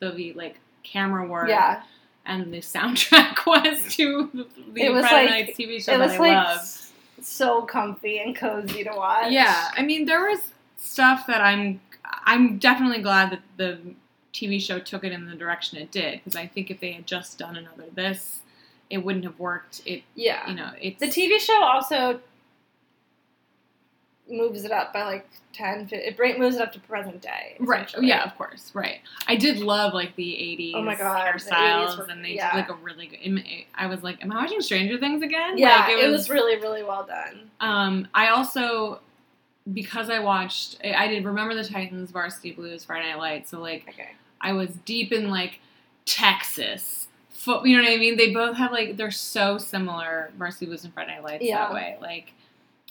the 0.00 0.32
like 0.34 0.58
camera 0.82 1.26
work 1.26 1.48
yeah 1.48 1.82
and 2.26 2.52
the 2.52 2.58
soundtrack 2.58 3.44
was 3.46 3.94
to 3.94 4.28
the, 4.34 4.46
It 4.84 4.90
was 4.92 5.06
Friday 5.06 5.30
like- 5.30 5.46
Nights 5.46 5.58
TV 5.58 5.82
show 5.82 5.94
it 5.94 5.98
that 5.98 6.10
I 6.10 6.18
like 6.18 6.46
love. 6.48 6.90
so 7.22 7.62
comfy 7.62 8.18
and 8.18 8.34
cozy 8.36 8.84
to 8.84 8.90
watch. 8.94 9.30
Yeah, 9.32 9.68
I 9.76 9.82
mean, 9.82 10.04
there 10.06 10.20
was 10.28 10.52
stuff 10.76 11.26
that 11.28 11.40
I'm 11.40 11.80
I'm 12.24 12.58
definitely 12.58 13.02
glad 13.02 13.30
that 13.32 13.40
the 13.56 13.78
TV 14.32 14.60
show 14.60 14.78
took 14.78 15.02
it 15.02 15.12
in 15.12 15.26
the 15.26 15.34
direction 15.34 15.78
it 15.78 15.90
did 15.90 16.12
because 16.22 16.36
I 16.36 16.46
think 16.46 16.70
if 16.70 16.78
they 16.80 16.92
had 16.92 17.06
just 17.06 17.38
done 17.38 17.56
another 17.56 17.84
this, 17.94 18.40
it 18.90 18.98
wouldn't 18.98 19.24
have 19.24 19.38
worked. 19.38 19.82
It 19.84 20.02
yeah. 20.14 20.48
you 20.48 20.54
know 20.54 20.70
it's 20.80 21.00
The 21.00 21.06
TV 21.06 21.38
show 21.38 21.62
also 21.62 22.20
moves 24.28 24.64
it 24.64 24.72
up 24.72 24.92
by 24.92 25.04
like 25.04 25.28
10, 25.52 25.86
15, 25.86 25.98
it 26.00 26.38
moves 26.38 26.56
it 26.56 26.62
up 26.62 26.72
to 26.72 26.80
present 26.80 27.22
day. 27.22 27.56
right. 27.60 27.92
Yeah, 28.00 28.24
of 28.24 28.36
course. 28.36 28.70
Right. 28.74 29.00
I 29.28 29.36
did 29.36 29.58
love 29.58 29.94
like 29.94 30.16
the 30.16 30.32
'80s 30.32 30.72
Oh 30.74 30.82
my 30.82 30.94
God, 30.94 31.32
the 31.34 31.38
80s 31.38 31.48
hairstyles, 31.48 31.98
were- 31.98 32.04
and 32.10 32.24
they 32.24 32.34
yeah. 32.34 32.52
did 32.52 32.58
like 32.58 32.70
a 32.70 32.74
really 32.82 33.06
good. 33.06 33.64
I 33.74 33.86
was 33.86 34.02
like, 34.02 34.22
am 34.22 34.32
I 34.32 34.36
watching 34.42 34.60
Stranger 34.60 34.98
Things 34.98 35.22
again? 35.22 35.56
Yeah, 35.58 35.86
like, 35.86 35.98
it, 35.98 36.10
was, 36.10 36.28
really, 36.28 36.56
really 36.60 36.82
well 36.82 37.06
done. 37.06 37.50
Um, 37.60 38.08
I 38.14 38.28
also 38.28 39.00
because 39.72 40.10
I 40.10 40.20
watched, 40.20 40.78
I 40.84 40.92
I 40.92 41.08
did 41.08 41.24
remember 41.24 41.54
the 41.54 41.64
Titans, 41.64 42.10
Varsity 42.10 42.52
Blues, 42.52 42.84
Friday 42.84 43.08
Night 43.08 43.18
Lights. 43.18 43.50
So 43.50 43.60
like, 43.60 43.86
Okay. 43.88 44.10
I 44.40 44.52
was 44.52 44.70
deep 44.84 45.12
in 45.12 45.30
like 45.30 45.60
Texas. 46.04 47.05
Fo- 47.46 47.64
you 47.64 47.76
know 47.76 47.84
what 47.84 47.92
I 47.92 47.96
mean? 47.96 48.16
They 48.16 48.32
both 48.32 48.56
have 48.56 48.72
like 48.72 48.96
they're 48.96 49.10
so 49.12 49.56
similar, 49.56 50.30
Varsity 50.36 50.66
Blues 50.66 50.84
and 50.84 50.92
Friday 50.92 51.14
Night 51.14 51.22
Lights 51.24 51.44
Yeah. 51.44 51.58
that 51.58 51.72
way. 51.72 51.96
Like, 52.00 52.32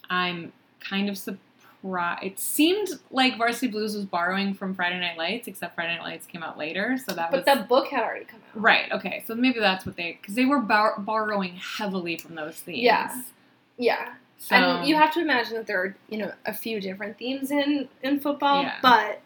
I'm 0.09 0.53
kind 0.79 1.09
of 1.09 1.17
surprised. 1.17 2.23
It 2.23 2.39
seemed 2.39 2.87
like 3.11 3.37
Varsity 3.37 3.67
Blues 3.67 3.95
was 3.95 4.05
borrowing 4.05 4.53
from 4.53 4.73
Friday 4.73 4.99
Night 4.99 5.17
Lights, 5.17 5.47
except 5.47 5.75
Friday 5.75 5.93
Night 5.95 6.03
Lights 6.03 6.25
came 6.25 6.41
out 6.41 6.57
later, 6.57 6.97
so 6.97 7.13
that 7.13 7.29
But 7.31 7.45
was 7.45 7.57
the 7.57 7.63
book 7.65 7.89
had 7.89 8.01
already 8.03 8.25
come 8.25 8.39
out. 8.55 8.61
right. 8.61 8.91
Okay, 8.91 9.23
so 9.27 9.35
maybe 9.35 9.59
that's 9.59 9.85
what 9.85 9.95
they 9.97 10.17
because 10.21 10.35
they 10.35 10.45
were 10.45 10.59
bar- 10.59 10.99
borrowing 10.99 11.57
heavily 11.77 12.17
from 12.17 12.35
those 12.35 12.55
themes. 12.55 12.79
Yeah. 12.81 13.21
Yeah. 13.77 14.13
So, 14.37 14.55
and 14.55 14.87
you 14.87 14.95
have 14.95 15.13
to 15.13 15.19
imagine 15.21 15.55
that 15.55 15.65
there 15.67 15.79
are, 15.81 15.95
you 16.09 16.17
know, 16.17 16.31
a 16.45 16.53
few 16.53 16.79
different 16.81 17.17
themes 17.17 17.51
in 17.51 17.87
in 18.03 18.19
football, 18.19 18.63
Yeah. 18.63 18.77
but 18.81 19.21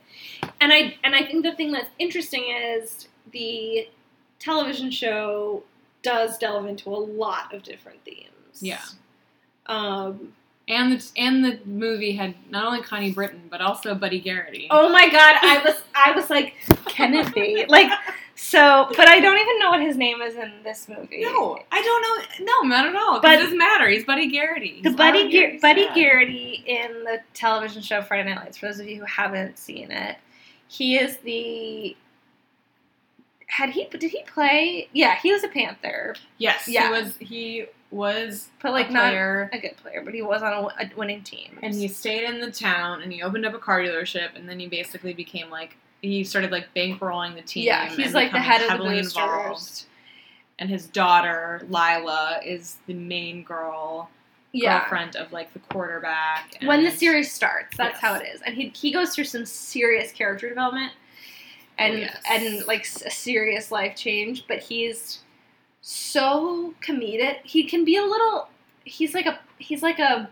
and 0.59 0.71
I 0.73 0.97
and 1.03 1.15
I 1.15 1.23
think 1.23 1.43
the 1.43 1.51
thing 1.53 1.71
that's 1.71 1.89
interesting 1.99 2.43
is 2.49 3.07
the 3.31 3.87
television 4.39 4.89
show 4.91 5.63
does 6.01 6.37
delve 6.37 6.65
into 6.67 6.89
a 6.89 6.97
lot 6.97 7.53
of 7.53 7.61
different 7.63 8.03
themes. 8.05 8.29
Yeah. 8.61 8.81
Um 9.67 10.33
and 10.67 10.91
the 10.91 11.09
and 11.17 11.43
the 11.43 11.59
movie 11.65 12.11
had 12.13 12.35
not 12.49 12.65
only 12.65 12.81
Connie 12.81 13.11
Britton 13.11 13.43
but 13.49 13.59
also 13.61 13.95
Buddy 13.95 14.19
Garrity. 14.19 14.67
oh 14.71 14.89
my 14.89 15.09
god, 15.09 15.35
I 15.41 15.61
was 15.65 15.75
I 15.95 16.11
was 16.11 16.29
like, 16.29 16.53
can 16.85 17.13
it 17.13 17.33
be? 17.33 17.65
Like 17.67 17.91
so 18.35 18.87
but 18.95 19.07
I 19.09 19.19
don't 19.19 19.37
even 19.37 19.59
know 19.59 19.69
what 19.71 19.81
his 19.81 19.97
name 19.97 20.21
is 20.21 20.35
in 20.35 20.51
this 20.63 20.87
movie. 20.87 21.21
No, 21.21 21.59
I 21.71 21.81
don't 21.81 22.45
know. 22.45 22.45
No, 22.45 22.69
not 22.69 22.87
at 22.87 22.95
all. 22.95 23.19
But- 23.19 23.33
it 23.33 23.43
doesn't 23.43 23.57
matter. 23.57 23.89
He's 23.89 24.05
Buddy 24.05 24.29
Garrity. 24.31 24.79
The 24.83 24.91
Buddy 24.91 25.23
Buddy 25.23 25.39
Gar- 25.39 25.59
Buddy. 25.61 25.89
Garrity 25.93 26.63
in 26.65 27.03
the 27.03 27.19
television 27.33 27.81
show 27.81 28.01
Friday 28.01 28.29
Night 28.29 28.37
Lights. 28.43 28.57
For 28.57 28.67
those 28.67 28.79
of 28.79 28.87
you 28.87 28.99
who 29.01 29.05
haven't 29.05 29.57
seen 29.57 29.91
it, 29.91 30.17
he 30.69 30.97
is 30.97 31.17
the. 31.17 31.97
Had 33.49 33.71
he? 33.71 33.85
Did 33.85 34.03
he 34.11 34.23
play? 34.23 34.87
Yeah, 34.93 35.17
he 35.21 35.31
was 35.33 35.43
a 35.43 35.47
Panther, 35.47 36.15
Yes, 36.37 36.67
Yeah. 36.67 36.85
he 36.95 37.01
was. 37.01 37.17
He 37.17 37.65
was 37.91 38.49
but 38.61 38.71
like 38.71 38.85
like 38.91 38.93
not 38.93 39.13
a 39.15 39.49
good 39.59 39.75
player, 39.77 40.01
but 40.05 40.13
he 40.13 40.21
was 40.21 40.43
on 40.43 40.53
a, 40.53 40.67
a 40.83 40.91
winning 40.95 41.23
team. 41.23 41.57
and 41.63 41.73
he 41.73 41.87
stayed 41.87 42.23
in 42.29 42.39
the 42.39 42.51
town, 42.51 43.01
and 43.01 43.11
he 43.11 43.23
opened 43.23 43.45
up 43.47 43.53
a 43.55 43.59
car 43.59 43.81
dealership, 43.81 44.29
and 44.35 44.47
then 44.47 44.59
he 44.59 44.67
basically 44.67 45.13
became 45.13 45.49
like 45.49 45.75
he 46.01 46.23
started 46.23 46.51
like 46.51 46.73
bankrolling 46.75 47.35
the 47.35 47.41
team. 47.41 47.65
yeah, 47.65 47.89
he's 47.89 48.13
like 48.13 48.31
the 48.31 48.39
head 48.39 48.61
of 48.61 48.77
the 48.77 48.83
boosters. 48.83 49.15
involved. 49.15 49.83
And 50.59 50.69
his 50.69 50.85
daughter 50.87 51.65
Lyla 51.69 52.41
is 52.45 52.77
the 52.85 52.93
main 52.93 53.43
girl, 53.43 54.09
Yeah. 54.51 54.79
girlfriend 54.81 55.15
of 55.15 55.31
like 55.31 55.51
the 55.53 55.59
quarterback. 55.59 56.55
When 56.63 56.83
the 56.83 56.91
series 56.91 57.31
starts, 57.31 57.75
that's 57.77 57.93
Yes. 57.93 58.01
how 58.01 58.13
it 58.15 58.27
is, 58.27 58.41
and 58.43 58.55
he 58.55 58.69
he 58.75 58.91
goes 58.91 59.15
through 59.15 59.23
some 59.23 59.45
serious 59.45 60.11
character 60.11 60.47
development, 60.49 60.91
and 61.79 61.93
Oh, 61.93 61.97
yes. 61.97 62.21
and 62.29 62.67
like 62.67 62.85
a 63.05 63.09
serious 63.09 63.71
life 63.71 63.95
change. 63.95 64.45
But 64.47 64.59
he's 64.59 65.19
so 65.81 66.73
comedic. 66.81 67.37
He 67.43 67.63
can 67.63 67.85
be 67.85 67.95
a 67.97 68.03
little. 68.03 68.49
He's 68.83 69.13
like 69.13 69.25
a 69.25 69.39
he's 69.57 69.81
like 69.83 69.99
a 69.99 70.29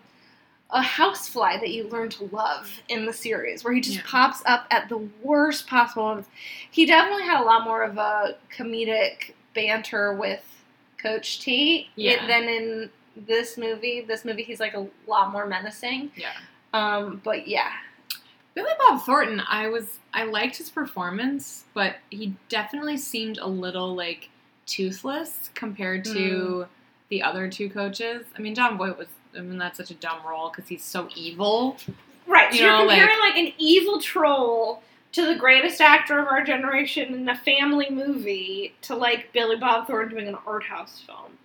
a 0.72 0.82
housefly 0.82 1.58
that 1.58 1.70
you 1.70 1.88
learn 1.88 2.10
to 2.10 2.26
love 2.26 2.70
in 2.90 3.06
the 3.06 3.14
series, 3.14 3.64
where 3.64 3.74
he 3.74 3.80
just 3.80 3.98
Yeah. 3.98 4.04
pops 4.06 4.42
up 4.46 4.68
at 4.70 4.90
the 4.90 4.98
worst 5.24 5.66
possible 5.68 6.04
moments. 6.04 6.30
He 6.72 6.86
definitely 6.86 7.24
had 7.24 7.40
a 7.42 7.46
lot 7.46 7.64
more 7.64 7.84
of 7.84 7.98
a 7.98 8.36
comedic 8.54 9.32
banter 9.56 10.14
with 10.14 10.44
Coach 10.98 11.40
T 11.40 11.90
Yeah. 11.96 12.28
than 12.28 12.44
in 12.50 12.90
this 13.16 13.58
movie. 13.58 14.02
This 14.02 14.26
movie, 14.26 14.44
he's 14.44 14.60
like 14.60 14.74
a 14.74 14.86
lot 15.08 15.32
more 15.32 15.46
menacing. 15.46 16.12
yeah. 16.18 16.34
Um, 16.74 17.22
but 17.24 17.48
yeah, 17.48 17.72
Billy 18.58 18.72
Bob 18.80 19.04
Thornton, 19.04 19.40
I 19.48 19.68
was 19.68 20.00
I 20.12 20.24
liked 20.24 20.58
his 20.58 20.72
performance, 20.72 21.66
but 21.76 21.98
he 22.10 22.34
definitely 22.50 22.98
seemed 22.98 23.38
a 23.38 23.46
little 23.46 23.94
like 23.94 24.30
toothless 24.66 25.52
compared 25.54 26.04
to 26.06 26.64
hmm. 26.66 26.72
the 27.10 27.22
other 27.22 27.50
two 27.50 27.70
coaches. 27.70 28.26
I 28.36 28.42
mean, 28.42 28.56
Jon 28.56 28.76
Voight 28.80 28.98
was. 28.98 29.10
I 29.38 29.42
mean, 29.42 29.60
that's 29.60 29.78
such 29.78 29.92
a 29.92 29.94
dumb 29.94 30.26
role 30.28 30.50
because 30.50 30.68
he's 30.68 30.84
so 30.84 31.08
evil. 31.16 31.78
right. 32.26 32.52
You 32.52 32.58
So 32.58 32.64
you 32.64 32.70
are 32.72 32.78
know, 32.80 32.86
like- 32.86 33.00
comparing 33.00 33.20
like, 33.20 33.38
an 33.38 33.54
evil 33.60 34.02
troll 34.02 34.82
to 35.12 35.28
the 35.28 35.36
greatest 35.36 35.80
actor 35.80 36.18
of 36.18 36.26
our 36.26 36.44
generation 36.44 37.14
in 37.14 37.30
a 37.30 37.38
family 37.38 37.92
movie 37.92 38.74
to 38.82 38.96
like 38.96 39.32
Billy 39.34 39.58
Bob 39.58 39.86
Thornton 39.86 40.18
doing 40.18 40.28
an 40.28 40.38
art 40.48 40.64
house 40.64 41.04
film. 41.06 41.38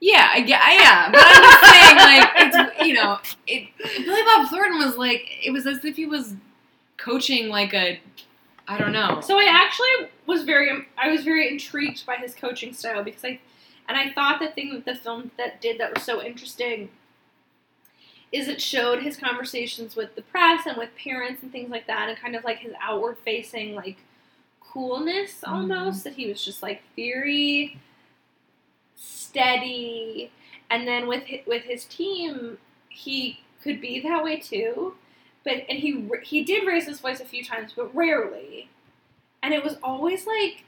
Yeah, 0.00 0.30
I, 0.34 0.38
yeah, 0.38 0.60
I 0.62 0.72
am. 0.72 1.12
But 1.12 1.22
I'm 1.24 1.42
just 1.42 1.72
saying, 1.72 1.96
like, 1.96 2.74
it's 2.76 2.86
you 2.86 2.94
know, 2.94 3.18
it, 3.46 3.68
Billy 4.04 4.22
Bob 4.22 4.48
Thornton 4.50 4.78
was 4.78 4.96
like, 4.96 5.26
it 5.44 5.52
was 5.52 5.66
as 5.66 5.84
if 5.84 5.96
he 5.96 6.06
was 6.06 6.34
coaching 6.96 7.48
like 7.48 7.74
a 7.74 8.00
I 8.68 8.78
don't 8.78 8.92
know. 8.92 9.20
So 9.20 9.38
I 9.38 9.46
actually 9.48 10.10
was 10.26 10.42
very 10.42 10.70
um, 10.70 10.86
I 10.98 11.10
was 11.10 11.22
very 11.22 11.48
intrigued 11.48 12.04
by 12.04 12.16
his 12.16 12.34
coaching 12.34 12.72
style 12.72 13.04
because 13.04 13.24
I 13.24 13.40
and 13.88 13.96
I 13.96 14.10
thought 14.12 14.40
the 14.40 14.48
thing 14.48 14.72
that 14.72 14.84
the 14.84 14.94
film 14.94 15.30
that 15.38 15.60
did 15.60 15.78
that 15.78 15.94
was 15.94 16.02
so 16.02 16.22
interesting 16.22 16.90
is 18.32 18.48
it 18.48 18.60
showed 18.60 19.02
his 19.02 19.16
conversations 19.16 19.94
with 19.94 20.16
the 20.16 20.22
press 20.22 20.66
and 20.66 20.76
with 20.76 20.90
parents 20.96 21.42
and 21.42 21.52
things 21.52 21.70
like 21.70 21.86
that 21.86 22.08
and 22.08 22.18
kind 22.18 22.34
of 22.34 22.42
like 22.42 22.58
his 22.58 22.72
outward 22.82 23.16
facing 23.24 23.76
like 23.76 23.98
coolness 24.60 25.40
mm-hmm. 25.40 25.54
almost 25.54 26.02
that 26.02 26.14
he 26.14 26.26
was 26.26 26.44
just 26.44 26.60
like 26.60 26.82
very 26.96 27.78
steady. 28.96 30.30
And 30.70 30.86
then 30.86 31.06
with 31.06 31.24
hi- 31.28 31.44
with 31.46 31.62
his 31.62 31.84
team 31.84 32.58
he 32.88 33.40
could 33.62 33.80
be 33.80 34.00
that 34.00 34.24
way 34.24 34.38
too. 34.38 34.94
But 35.44 35.64
and 35.68 35.78
he 35.78 36.08
he 36.22 36.42
did 36.42 36.66
raise 36.66 36.86
his 36.86 37.00
voice 37.00 37.20
a 37.20 37.24
few 37.24 37.44
times 37.44 37.72
but 37.76 37.94
rarely. 37.94 38.68
And 39.42 39.54
it 39.54 39.62
was 39.62 39.76
always 39.82 40.26
like 40.26 40.64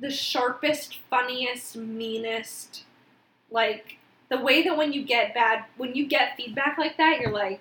the 0.00 0.10
sharpest 0.10 0.98
funniest 1.10 1.76
meanest 1.76 2.84
like 3.50 3.98
the 4.30 4.40
way 4.40 4.62
that 4.62 4.76
when 4.76 4.92
you 4.92 5.04
get 5.04 5.34
bad 5.34 5.64
when 5.76 5.94
you 5.94 6.06
get 6.06 6.34
feedback 6.34 6.78
like 6.78 6.96
that 6.96 7.20
you're 7.20 7.30
like 7.30 7.60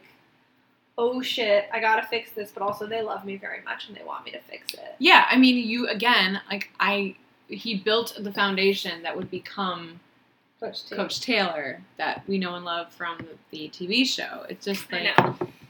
oh 0.97 1.21
shit 1.21 1.65
i 1.73 1.79
gotta 1.79 2.07
fix 2.07 2.31
this 2.31 2.51
but 2.51 2.63
also 2.63 2.87
they 2.87 3.01
love 3.01 3.25
me 3.25 3.35
very 3.35 3.61
much 3.63 3.87
and 3.87 3.97
they 3.97 4.03
want 4.03 4.23
me 4.23 4.31
to 4.31 4.39
fix 4.39 4.73
it. 4.73 4.95
Yeah, 4.99 5.25
I 5.29 5.37
mean, 5.37 5.67
you 5.67 5.87
again, 5.87 6.41
like 6.49 6.69
I, 6.79 7.15
he 7.47 7.75
built 7.75 8.15
the 8.19 8.31
foundation 8.31 9.01
that 9.03 9.15
would 9.15 9.31
become 9.31 9.99
coach 10.61 10.85
T. 10.85 10.95
Coach 10.95 11.19
Taylor 11.21 11.81
that 11.97 12.23
we 12.27 12.37
know 12.37 12.55
and 12.55 12.63
love 12.63 12.91
from 12.93 13.17
the 13.49 13.67
TV 13.69 14.05
show. 14.05 14.45
It's 14.47 14.65
just 14.65 14.89
like. 14.91 15.09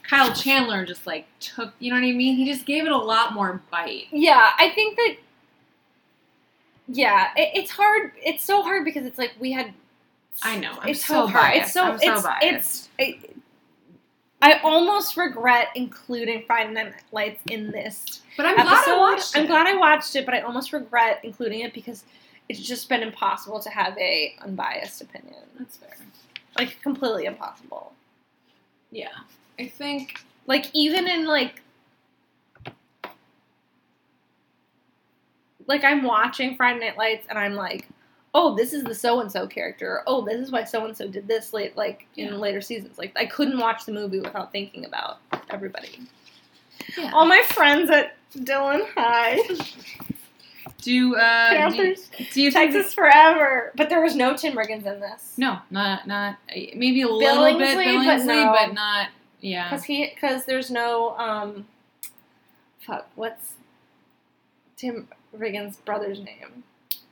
Kyle 0.04 0.34
Chandler 0.34 0.86
just 0.86 1.08
like 1.08 1.26
took, 1.40 1.74
you 1.80 1.90
know 1.90 1.96
what 1.96 2.06
I 2.06 2.12
mean? 2.12 2.36
He 2.36 2.46
just 2.46 2.66
gave 2.66 2.86
it 2.86 2.92
a 2.92 2.98
lot 2.98 3.34
more 3.34 3.62
bite. 3.72 4.08
Yeah, 4.12 4.52
I 4.58 4.70
think 4.72 4.98
that. 4.98 5.16
Yeah, 6.90 7.30
it, 7.38 7.52
it's 7.54 7.72
hard. 7.72 8.12
It's 8.18 8.44
so 8.44 8.62
hard 8.62 8.84
because 8.84 9.06
it's 9.06 9.18
like 9.18 9.34
we 9.40 9.54
had. 9.54 9.74
I 10.44 10.58
know. 10.58 10.78
I'm 10.82 10.90
it's 10.90 11.06
so 11.06 11.28
hard. 11.28 11.54
biased. 11.54 11.64
It's 11.64 11.74
so. 11.74 11.84
I'm 11.84 12.00
so 12.00 12.12
it's, 12.12 12.24
biased. 12.24 12.90
It's. 12.98 13.24
It, 13.24 13.36
I 14.42 14.60
almost 14.64 15.16
regret 15.18 15.68
including 15.76 16.44
Friday 16.48 16.74
Night 16.74 16.94
Lights 17.12 17.42
in 17.50 17.72
this 17.72 18.22
But 18.36 18.48
I'm 18.48 18.58
episode. 18.58 18.70
glad 18.70 18.90
I 18.90 18.98
watched 18.98 19.36
it. 19.36 19.40
I'm 19.40 19.46
glad 19.46 19.68
I 19.68 19.78
watched 19.78 20.16
it, 20.16 20.26
but 20.26 20.34
I 20.34 20.42
almost 20.42 20.74
regret 20.74 21.20
including 21.24 21.62
it 21.62 21.74
because 21.74 22.04
it's 22.52 22.68
just 22.68 22.90
been 22.90 23.02
impossible 23.02 23.60
to 23.62 23.70
have 23.70 23.98
a 23.98 24.36
unbiased 24.42 25.02
opinion. 25.02 25.36
That's 25.58 25.78
fair. 25.78 25.96
Like 26.58 26.82
completely 26.82 27.26
impossible. 27.26 27.94
Yeah. 28.92 29.10
I 29.60 29.68
think 29.68 30.24
Like 30.48 30.70
even 30.74 31.08
in 31.08 31.26
like 31.26 31.62
like 35.68 35.84
I'm 35.84 36.04
watching 36.04 36.56
Friday 36.56 36.80
Night 36.80 36.98
Lights 36.98 37.26
and 37.30 37.38
I'm 37.40 37.54
like, 37.54 37.88
oh, 38.34 38.56
this 38.56 38.74
is 38.74 38.84
the 38.84 38.96
so 38.96 39.22
and 39.22 39.32
so 39.32 39.48
character. 39.48 40.02
Oh, 40.08 40.24
this 40.26 40.36
is 40.42 40.52
why 40.52 40.64
so 40.64 40.86
and 40.86 40.96
so 40.96 41.08
did 41.08 41.28
this 41.28 41.54
late 41.54 41.78
like 41.78 42.06
Yeah. 42.16 42.28
in 42.28 42.40
later 42.40 42.62
seasons. 42.62 42.98
Like 42.98 43.14
I 43.16 43.26
couldn't 43.26 43.58
watch 43.60 43.86
the 43.86 43.92
movie 43.94 44.20
without 44.20 44.52
thinking 44.52 44.86
about 44.86 45.20
everybody. 45.50 46.00
yeah. 46.98 47.12
All 47.14 47.26
my 47.26 47.44
friends 47.44 47.90
at 47.90 48.18
Dillon 48.44 48.84
High, 48.96 49.40
do 50.82 51.16
uh 51.16 51.70
do, 51.70 52.42
you 52.42 52.52
think 52.52 52.74
Texas 52.74 52.94
forever. 52.94 53.72
But 53.76 53.90
there 53.90 54.02
was 54.02 54.16
no 54.16 54.36
Tim 54.36 54.56
Riggins 54.56 54.86
in 54.86 55.00
this. 55.00 55.34
No, 55.38 55.60
not 55.70 56.08
not 56.08 56.38
maybe 56.50 57.02
a 57.02 57.08
little 57.08 57.58
bit 57.58 57.78
Billingsley, 57.78 58.06
but 58.06 58.20
Billingsley, 58.22 58.52
but, 58.54 58.68
no. 58.68 58.74
not 58.74 59.10
yeah. 59.42 59.70
Because 59.70 59.84
he, 59.86 60.10
because 60.14 60.46
there's 60.46 60.72
no, 60.72 61.18
um, 61.18 61.68
fuck, 62.80 63.10
what's 63.16 63.54
Tim 64.78 65.08
Riggins' 65.36 65.84
brother's 65.84 66.20
name? 66.20 66.64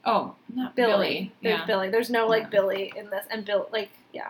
Oh, 0.06 0.36
not 0.54 0.76
Billy. 0.76 0.92
Billy. 0.92 1.34
There's 1.42 1.60
Yeah. 1.60 1.66
Billy. 1.66 1.90
There's 1.90 2.10
no 2.10 2.28
like 2.28 2.44
Yeah. 2.44 2.50
Billy 2.50 2.94
in 2.96 3.10
this, 3.10 3.26
and 3.30 3.44
Bill, 3.46 3.68
like, 3.72 3.90
yeah, 4.14 4.30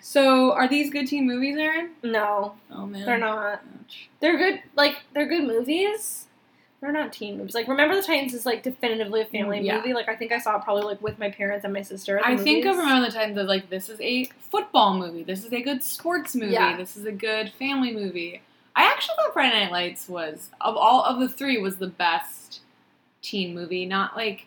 So, 0.00 0.52
are 0.52 0.68
these 0.68 0.90
good 0.90 1.06
teen 1.06 1.26
movies, 1.26 1.56
Erin? 1.56 1.90
no, 2.02 2.54
Oh 2.70 2.86
man, 2.86 3.04
they're 3.06 3.18
not. 3.18 3.62
Ouch. 3.80 4.08
They're 4.20 4.36
good, 4.36 4.62
like, 4.74 4.96
they're 5.12 5.28
good 5.28 5.44
movies. 5.46 6.23
They're 6.84 6.92
not 6.92 7.14
teen 7.14 7.38
movies. 7.38 7.54
Like, 7.54 7.66
Remember 7.66 7.94
the 7.96 8.02
Titans 8.02 8.34
is 8.34 8.44
like 8.44 8.62
definitively 8.62 9.22
a 9.22 9.24
family 9.24 9.58
Mm, 9.60 9.64
Yeah. 9.64 9.76
movie. 9.78 9.94
Like, 9.94 10.06
I 10.10 10.14
think 10.16 10.32
I 10.32 10.38
saw 10.38 10.58
it 10.58 10.64
probably 10.64 10.82
like 10.84 11.00
with 11.00 11.18
my 11.18 11.30
parents 11.30 11.64
and 11.64 11.72
my 11.72 11.80
sister. 11.80 12.20
I 12.22 12.36
think 12.36 12.66
of 12.66 12.76
movies. 12.76 12.84
Remember 12.86 13.06
the 13.06 13.12
Titans 13.12 13.38
as 13.38 13.48
like 13.48 13.70
this 13.70 13.88
is 13.88 13.98
a 14.02 14.26
football 14.50 14.98
movie. 14.98 15.22
This 15.22 15.46
is 15.46 15.52
a 15.54 15.62
good 15.62 15.82
sports 15.82 16.34
movie. 16.34 16.52
Yeah. 16.52 16.76
This 16.76 16.94
is 16.98 17.06
a 17.06 17.12
good 17.12 17.50
family 17.58 17.90
movie. 17.94 18.42
I 18.76 18.82
actually 18.84 19.14
thought 19.16 19.32
Friday 19.32 19.58
Night 19.64 19.72
Lights 19.72 20.10
was 20.10 20.50
of 20.60 20.76
all 20.76 21.02
of 21.04 21.20
the 21.20 21.28
three 21.28 21.56
was 21.56 21.76
the 21.76 21.86
best 21.86 22.60
teen 23.22 23.54
movie. 23.54 23.86
Not 23.86 24.14
like 24.14 24.46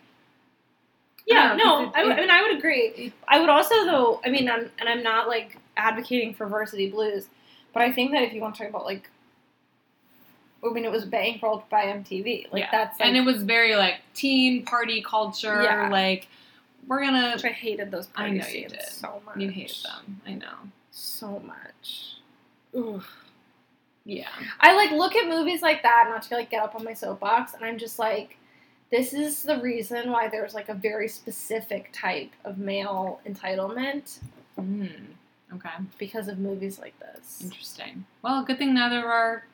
Yeah, 1.26 1.42
I 1.44 1.48
don't 1.48 1.58
know, 1.58 1.84
no, 1.86 1.92
I, 1.96 2.02
it- 2.02 2.18
I 2.18 2.20
mean, 2.20 2.30
I 2.30 2.42
would 2.42 2.56
agree. 2.56 3.12
I 3.26 3.40
would 3.40 3.48
also, 3.48 3.74
though, 3.84 4.20
I 4.24 4.28
mean, 4.30 4.48
I'm, 4.48 4.70
and 4.78 4.88
I'm 4.88 5.02
not 5.02 5.26
like 5.26 5.58
advocating 5.76 6.34
for 6.34 6.46
Varsity 6.46 6.88
Blues, 6.88 7.26
but 7.72 7.82
I 7.82 7.90
think 7.90 8.12
that 8.12 8.22
if 8.22 8.32
you 8.32 8.40
want 8.40 8.54
to 8.54 8.60
talk 8.62 8.70
about 8.70 8.84
like, 8.84 9.10
I 10.64 10.72
mean, 10.72 10.84
it 10.84 10.90
was 10.90 11.04
bankrolled 11.04 11.68
by 11.68 11.84
MTV. 11.84 12.52
Like 12.52 12.62
yeah. 12.62 12.68
that's 12.72 12.98
like, 12.98 13.08
and 13.08 13.16
it 13.16 13.22
was 13.22 13.42
very 13.42 13.76
like 13.76 13.96
teen 14.14 14.64
party 14.64 15.02
culture. 15.02 15.62
Yeah. 15.62 15.88
Like 15.88 16.28
we're 16.86 17.00
gonna. 17.00 17.32
which 17.34 17.44
I 17.44 17.48
hated 17.48 17.90
those 17.90 18.08
I 18.16 18.22
party 18.22 18.38
know 18.38 18.46
you 18.46 18.68
did. 18.68 18.82
so 18.82 19.22
much. 19.24 19.36
You 19.36 19.48
hated 19.50 19.76
them. 19.84 20.20
I 20.26 20.34
know. 20.34 20.54
so 20.90 21.40
much. 21.40 22.14
Oof. 22.76 23.08
Yeah. 24.04 24.28
I 24.60 24.74
like 24.74 24.90
look 24.92 25.14
at 25.14 25.28
movies 25.28 25.62
like 25.62 25.82
that, 25.82 26.06
not 26.08 26.22
to 26.22 26.34
like 26.34 26.50
get 26.50 26.62
up 26.62 26.74
on 26.74 26.82
my 26.84 26.94
soapbox, 26.94 27.54
and 27.54 27.64
I'm 27.64 27.78
just 27.78 27.98
like, 27.98 28.36
this 28.90 29.12
is 29.12 29.42
the 29.42 29.60
reason 29.60 30.10
why 30.10 30.28
there's 30.28 30.54
like 30.54 30.68
a 30.70 30.74
very 30.74 31.08
specific 31.08 31.90
type 31.92 32.30
of 32.44 32.58
male 32.58 33.20
entitlement 33.28 34.18
Mm. 34.58 34.90
Okay. 35.54 35.70
because 35.98 36.26
of 36.26 36.38
movies 36.40 36.78
like 36.80 36.94
this. 36.98 37.40
Interesting. 37.44 38.04
Well, 38.22 38.42
good 38.44 38.58
thing 38.58 38.74
neither 38.74 38.98
of 38.98 39.04
our 39.04 39.44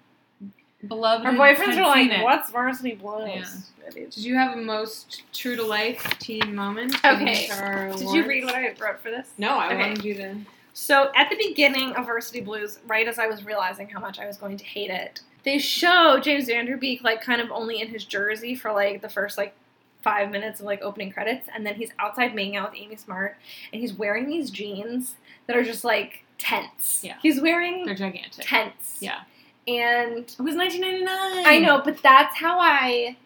beloved 0.88 1.26
Our 1.26 1.32
boyfriends 1.32 1.74
had 1.74 1.78
are 1.78 1.86
like, 1.88 2.10
it. 2.10 2.22
"What's 2.22 2.50
Varsity 2.50 2.94
Blues?" 2.94 3.70
Yeah. 3.84 3.90
Did 3.92 4.16
you 4.16 4.34
have 4.36 4.56
a 4.56 4.60
most 4.60 5.22
true 5.34 5.56
to 5.56 5.62
life 5.62 6.02
teen 6.18 6.54
moment? 6.54 6.94
Okay. 7.04 7.48
in 7.48 7.96
Did 7.98 8.10
you 8.10 8.26
read 8.26 8.44
what 8.44 8.54
I 8.54 8.74
wrote 8.80 9.00
for 9.00 9.10
this? 9.10 9.28
No, 9.38 9.50
I 9.58 9.66
Okay. 9.66 9.76
wanted 9.76 10.04
you 10.04 10.14
to. 10.14 10.36
So 10.72 11.12
at 11.14 11.28
the 11.30 11.36
beginning 11.36 11.92
of 11.94 12.06
Varsity 12.06 12.40
Blues, 12.40 12.78
right 12.86 13.06
as 13.06 13.18
I 13.18 13.26
was 13.26 13.44
realizing 13.44 13.88
how 13.88 14.00
much 14.00 14.18
I 14.18 14.26
was 14.26 14.36
going 14.38 14.56
to 14.56 14.64
hate 14.64 14.90
it, 14.90 15.20
they 15.44 15.58
show 15.58 16.18
James 16.20 16.46
Van 16.46 16.64
Der 16.66 16.76
Beek 16.76 17.04
like 17.04 17.20
kind 17.20 17.40
of 17.40 17.50
only 17.52 17.80
in 17.80 17.88
his 17.88 18.04
jersey 18.04 18.54
for 18.54 18.72
like 18.72 19.02
the 19.02 19.08
first 19.08 19.36
like 19.38 19.54
five 20.02 20.30
minutes 20.30 20.60
of 20.60 20.66
like 20.66 20.80
opening 20.82 21.12
credits, 21.12 21.48
and 21.54 21.64
then 21.66 21.74
he's 21.76 21.90
outside 21.98 22.34
making 22.34 22.56
out 22.56 22.72
with 22.72 22.80
Amy 22.80 22.96
Smart, 22.96 23.36
and 23.72 23.80
he's 23.80 23.92
wearing 23.92 24.26
these 24.26 24.50
jeans 24.50 25.14
that 25.46 25.56
are 25.56 25.62
just 25.62 25.84
like 25.84 26.24
tents. 26.38 27.04
Yeah. 27.04 27.16
he's 27.22 27.40
wearing 27.40 27.84
They're 27.86 27.94
gigantic. 27.94 28.44
tents. 28.46 28.96
Yeah. 29.00 29.20
And 29.66 30.18
It 30.18 30.38
was 30.40 30.56
1999. 30.56 31.46
I 31.46 31.58
know, 31.58 31.80
but 31.84 32.02
that's 32.02 32.36
how 32.36 32.58
I, 32.60 33.16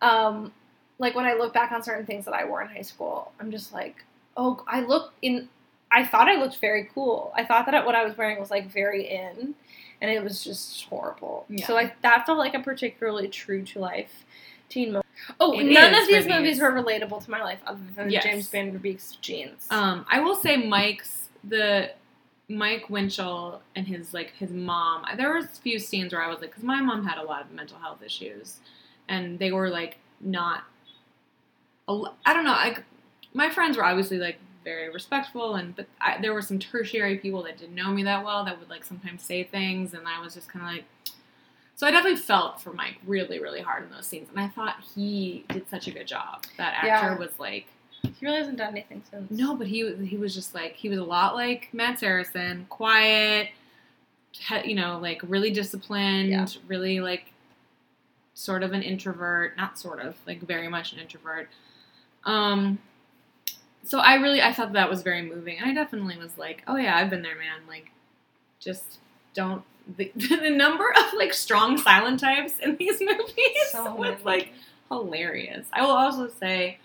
um, 0.00 0.52
like 0.98 1.14
when 1.14 1.24
I 1.24 1.34
look 1.34 1.52
back 1.54 1.72
on 1.72 1.82
certain 1.82 2.06
things 2.06 2.24
that 2.26 2.34
I 2.34 2.44
wore 2.44 2.62
in 2.62 2.68
high 2.68 2.82
school, 2.82 3.32
I'm 3.40 3.50
just 3.50 3.72
like, 3.72 4.04
oh, 4.36 4.62
I 4.66 4.80
look 4.80 5.12
in. 5.22 5.48
I 5.90 6.04
thought 6.06 6.28
I 6.28 6.36
looked 6.36 6.56
very 6.58 6.88
cool. 6.94 7.32
I 7.36 7.44
thought 7.44 7.66
that 7.66 7.84
what 7.84 7.94
I 7.94 8.04
was 8.04 8.16
wearing 8.16 8.40
was 8.40 8.50
like 8.50 8.70
very 8.70 9.06
in, 9.08 9.54
and 10.00 10.10
it 10.10 10.22
was 10.22 10.42
just 10.42 10.84
horrible. 10.86 11.44
Yeah. 11.48 11.66
So 11.66 11.74
like 11.74 12.00
that 12.02 12.24
felt 12.26 12.38
like 12.38 12.54
a 12.54 12.60
particularly 12.60 13.28
true 13.28 13.62
to 13.62 13.78
life 13.78 14.24
teen 14.68 14.92
movie. 14.92 15.06
Oh, 15.38 15.52
It 15.58 15.64
none 15.64 15.94
of 15.94 16.06
these 16.08 16.26
movies 16.26 16.60
were 16.60 16.72
relatable 16.72 17.22
to 17.24 17.30
my 17.30 17.42
life 17.42 17.60
other 17.66 17.80
than 17.94 18.10
Yes. 18.10 18.24
James 18.24 18.48
Van 18.48 18.72
Der 18.72 18.78
Beek's 18.78 19.12
jeans. 19.20 19.66
Um, 19.70 20.06
I 20.10 20.20
will 20.20 20.34
say 20.34 20.56
Mike's 20.56 21.28
the 21.44 21.90
Mike 22.52 22.88
Winchell 22.90 23.60
and 23.74 23.86
his 23.86 24.12
like 24.14 24.32
his 24.38 24.50
mom. 24.50 25.04
There 25.16 25.34
was 25.34 25.46
a 25.46 25.48
few 25.48 25.78
scenes 25.78 26.12
where 26.12 26.22
I 26.22 26.28
was 26.28 26.40
like, 26.40 26.50
because 26.50 26.62
my 26.64 26.80
mom 26.80 27.04
had 27.06 27.18
a 27.18 27.22
lot 27.22 27.42
of 27.42 27.50
mental 27.52 27.78
health 27.78 28.02
issues, 28.04 28.58
and 29.08 29.38
they 29.38 29.50
were 29.52 29.68
like 29.70 29.98
not. 30.20 30.64
I 31.88 32.32
don't 32.32 32.44
know. 32.44 32.52
Like 32.52 32.84
my 33.34 33.50
friends 33.50 33.76
were 33.76 33.84
obviously 33.84 34.18
like 34.18 34.38
very 34.64 34.90
respectful, 34.90 35.56
and 35.56 35.74
but 35.74 35.86
I, 36.00 36.18
there 36.20 36.32
were 36.32 36.42
some 36.42 36.58
tertiary 36.58 37.18
people 37.18 37.42
that 37.44 37.58
didn't 37.58 37.74
know 37.74 37.90
me 37.90 38.02
that 38.04 38.24
well 38.24 38.44
that 38.44 38.58
would 38.58 38.70
like 38.70 38.84
sometimes 38.84 39.22
say 39.22 39.42
things, 39.44 39.92
and 39.94 40.06
I 40.06 40.20
was 40.20 40.34
just 40.34 40.48
kind 40.48 40.64
of 40.64 40.70
like. 40.72 40.84
So 41.74 41.86
I 41.86 41.90
definitely 41.90 42.20
felt 42.20 42.60
for 42.60 42.72
Mike 42.72 42.98
really, 43.06 43.40
really 43.40 43.60
hard 43.60 43.82
in 43.84 43.90
those 43.90 44.06
scenes, 44.06 44.28
and 44.30 44.38
I 44.38 44.46
thought 44.48 44.76
he 44.94 45.44
did 45.48 45.68
such 45.68 45.88
a 45.88 45.90
good 45.90 46.06
job. 46.06 46.44
That 46.58 46.74
actor 46.74 46.86
Yeah. 47.12 47.18
was 47.18 47.38
like. 47.38 47.66
He 48.02 48.26
really 48.26 48.38
hasn't 48.38 48.58
done 48.58 48.70
anything 48.72 49.02
since. 49.10 49.30
No, 49.30 49.54
but 49.56 49.66
he 49.66 49.94
he 50.06 50.16
was 50.16 50.34
just 50.34 50.54
like 50.54 50.74
he 50.74 50.88
was 50.88 50.98
a 50.98 51.04
lot 51.04 51.34
like 51.34 51.68
Matt 51.72 51.98
Saracen, 52.00 52.66
quiet, 52.68 53.48
you 54.64 54.74
know, 54.74 54.98
like 55.00 55.20
really 55.24 55.50
disciplined, 55.50 56.28
Yeah. 56.30 56.46
really 56.66 57.00
like 57.00 57.32
sort 58.34 58.62
of 58.62 58.72
an 58.72 58.82
introvert, 58.82 59.56
not 59.56 59.78
sort 59.78 60.00
of, 60.00 60.16
like 60.26 60.40
very 60.40 60.68
much 60.68 60.92
an 60.92 60.98
introvert. 60.98 61.48
Um 62.24 62.78
so 63.84 63.98
I 63.98 64.14
really 64.14 64.40
I 64.42 64.52
thought 64.52 64.72
that 64.74 64.88
was 64.90 65.02
very 65.02 65.22
moving. 65.22 65.58
And 65.58 65.68
I 65.70 65.74
definitely 65.74 66.16
was 66.16 66.38
like, 66.38 66.62
"Oh 66.66 66.76
yeah, 66.76 66.96
I've 66.96 67.10
been 67.10 67.22
there, 67.22 67.34
man." 67.36 67.66
Like 67.68 67.90
just 68.60 68.98
don't. 69.34 69.62
The, 69.96 70.12
the 70.16 70.50
number 70.50 70.84
of 70.96 71.12
like 71.16 71.34
strong 71.34 71.76
silent 71.76 72.20
types 72.20 72.58
in 72.60 72.76
these 72.76 73.00
movies 73.00 73.70
So 73.72 73.92
was 73.96 74.22
like 74.24 74.50
hilarious. 74.88 75.66
I 75.72 75.82
will 75.82 75.90
also 75.90 76.28
say, 76.28 76.78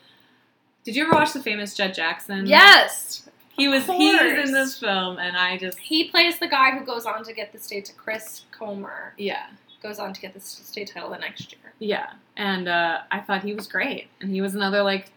did 0.87 0.95
you 0.95 1.03
ever 1.03 1.11
watch 1.11 1.33
the 1.33 1.43
famous 1.43 1.75
Jet 1.75 1.93
Jackson? 1.93 2.45
Yes, 2.47 3.27
he 3.57 3.67
was. 3.67 3.85
He 3.87 4.09
was 4.15 4.47
in 4.47 4.53
this 4.53 4.79
film, 4.79 5.17
and 5.17 5.35
I 5.35 5.57
just 5.57 5.77
he 5.77 6.05
plays 6.09 6.39
the 6.39 6.47
guy 6.47 6.71
who 6.71 6.85
goes 6.85 7.05
on 7.05 7.25
to 7.25 7.33
get 7.33 7.51
the 7.51 7.59
state 7.59 7.83
to 7.85 7.93
Chris 7.93 8.43
Comer 8.57 9.13
yeah. 9.17 9.47
goes 9.83 9.99
on 9.99 10.13
to 10.13 10.21
get 10.21 10.33
the 10.33 10.39
state 10.39 10.89
title 10.93 11.09
the 11.09 11.17
next 11.17 11.51
year. 11.51 11.73
Yeah, 11.79 12.11
and 12.37 12.69
uh, 12.69 12.99
I 13.11 13.19
thought 13.19 13.43
he 13.43 13.53
was 13.53 13.67
great, 13.67 14.07
and 14.21 14.31
he 14.31 14.39
was 14.39 14.55
another 14.55 14.81
like, 14.81 15.11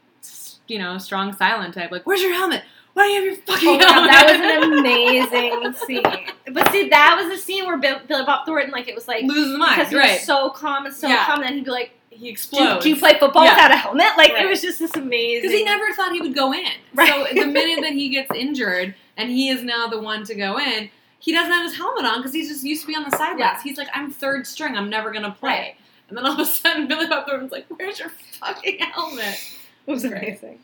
you 0.67 0.81
know, 0.81 0.99
strong 0.99 1.35
silent 1.37 1.75
type. 1.75 1.93
Like, 1.93 2.05
where's 2.05 2.21
your 2.21 2.33
helmet? 2.35 2.65
Why 2.95 3.07
do 3.07 3.13
you 3.13 3.21
have 3.21 3.25
your 3.25 3.37
fucking 3.47 3.69
Oh 3.69 3.79
helmet? 3.79 3.87
god, 3.87 4.09
that 4.09 4.27
was 4.27 4.73
an 4.73 4.79
amazing 4.81 5.73
scene. 5.87 6.53
But 6.53 6.73
see, 6.73 6.89
that 6.89 7.15
was 7.17 7.29
the 7.33 7.41
scene 7.41 7.65
where 7.65 7.77
Bill, 7.79 8.01
Billy 8.09 8.25
Bob 8.25 8.45
Thornton, 8.45 8.73
like, 8.73 8.89
it 8.89 8.97
was 8.97 9.07
like 9.07 9.23
loses 9.23 9.51
his 9.51 9.57
mind, 9.57 9.77
because 9.77 9.91
he 9.93 9.97
right? 9.99 10.13
was 10.15 10.23
so 10.27 10.51
calm 10.51 10.87
and 10.87 10.93
so 10.95 11.07
Yeah. 11.07 11.27
calm, 11.27 11.45
and 11.45 11.55
he'd 11.55 11.65
be 11.65 11.71
like, 11.71 11.93
he 12.21 12.27
do, 12.27 12.31
explodes. 12.33 12.85
do 12.85 12.91
you 12.91 12.97
play 12.97 13.19
football 13.19 13.45
Yeah. 13.45 13.55
without 13.55 13.71
a 13.73 13.77
helmet?" 13.77 14.07
Like, 14.17 14.33
Right. 14.33 14.45
it 14.45 14.49
was 14.49 14.61
just 14.63 14.79
this 14.79 14.95
amazing. 14.95 15.43
Because 15.43 15.57
he 15.59 15.65
never 15.65 15.93
thought 15.95 16.13
he 16.13 16.21
would 16.21 16.35
go 16.35 16.53
in. 16.53 16.67
Right. 16.95 17.29
So 17.29 17.35
the 17.35 17.47
minute 17.47 17.81
that 17.83 17.93
he 17.93 18.09
gets 18.11 18.31
injured 18.35 18.95
and 19.17 19.31
he 19.31 19.49
is 19.49 19.63
now 19.63 19.87
the 19.89 20.01
one 20.01 20.25
to 20.25 20.35
go 20.35 20.59
in, 20.59 20.91
he 21.19 21.33
doesn't 21.33 21.53
have 21.53 21.65
his 21.65 21.77
helmet 21.77 22.05
on 22.05 22.19
because 22.19 22.33
he's 22.33 22.49
just 22.49 22.65
used 22.65 22.83
to 22.83 22.87
be 22.89 22.95
on 22.97 23.05
the 23.05 23.11
sidelines. 23.11 23.39
Yeah. 23.41 23.63
He's 23.63 23.77
like, 23.79 23.89
I'm 23.95 24.11
third 24.11 24.47
string. 24.47 24.77
I'm 24.77 24.89
never 24.91 25.11
gonna 25.11 25.33
play. 25.39 25.49
Right. 25.51 25.77
And 26.09 26.17
then 26.19 26.27
all 26.27 26.33
of 26.33 26.39
a 26.41 26.45
sudden, 26.47 26.87
Billy 26.89 27.07
Bob 27.07 27.27
Thornton's 27.27 27.53
like, 27.53 27.67
"Where's 27.69 27.99
your 28.01 28.11
fucking 28.41 28.79
helmet?" 28.81 29.39
It 29.87 29.91
was 29.91 30.03
Great. 30.05 30.23
amazing. 30.23 30.59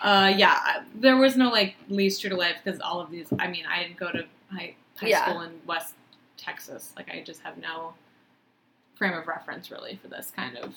Uh, 0.00 0.32
yeah, 0.36 0.82
there 0.94 1.16
was 1.16 1.36
no 1.36 1.50
like 1.50 1.74
least 1.88 2.20
true 2.20 2.30
to 2.30 2.36
life 2.36 2.56
because 2.62 2.80
all 2.80 3.00
of 3.00 3.10
these. 3.10 3.26
I 3.38 3.48
mean, 3.48 3.64
I 3.66 3.82
didn't 3.82 3.96
go 3.96 4.10
to 4.12 4.24
high, 4.52 4.74
high 4.96 5.08
Yeah. 5.08 5.24
school 5.24 5.40
in 5.42 5.50
West 5.66 5.94
Texas. 6.36 6.92
Like, 6.96 7.10
I 7.10 7.22
just 7.22 7.40
have 7.42 7.58
no 7.58 7.94
frame 8.94 9.14
of 9.14 9.26
reference 9.26 9.70
really 9.70 9.98
for 10.02 10.08
this 10.08 10.32
kind 10.34 10.56
of. 10.56 10.74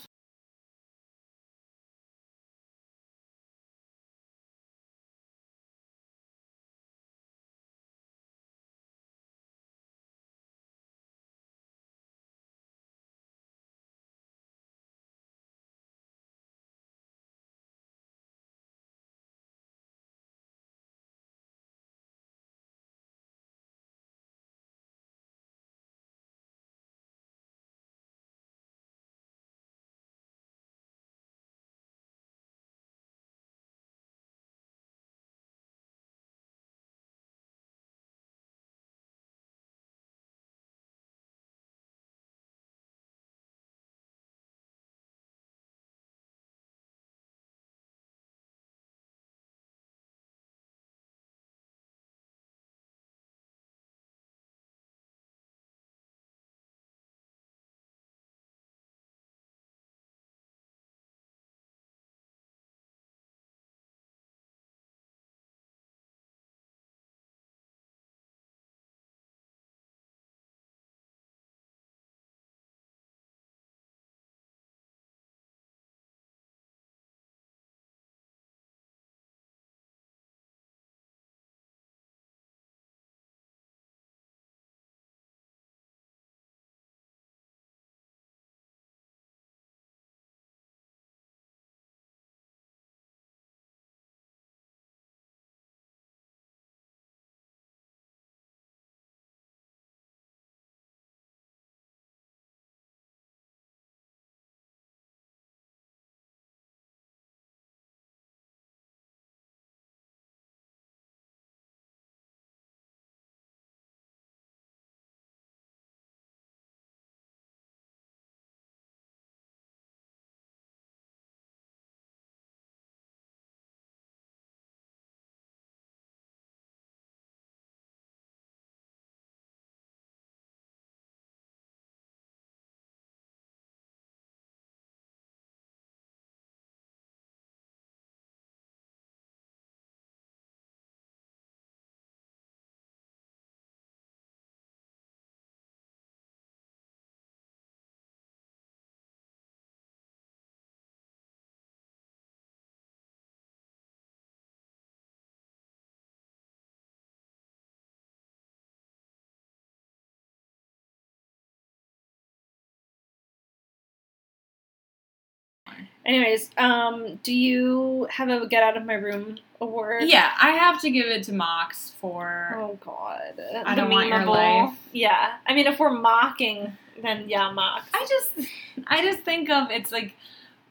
Anyways, 166.06 166.52
um, 166.58 167.20
do 167.24 167.34
you 167.34 168.08
have 168.12 168.30
a 168.30 168.46
get 168.48 168.62
out 168.64 168.78
of 168.78 168.86
my 168.86 168.94
room 168.94 169.38
award? 169.60 170.04
Yeah, 170.06 170.32
I 170.40 170.52
have 170.52 170.80
to 170.82 170.92
give 170.92 171.08
it 171.08 171.24
to 171.24 171.34
Mox 171.34 171.94
for. 172.00 172.54
Oh 172.56 172.78
God. 172.80 173.34
I 173.66 173.74
The 173.76 173.82
don't 173.82 173.90
want 173.90 174.08
your 174.10 174.26
life. 174.26 174.78
Yeah. 174.92 175.34
I 175.48 175.54
mean, 175.56 175.66
if 175.66 175.80
we're 175.80 175.90
mocking, 175.90 176.78
then 177.02 177.28
yeah, 177.28 177.52
mock. 177.52 177.86
I 177.94 178.06
just, 178.08 178.50
I 178.88 179.02
just 179.04 179.22
think 179.22 179.50
of 179.50 179.72
it's 179.72 179.92
like 179.92 180.16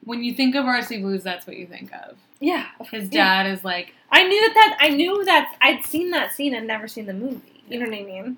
when 0.05 0.23
you 0.23 0.33
think 0.33 0.55
of 0.55 0.63
Varsity 0.65 1.01
Blues, 1.01 1.23
that's 1.23 1.45
what 1.45 1.57
you 1.57 1.65
think 1.67 1.91
of. 1.93 2.15
Yeah. 2.39 2.67
His 2.91 3.09
Yeah. 3.11 3.43
dad 3.43 3.51
is 3.51 3.63
like, 3.63 3.93
I 4.11 4.23
knew 4.25 4.41
that, 4.41 4.53
that 4.53 4.77
I 4.79 4.89
knew 4.89 5.25
that 5.25 5.55
I'd 5.61 5.83
seen 5.85 6.11
that 6.11 6.33
scene 6.33 6.53
and 6.53 6.65
never 6.65 6.87
seen 6.87 7.07
the 7.07 7.13
movie. 7.13 7.61
You 7.67 7.79
know 7.79 7.87
what 7.89 7.95
I 7.99 8.03
mean? 8.03 8.37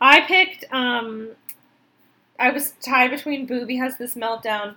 I 0.00 0.20
picked 0.22 0.64
um 0.72 1.30
I 2.38 2.50
was 2.50 2.72
tied 2.82 3.10
between 3.12 3.48
Boobie 3.48 3.78
has 3.78 3.96
this 3.96 4.14
meltdown 4.14 4.74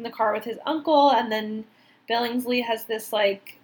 in 0.00 0.04
the 0.04 0.10
car 0.10 0.32
with 0.32 0.44
his 0.44 0.58
uncle 0.66 1.10
and 1.10 1.30
then 1.30 1.64
Billingsley 2.08 2.64
has 2.64 2.86
this 2.86 3.12
like 3.12 3.58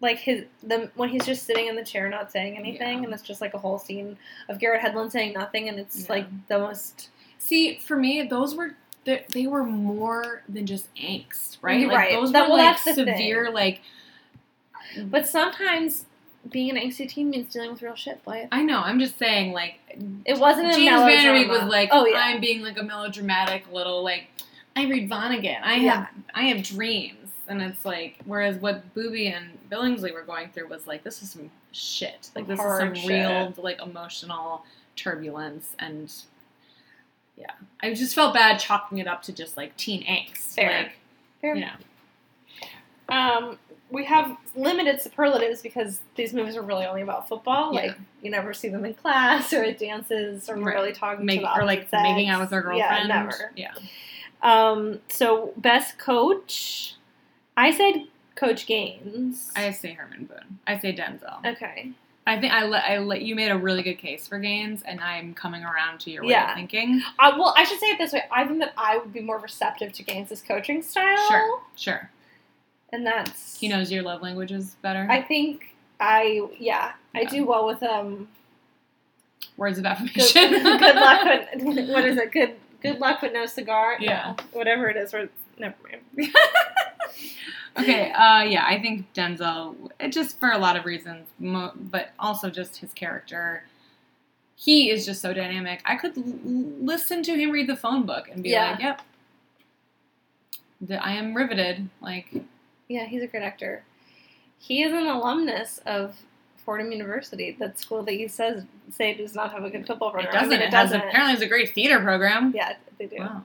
like 0.00 0.18
his 0.18 0.44
the 0.62 0.90
when 0.94 1.08
he's 1.08 1.26
just 1.26 1.44
sitting 1.44 1.66
in 1.66 1.76
the 1.76 1.84
chair 1.84 2.08
not 2.08 2.30
saying 2.32 2.56
anything 2.56 2.98
Yeah. 2.98 3.04
and 3.04 3.12
it's 3.12 3.22
just 3.22 3.40
like 3.40 3.54
a 3.54 3.58
whole 3.58 3.78
scene 3.78 4.16
of 4.48 4.58
Garrett 4.58 4.80
Hedlund 4.82 5.10
saying 5.10 5.32
nothing 5.34 5.68
and 5.68 5.78
it's 5.78 6.00
Yeah. 6.04 6.06
like 6.12 6.48
the 6.48 6.58
most 6.58 7.10
see, 7.40 7.78
for 7.78 7.96
me, 7.96 8.22
those 8.22 8.54
were. 8.54 8.74
They 9.04 9.24
they 9.32 9.46
were 9.46 9.62
more 9.64 10.42
than 10.48 10.66
just 10.66 10.92
angst, 10.96 11.58
right? 11.62 11.86
Like 11.86 11.96
Right. 11.96 12.12
those 12.12 12.32
That- 12.32 12.48
were 12.48 12.56
well, 12.56 12.64
like 12.66 12.82
the 12.84 12.94
thing. 12.94 13.06
severe, 13.06 13.50
like 13.50 13.80
but 15.04 15.26
sometimes 15.28 16.04
being 16.50 16.70
an 16.70 16.76
angsty 16.76 17.08
teen 17.08 17.30
means 17.30 17.52
dealing 17.52 17.72
with 17.72 17.82
real 17.82 17.94
shit, 17.94 18.22
boy. 18.24 18.48
I 18.52 18.62
know. 18.62 18.78
I'm 18.80 18.98
just 19.00 19.18
saying, 19.18 19.52
like 19.52 19.74
It 20.24 20.38
wasn't 20.38 20.68
a 20.68 20.74
James. 20.74 21.02
Van 21.02 21.24
Der 21.24 21.32
Beek 21.34 21.48
was 21.48 21.62
like, 21.70 21.88
oh 21.92 22.06
yeah, 22.06 22.18
I'm 22.24 22.40
being 22.40 22.62
like 22.62 22.78
a 22.78 22.82
melodramatic 22.82 23.70
little 23.72 24.02
like. 24.02 24.24
I 24.76 24.86
read 24.88 25.10
Vonnegut. 25.10 25.60
I 25.62 25.76
Yeah. 25.76 25.94
have 26.04 26.08
I 26.34 26.42
have 26.44 26.62
dreams, 26.62 27.30
and 27.48 27.60
it's 27.62 27.84
like 27.84 28.16
whereas 28.26 28.56
what 28.58 28.94
Boobie 28.94 29.34
and 29.36 29.58
Billingsley 29.70 30.12
were 30.14 30.22
going 30.22 30.50
through 30.50 30.68
was 30.68 30.86
like 30.86 31.02
this 31.02 31.22
is 31.22 31.30
some 31.32 31.50
shit. 31.72 32.30
Like 32.36 32.46
this 32.46 32.58
Hard 32.60 32.96
is 32.96 33.02
some 33.02 33.08
shit. 33.08 33.26
real 33.28 33.54
like 33.56 33.80
emotional 33.82 34.64
turbulence 34.96 35.74
and 35.78 36.12
yeah, 37.36 37.50
I 37.80 37.94
just 37.94 38.14
felt 38.14 38.34
bad 38.34 38.58
chalking 38.58 38.98
it 38.98 39.06
up 39.06 39.22
to 39.22 39.32
just 39.32 39.56
like 39.56 39.76
teen 39.76 40.04
angst. 40.04 40.54
Fair. 40.54 40.82
Like, 40.82 40.92
Fair. 41.40 41.54
you 41.54 41.60
know, 41.62 41.70
Um, 43.08 43.58
we 43.90 44.04
have 44.04 44.36
limited 44.54 45.00
superlatives 45.00 45.62
because 45.62 46.00
these 46.14 46.32
movies 46.34 46.56
are 46.56 46.62
really 46.62 46.84
only 46.86 47.02
about 47.02 47.28
football. 47.28 47.72
Yeah. 47.74 47.80
Like 47.88 47.96
you 48.22 48.30
never 48.30 48.52
see 48.52 48.68
them 48.68 48.84
in 48.84 48.94
class 48.94 49.52
or 49.52 49.62
at 49.64 49.78
dances 49.78 50.48
or 50.50 50.56
Right. 50.56 50.74
really 50.74 50.92
talking 50.92 51.24
make, 51.24 51.40
or 51.42 51.64
like 51.64 51.88
sex. 51.88 52.02
making 52.02 52.28
out 52.28 52.40
with 52.40 52.50
their 52.50 52.62
girlfriend. 52.62 53.08
Yeah, 53.08 53.22
never. 53.22 53.52
Yeah. 53.56 53.72
Um, 54.42 55.00
so 55.08 55.52
best 55.56 55.98
coach, 55.98 56.94
I 57.56 57.70
said 57.72 58.04
Coach 58.36 58.66
Gaines. 58.66 59.50
I 59.56 59.70
say 59.72 59.92
Herman 59.94 60.26
Boone. 60.26 60.58
I 60.66 60.78
say 60.78 60.94
Denzel. 60.94 61.44
okay. 61.44 61.90
I 62.26 62.38
think 62.38 62.52
I 62.52 62.66
let 62.66 62.84
I 62.84 62.98
let 62.98 63.22
you 63.22 63.34
made 63.34 63.48
a 63.50 63.56
really 63.56 63.82
good 63.82 63.94
case 63.96 64.28
for 64.28 64.38
Gaines, 64.38 64.82
and 64.82 65.00
I'm 65.00 65.32
coming 65.32 65.64
around 65.64 65.98
to 66.00 66.10
your 66.10 66.24
way 66.24 66.32
Yeah. 66.32 66.50
of 66.50 66.56
thinking. 66.56 67.00
Uh, 67.18 67.32
well, 67.38 67.54
I 67.56 67.64
should 67.64 67.80
say 67.80 67.86
it 67.86 67.96
this 67.98 68.12
way. 68.12 68.24
I 68.30 68.44
think 68.46 68.58
that 68.58 68.74
I 68.76 68.98
would 68.98 69.14
be 69.14 69.20
more 69.20 69.38
receptive 69.38 69.92
to 69.94 70.02
Gaines's 70.02 70.42
coaching 70.42 70.82
style. 70.82 71.16
Sure, 71.26 71.60
sure. 71.74 72.10
And 72.92 73.04
that's 73.06 73.58
He 73.58 73.68
knows 73.68 73.90
your 73.92 74.02
love 74.02 74.22
languages 74.22 74.76
better. 74.82 75.06
I 75.10 75.22
think 75.22 75.74
I 76.00 76.42
yeah, 76.58 76.92
I 77.14 77.24
do 77.24 77.44
well 77.44 77.66
with 77.66 77.82
um 77.82 78.28
Words 79.56 79.78
of 79.78 79.84
good, 79.84 79.90
affirmation. 79.90 80.50
good 80.78 80.94
luck 80.96 81.24
with 81.24 81.88
what 81.88 82.04
is 82.04 82.16
it? 82.16 82.32
Good 82.32 82.54
good 82.82 82.98
luck 83.00 83.22
with 83.22 83.32
no 83.32 83.46
cigar. 83.46 83.96
Yeah. 84.00 84.34
No, 84.38 84.44
whatever 84.52 84.88
it 84.88 84.96
is. 84.96 85.12
Or, 85.12 85.28
never 85.58 85.74
mind. 86.16 86.32
okay, 87.78 88.10
uh, 88.12 88.42
yeah, 88.42 88.64
I 88.66 88.80
think 88.80 89.12
Denzel, 89.14 89.90
it 89.98 90.12
just 90.12 90.38
for 90.38 90.50
a 90.52 90.58
lot 90.58 90.76
of 90.76 90.84
reasons, 90.84 91.28
mo- 91.38 91.72
but 91.76 92.10
also 92.18 92.50
just 92.50 92.76
his 92.78 92.92
character. 92.92 93.64
He 94.56 94.90
is 94.90 95.04
just 95.06 95.20
so 95.20 95.32
dynamic. 95.32 95.80
I 95.84 95.96
could 95.96 96.16
l- 96.16 96.24
listen 96.44 97.22
to 97.24 97.34
him 97.36 97.50
read 97.50 97.68
the 97.68 97.76
phone 97.76 98.06
book 98.06 98.28
and 98.32 98.42
be 98.42 98.50
Yeah. 98.50 98.70
like, 98.72 98.80
"Yep, 98.80 99.02
The- 100.80 101.04
I 101.04 101.12
am 101.12 101.34
riveted." 101.34 101.88
Like, 102.00 102.32
Yeah, 102.88 103.04
he's 103.06 103.22
a 103.22 103.26
great 103.26 103.42
actor. 103.42 103.84
He 104.58 104.82
is 104.82 104.92
an 104.92 105.06
alumnus 105.06 105.78
of 105.86 106.16
Fordham 106.64 106.90
University, 106.92 107.56
that 107.60 107.78
school 107.78 108.02
that 108.02 108.16
you 108.16 108.28
says 108.28 108.64
say 108.90 109.14
does 109.14 109.34
not 109.34 109.52
have 109.52 109.64
a 109.64 109.70
good 109.70 109.86
football 109.86 110.08
it 110.10 110.12
program. 110.14 110.32
doesn't. 110.32 110.48
I 110.48 110.56
mean, 110.56 110.60
it 110.60 110.68
it 110.68 110.70
doesn't. 110.70 110.96
apparently 111.00 111.32
has 111.32 111.40
a 111.42 111.46
great 111.46 111.74
theater 111.74 112.00
program. 112.00 112.52
Yeah, 112.54 112.74
they 112.98 113.06
do. 113.06 113.16
Wow. 113.18 113.44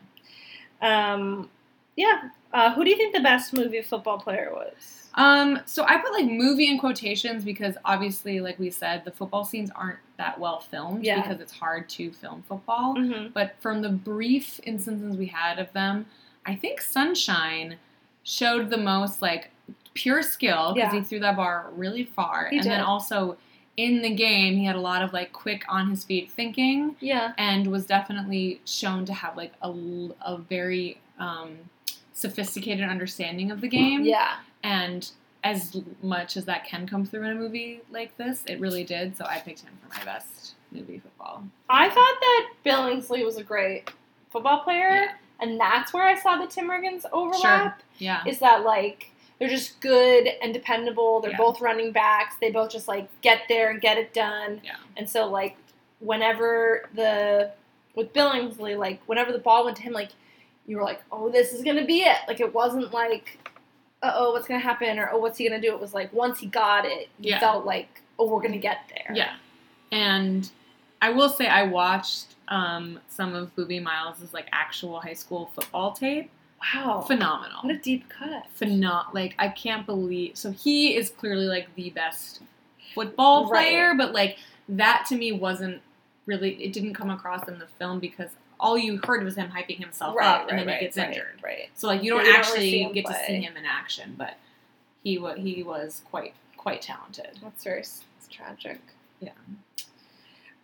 Um, 0.81 1.49
yeah. 1.95 2.29
Uh, 2.51 2.73
who 2.73 2.83
do 2.83 2.89
you 2.89 2.97
think 2.97 3.13
the 3.15 3.21
best 3.21 3.53
movie 3.53 3.81
football 3.81 4.19
player 4.19 4.49
was? 4.51 5.09
Um, 5.15 5.59
so 5.65 5.83
I 5.85 5.97
put 5.97 6.11
like 6.11 6.25
movie 6.25 6.67
in 6.69 6.79
quotations 6.79 7.43
because 7.43 7.75
obviously, 7.85 8.39
like 8.41 8.57
we 8.59 8.69
said, 8.71 9.05
the 9.05 9.11
football 9.11 9.45
scenes 9.45 9.69
aren't 9.75 9.99
that 10.17 10.39
well 10.39 10.59
filmed 10.59 11.03
Yeah. 11.05 11.21
because 11.21 11.39
it's 11.39 11.51
hard 11.53 11.87
to 11.89 12.11
film 12.11 12.43
football. 12.47 12.95
Mm-hmm. 12.95 13.27
But 13.33 13.55
from 13.59 13.81
the 13.83 13.89
brief 13.89 14.59
instances 14.63 15.15
we 15.15 15.27
had 15.27 15.59
of 15.59 15.71
them, 15.73 16.07
I 16.45 16.55
think 16.55 16.81
Sunshine 16.81 17.77
showed 18.23 18.69
the 18.69 18.77
most 18.77 19.21
like 19.21 19.49
pure 19.93 20.21
skill 20.23 20.73
because 20.73 20.93
Yeah. 20.93 20.99
he 20.99 21.05
threw 21.05 21.19
that 21.19 21.35
bar 21.35 21.69
really 21.75 22.03
far, 22.05 22.47
He 22.49 22.57
and 22.57 22.65
then 22.65 22.81
also 22.81 23.37
in 23.77 24.01
the 24.03 24.09
game 24.13 24.55
he 24.55 24.65
had 24.65 24.75
a 24.75 24.79
lot 24.79 25.01
of 25.01 25.13
like 25.13 25.33
quick 25.33 25.63
on 25.67 25.89
his 25.89 26.03
feet 26.03 26.31
thinking 26.31 26.95
Yeah. 26.99 27.33
and 27.37 27.67
was 27.67 27.85
definitely 27.85 28.61
shown 28.65 29.05
to 29.05 29.13
have 29.13 29.35
like 29.37 29.53
a 29.61 29.69
a 30.21 30.37
very 30.37 30.99
um, 31.19 31.57
sophisticated 32.13 32.87
understanding 32.87 33.51
of 33.51 33.61
the 33.61 33.67
game 33.67 34.03
Yeah. 34.03 34.35
and 34.63 35.09
as 35.43 35.81
much 36.01 36.37
as 36.37 36.45
that 36.45 36.65
can 36.65 36.87
come 36.87 37.05
through 37.05 37.23
in 37.23 37.31
a 37.31 37.35
movie 37.35 37.81
like 37.91 38.15
this, 38.15 38.43
it 38.47 38.59
really 38.61 38.85
did. 38.85 39.17
So 39.17 39.25
I 39.25 39.39
picked 39.39 39.59
him 39.61 39.73
for 39.81 39.97
my 39.99 40.05
best 40.05 40.53
movie 40.71 40.99
football. 40.99 41.43
I 41.67 41.89
thought 41.89 41.95
that 42.21 42.49
Billingsley 42.65 43.25
was 43.25 43.35
a 43.37 43.43
great 43.43 43.91
football 44.31 44.59
player, 44.59 44.87
Yeah. 44.89 45.11
And 45.43 45.59
that's 45.59 45.93
where 45.93 46.03
I 46.03 46.17
saw 46.17 46.37
the 46.37 46.47
Tim 46.47 46.69
Riggins 46.69 47.03
overlap. 47.11 47.81
Yeah. 47.99 48.23
Is 48.25 48.39
that 48.39 48.63
like 48.63 49.11
they're 49.39 49.49
just 49.49 49.79
good 49.81 50.27
and 50.41 50.53
dependable. 50.53 51.19
They're 51.19 51.31
Yeah. 51.31 51.37
both 51.37 51.59
running 51.61 51.91
backs. 51.91 52.35
They 52.39 52.49
both 52.51 52.71
just 52.71 52.87
like 52.87 53.07
get 53.21 53.41
there 53.49 53.69
and 53.71 53.81
get 53.81 53.97
it 53.97 54.13
done. 54.13 54.61
Yeah. 54.63 54.75
And 54.97 55.09
so 55.09 55.27
like 55.27 55.57
whenever 55.99 56.89
the 56.93 57.51
with 57.95 58.13
Billingsley, 58.13 58.77
like 58.77 59.01
whenever 59.05 59.31
the 59.31 59.39
ball 59.39 59.65
went 59.65 59.77
to 59.77 59.83
him, 59.83 59.93
like 59.93 60.09
you 60.65 60.77
were 60.77 60.83
like, 60.83 61.01
oh, 61.11 61.29
this 61.29 61.53
is 61.53 61.61
gonna 61.61 61.85
be 61.85 61.99
it. 62.01 62.17
Like 62.27 62.39
it 62.39 62.53
wasn't 62.53 62.93
like, 62.93 63.39
uh 64.01 64.13
oh, 64.15 64.31
what's 64.31 64.47
gonna 64.47 64.59
happen 64.59 64.97
or 64.99 65.09
oh, 65.11 65.17
what's 65.17 65.37
he 65.37 65.47
gonna 65.47 65.61
do? 65.61 65.73
It 65.73 65.79
was 65.81 65.93
like 65.93 66.11
once 66.13 66.39
he 66.39 66.45
got 66.47 66.85
it, 66.85 67.09
you 67.19 67.31
Yeah. 67.31 67.39
felt 67.39 67.65
like, 67.65 68.01
oh, 68.17 68.27
we're 68.29 68.41
gonna 68.41 68.57
get 68.57 68.89
there. 68.93 69.11
Yeah. 69.15 69.35
And 69.91 70.49
I 71.01 71.09
will 71.09 71.29
say 71.29 71.47
I 71.47 71.63
watched 71.63 72.32
um, 72.47 72.99
some 73.09 73.33
of 73.35 73.55
Boobie 73.55 73.81
Miles' 73.81 74.33
like 74.33 74.47
actual 74.51 74.99
high 74.99 75.13
school 75.13 75.51
football 75.55 75.91
tape. 75.93 76.29
Wow. 76.75 77.01
Phenomenal. 77.01 77.57
What 77.61 77.75
a 77.75 77.77
deep 77.77 78.07
cut. 78.09 78.45
Phenom- 78.59 79.13
like 79.13 79.35
I 79.37 79.49
can't 79.49 79.85
believe 79.85 80.37
so 80.37 80.51
he 80.51 80.95
is 80.95 81.09
clearly 81.09 81.45
like 81.45 81.73
the 81.75 81.89
best 81.89 82.41
football 82.95 83.49
Right. 83.49 83.67
player, 83.67 83.93
but 83.95 84.13
like 84.13 84.37
that 84.69 85.05
to 85.09 85.15
me 85.15 85.31
wasn't 85.33 85.81
really 86.25 86.51
it 86.63 86.71
didn't 86.71 86.93
come 86.93 87.09
across 87.09 87.47
in 87.49 87.59
the 87.59 87.67
film 87.79 87.99
because 87.99 88.29
all 88.59 88.77
you 88.77 88.97
heard 89.05 89.23
was 89.25 89.35
him 89.35 89.49
hyping 89.51 89.77
himself 89.77 90.15
Right, 90.15 90.25
up 90.25 90.41
right, 90.43 90.49
and 90.51 90.59
then 90.59 90.67
right, 90.67 90.77
he 90.79 90.85
gets 90.85 90.97
right, 90.97 91.09
injured. 91.09 91.39
Right. 91.43 91.69
So 91.73 91.87
like 91.87 92.01
you 92.01 92.11
don't 92.11 92.25
you 92.25 92.31
don't 92.31 92.35
ever 92.39 92.43
see 92.45 92.83
actually 92.83 92.93
get 92.93 93.05
to 93.07 93.25
see 93.25 93.41
him 93.41 93.57
in 93.57 93.65
action, 93.65 94.15
but 94.17 94.37
he 95.03 95.17
was 95.17 95.37
he 95.37 95.63
was 95.63 96.01
quite 96.09 96.33
quite 96.55 96.81
talented. 96.81 97.39
That's 97.41 97.63
very 97.65 97.81
it's 97.81 98.03
tragic. 98.31 98.79
Yeah. 99.19 99.31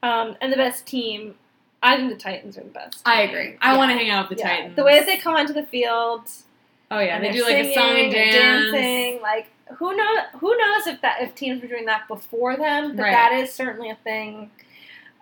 Um, 0.02 0.38
and 0.40 0.52
the 0.54 0.58
best 0.58 0.86
team, 0.86 1.36
I 1.82 1.96
think 1.98 2.10
the 2.10 2.18
Titans 2.18 2.58
are 2.58 2.62
the 2.64 2.70
best. 2.70 3.02
I 3.06 3.22
agree. 3.22 3.58
I 3.62 3.72
Yeah. 3.72 3.78
want 3.78 3.92
to 3.92 3.98
hang 3.98 4.10
out 4.10 4.30
with 4.30 4.38
the 4.38 4.44
Yeah. 4.44 4.50
Titans. 4.56 4.76
The 4.76 4.84
way 4.84 5.00
that 5.00 5.06
they 5.06 5.18
come 5.18 5.36
onto 5.36 5.54
the 5.54 5.64
field, 5.66 6.24
oh 6.92 7.00
yeah, 7.00 7.20
they 7.20 7.32
do 7.32 7.44
like 7.44 7.56
a 7.58 7.74
song 7.74 7.98
and 7.98 8.12
dance. 8.12 8.72
dancing. 8.72 9.22
Like 9.22 9.48
who 9.78 9.96
knows? 9.96 10.20
Who 10.40 10.58
knows 10.58 10.88
if 10.88 11.02
that 11.02 11.22
if 11.22 11.36
teams 11.36 11.62
were 11.62 11.68
doing 11.68 11.86
that 11.86 12.08
before 12.08 12.56
them? 12.58 12.96
But 12.96 13.04
Right. 13.04 13.12
that 13.12 13.32
is 13.34 13.54
certainly 13.54 13.90
a 13.90 13.96
thing 13.96 14.52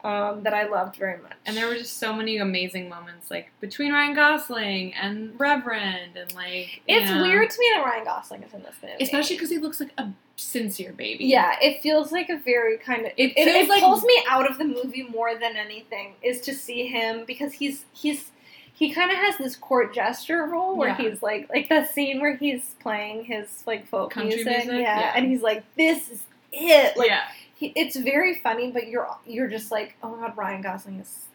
um, 0.03 0.43
that 0.43 0.53
I 0.53 0.67
loved 0.67 0.95
very 0.97 1.21
much. 1.21 1.33
And 1.45 1.57
there 1.57 1.67
were 1.67 1.75
just 1.75 1.97
so 1.97 2.13
many 2.13 2.37
amazing 2.37 2.87
moments, 2.89 3.29
like 3.31 3.51
between 3.59 3.91
Ryan 3.91 4.15
Gosling 4.15 4.93
and 4.93 5.37
Reverend, 5.39 6.15
and 6.17 6.33
like 6.35 6.81
it's 6.87 7.09
know, 7.09 7.21
weird 7.23 7.49
to 7.49 7.59
me 7.59 7.71
that 7.75 7.83
Ryan 7.83 8.03
Gosling 8.05 8.43
is 8.43 8.53
in 8.53 8.63
this 8.63 8.75
movie, 8.81 8.93
especially 9.01 9.35
because 9.35 9.49
he 9.49 9.57
looks 9.57 9.79
like 9.79 9.91
a 9.97 10.09
sincere 10.35 10.93
baby. 10.93 11.25
Yeah, 11.25 11.55
it 11.61 11.81
feels 11.81 12.11
like 12.11 12.29
a 12.29 12.37
very 12.37 12.77
kind 12.77 13.05
of 13.07 13.11
It 13.17 13.31
it, 13.35 13.47
it 13.47 13.67
like- 13.69 13.81
pulls 13.81 14.03
me 14.03 14.23
out 14.29 14.49
of 14.49 14.57
the 14.59 14.65
movie 14.65 15.03
more 15.03 15.33
than 15.37 15.57
anything 15.57 16.13
is 16.21 16.41
to 16.41 16.53
see 16.53 16.87
him 16.87 17.25
because 17.25 17.53
he's 17.53 17.85
he's 17.91 18.31
he 18.73 18.93
kind 18.93 19.09
of 19.09 19.17
has 19.17 19.35
this 19.39 19.55
court 19.55 19.95
gesture 19.95 20.45
role 20.45 20.77
where 20.77 20.89
Yeah. 20.89 20.97
he's 21.09 21.23
like 21.23 21.49
like 21.49 21.69
that 21.69 21.91
scene 21.91 22.21
where 22.21 22.35
he's 22.37 22.75
playing 22.79 23.23
his 23.25 23.63
like 23.65 23.87
folk 23.87 24.11
Country 24.11 24.35
music, 24.35 24.65
music, 24.65 24.71
yeah, 24.81 24.99
yeah. 24.99 25.13
and 25.15 25.25
he's 25.25 25.41
like 25.41 25.63
this 25.75 26.07
is 26.11 26.21
it 26.53 26.95
like 26.95 27.09
yeah. 27.09 27.23
He, 27.57 27.73
it's 27.75 27.95
very 27.95 28.35
funny 28.35 28.71
but 28.71 28.87
you're 28.87 29.07
you're 29.25 29.47
just 29.47 29.71
like 29.71 29.95
oh 30.03 30.15
my 30.15 30.27
god 30.27 30.37
Ryan 30.37 30.61
Gosling 30.61 30.99
is 30.99 31.25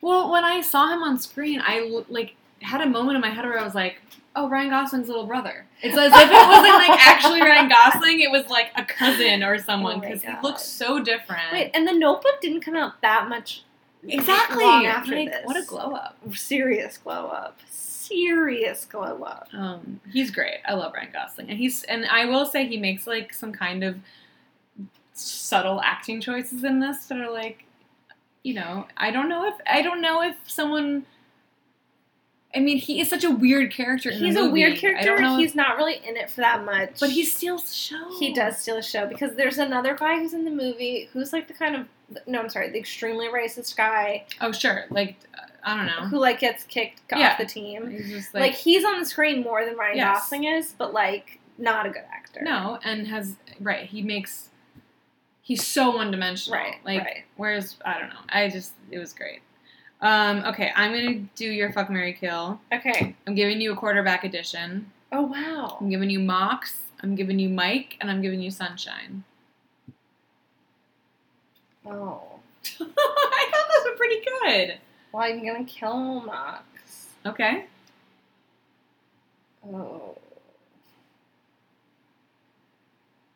Well, 0.00 0.30
when 0.30 0.44
I 0.44 0.60
saw 0.60 0.92
him 0.92 1.02
on 1.02 1.18
screen, 1.18 1.60
I 1.64 2.02
like 2.08 2.34
had 2.60 2.80
a 2.80 2.86
moment 2.88 3.16
in 3.16 3.20
my 3.20 3.30
head 3.30 3.44
where 3.44 3.58
I 3.58 3.64
was 3.64 3.74
like, 3.74 4.00
"Oh, 4.36 4.48
Ryan 4.48 4.70
Gosling's 4.70 5.08
little 5.08 5.26
brother." 5.26 5.66
It's 5.82 5.96
as 5.96 6.12
if 6.12 6.30
it 6.30 6.46
wasn't 6.48 6.74
like 6.74 6.90
actually 7.06 7.40
Ryan 7.40 7.68
Gosling; 7.68 8.20
it 8.20 8.30
was 8.30 8.46
like 8.48 8.70
a 8.76 8.84
cousin 8.84 9.42
or 9.42 9.58
someone 9.58 9.96
Oh 9.96 10.00
because 10.00 10.22
he 10.22 10.32
looks 10.42 10.62
so 10.62 11.02
different. 11.02 11.52
wait 11.52 11.70
and 11.74 11.86
the 11.88 11.92
Notebook 11.92 12.40
didn't 12.40 12.60
come 12.62 12.76
out 12.76 13.00
that 13.02 13.28
much 13.28 13.62
exactly. 14.06 14.64
long 14.64 14.86
after 14.86 15.14
like, 15.16 15.30
this 15.30 15.44
What 15.46 15.56
a 15.56 15.64
glow 15.64 15.92
up. 15.94 16.18
serious 16.34 16.98
glow 16.98 17.26
up 17.28 17.58
serious 17.70 18.84
glow 18.84 19.22
up 19.22 19.48
Um, 19.54 20.00
he's 20.12 20.30
great. 20.30 20.58
I 20.66 20.74
love 20.74 20.92
Ryan 20.94 21.10
Gosling, 21.12 21.48
and 21.50 21.58
he's 21.58 21.82
and 21.84 22.04
I 22.06 22.24
will 22.26 22.44
say 22.46 22.66
he 22.66 22.76
makes 22.76 23.06
like 23.06 23.32
some 23.32 23.52
kind 23.52 23.82
of 23.84 23.96
subtle 25.14 25.80
acting 25.82 26.20
choices 26.20 26.64
in 26.64 26.80
this 26.80 27.06
that 27.06 27.18
are 27.18 27.30
like, 27.30 27.64
you 28.42 28.54
know, 28.54 28.86
I 28.96 29.10
don't 29.10 29.28
know 29.28 29.46
if 29.46 29.54
I 29.66 29.82
don't 29.82 30.00
know 30.00 30.22
if 30.22 30.36
someone. 30.46 31.04
I 32.54 32.60
mean, 32.60 32.76
he 32.76 33.00
is 33.00 33.08
such 33.08 33.24
a 33.24 33.30
weird 33.30 33.72
character. 33.72 34.10
In 34.10 34.18
he's 34.18 34.34
the 34.34 34.42
a 34.42 34.50
weird 34.50 34.74
I 34.74 34.76
character 34.76 35.06
don't 35.06 35.22
know 35.22 35.34
if- 35.36 35.40
he's 35.40 35.54
not 35.54 35.78
really 35.78 36.00
in 36.06 36.16
it 36.18 36.28
for 36.30 36.42
that 36.42 36.64
much 36.66 37.00
but 37.00 37.08
he 37.10 37.24
steals 37.24 37.64
the 37.64 37.74
show. 37.74 38.18
He 38.18 38.34
does 38.34 38.58
steal 38.58 38.76
a 38.76 38.82
show 38.82 39.06
because 39.06 39.34
there's 39.36 39.56
another 39.58 39.94
guy 39.94 40.18
who's 40.18 40.34
in 40.34 40.44
the 40.44 40.50
movie 40.50 41.08
who's 41.14 41.32
like 41.32 41.48
the 41.48 41.54
kind 41.54 41.74
of 41.76 41.86
no, 42.26 42.40
I'm 42.40 42.50
sorry, 42.50 42.68
the 42.68 42.78
extremely 42.78 43.28
racist 43.28 43.74
guy 43.74 44.26
Oh 44.42 44.52
sure, 44.52 44.84
like 44.90 45.16
uh, 45.34 45.46
I 45.64 45.76
don't 45.76 45.86
know. 45.86 46.08
who 46.08 46.18
like 46.18 46.40
gets 46.40 46.64
kicked 46.64 47.00
Yeah. 47.10 47.30
off 47.32 47.38
the 47.38 47.46
team. 47.46 47.88
He's 47.90 48.10
just 48.10 48.34
Like, 48.34 48.42
like, 48.42 48.54
he's 48.54 48.84
on 48.84 48.98
the 49.00 49.06
screen 49.06 49.42
more 49.42 49.64
than 49.64 49.74
Ryan 49.76 49.96
Yes. 49.96 50.18
Gosling 50.24 50.44
is, 50.44 50.74
but 50.76 50.92
like 50.92 51.38
not 51.56 51.86
a 51.86 51.88
good 51.90 52.04
actor. 52.12 52.42
no, 52.42 52.78
and 52.84 53.06
has 53.06 53.36
right. 53.60 53.86
He 53.86 54.02
makes. 54.02 54.50
He's 55.42 55.66
so 55.66 55.96
one 55.96 56.10
dimensional. 56.10 56.58
Right, 56.58 56.76
Like 56.84 57.00
right. 57.04 57.24
whereas 57.36 57.76
I 57.84 57.98
don't 57.98 58.08
know. 58.10 58.20
I 58.28 58.48
just 58.48 58.72
it 58.90 58.98
was 58.98 59.12
great. 59.12 59.40
Um, 60.00 60.44
okay, 60.46 60.72
I'm 60.74 60.92
gonna 60.92 61.26
do 61.36 61.46
your 61.46 61.72
fuck 61.72 61.90
Mary 61.90 62.12
kill. 62.12 62.60
Okay. 62.72 63.14
I'm 63.26 63.34
giving 63.34 63.60
you 63.60 63.72
a 63.72 63.76
quarterback 63.76 64.24
edition. 64.24 64.90
Oh 65.10 65.22
wow. 65.22 65.78
I'm 65.80 65.90
giving 65.90 66.10
you 66.10 66.20
Mox, 66.20 66.78
I'm 67.02 67.14
giving 67.14 67.38
you 67.38 67.48
Mike, 67.48 67.96
and 68.00 68.10
I'm 68.10 68.22
giving 68.22 68.40
you 68.40 68.50
Sunshine. 68.50 69.24
Oh. 71.84 72.22
I 72.80 73.50
thought 73.50 73.68
those 73.74 73.84
were 73.90 73.96
pretty 73.96 74.20
good. 74.24 74.78
Well, 75.12 75.22
I'm 75.24 75.44
gonna 75.44 75.64
kill 75.64 76.20
Mox. 76.20 76.62
Okay. 77.26 77.66
Oh. 79.66 80.16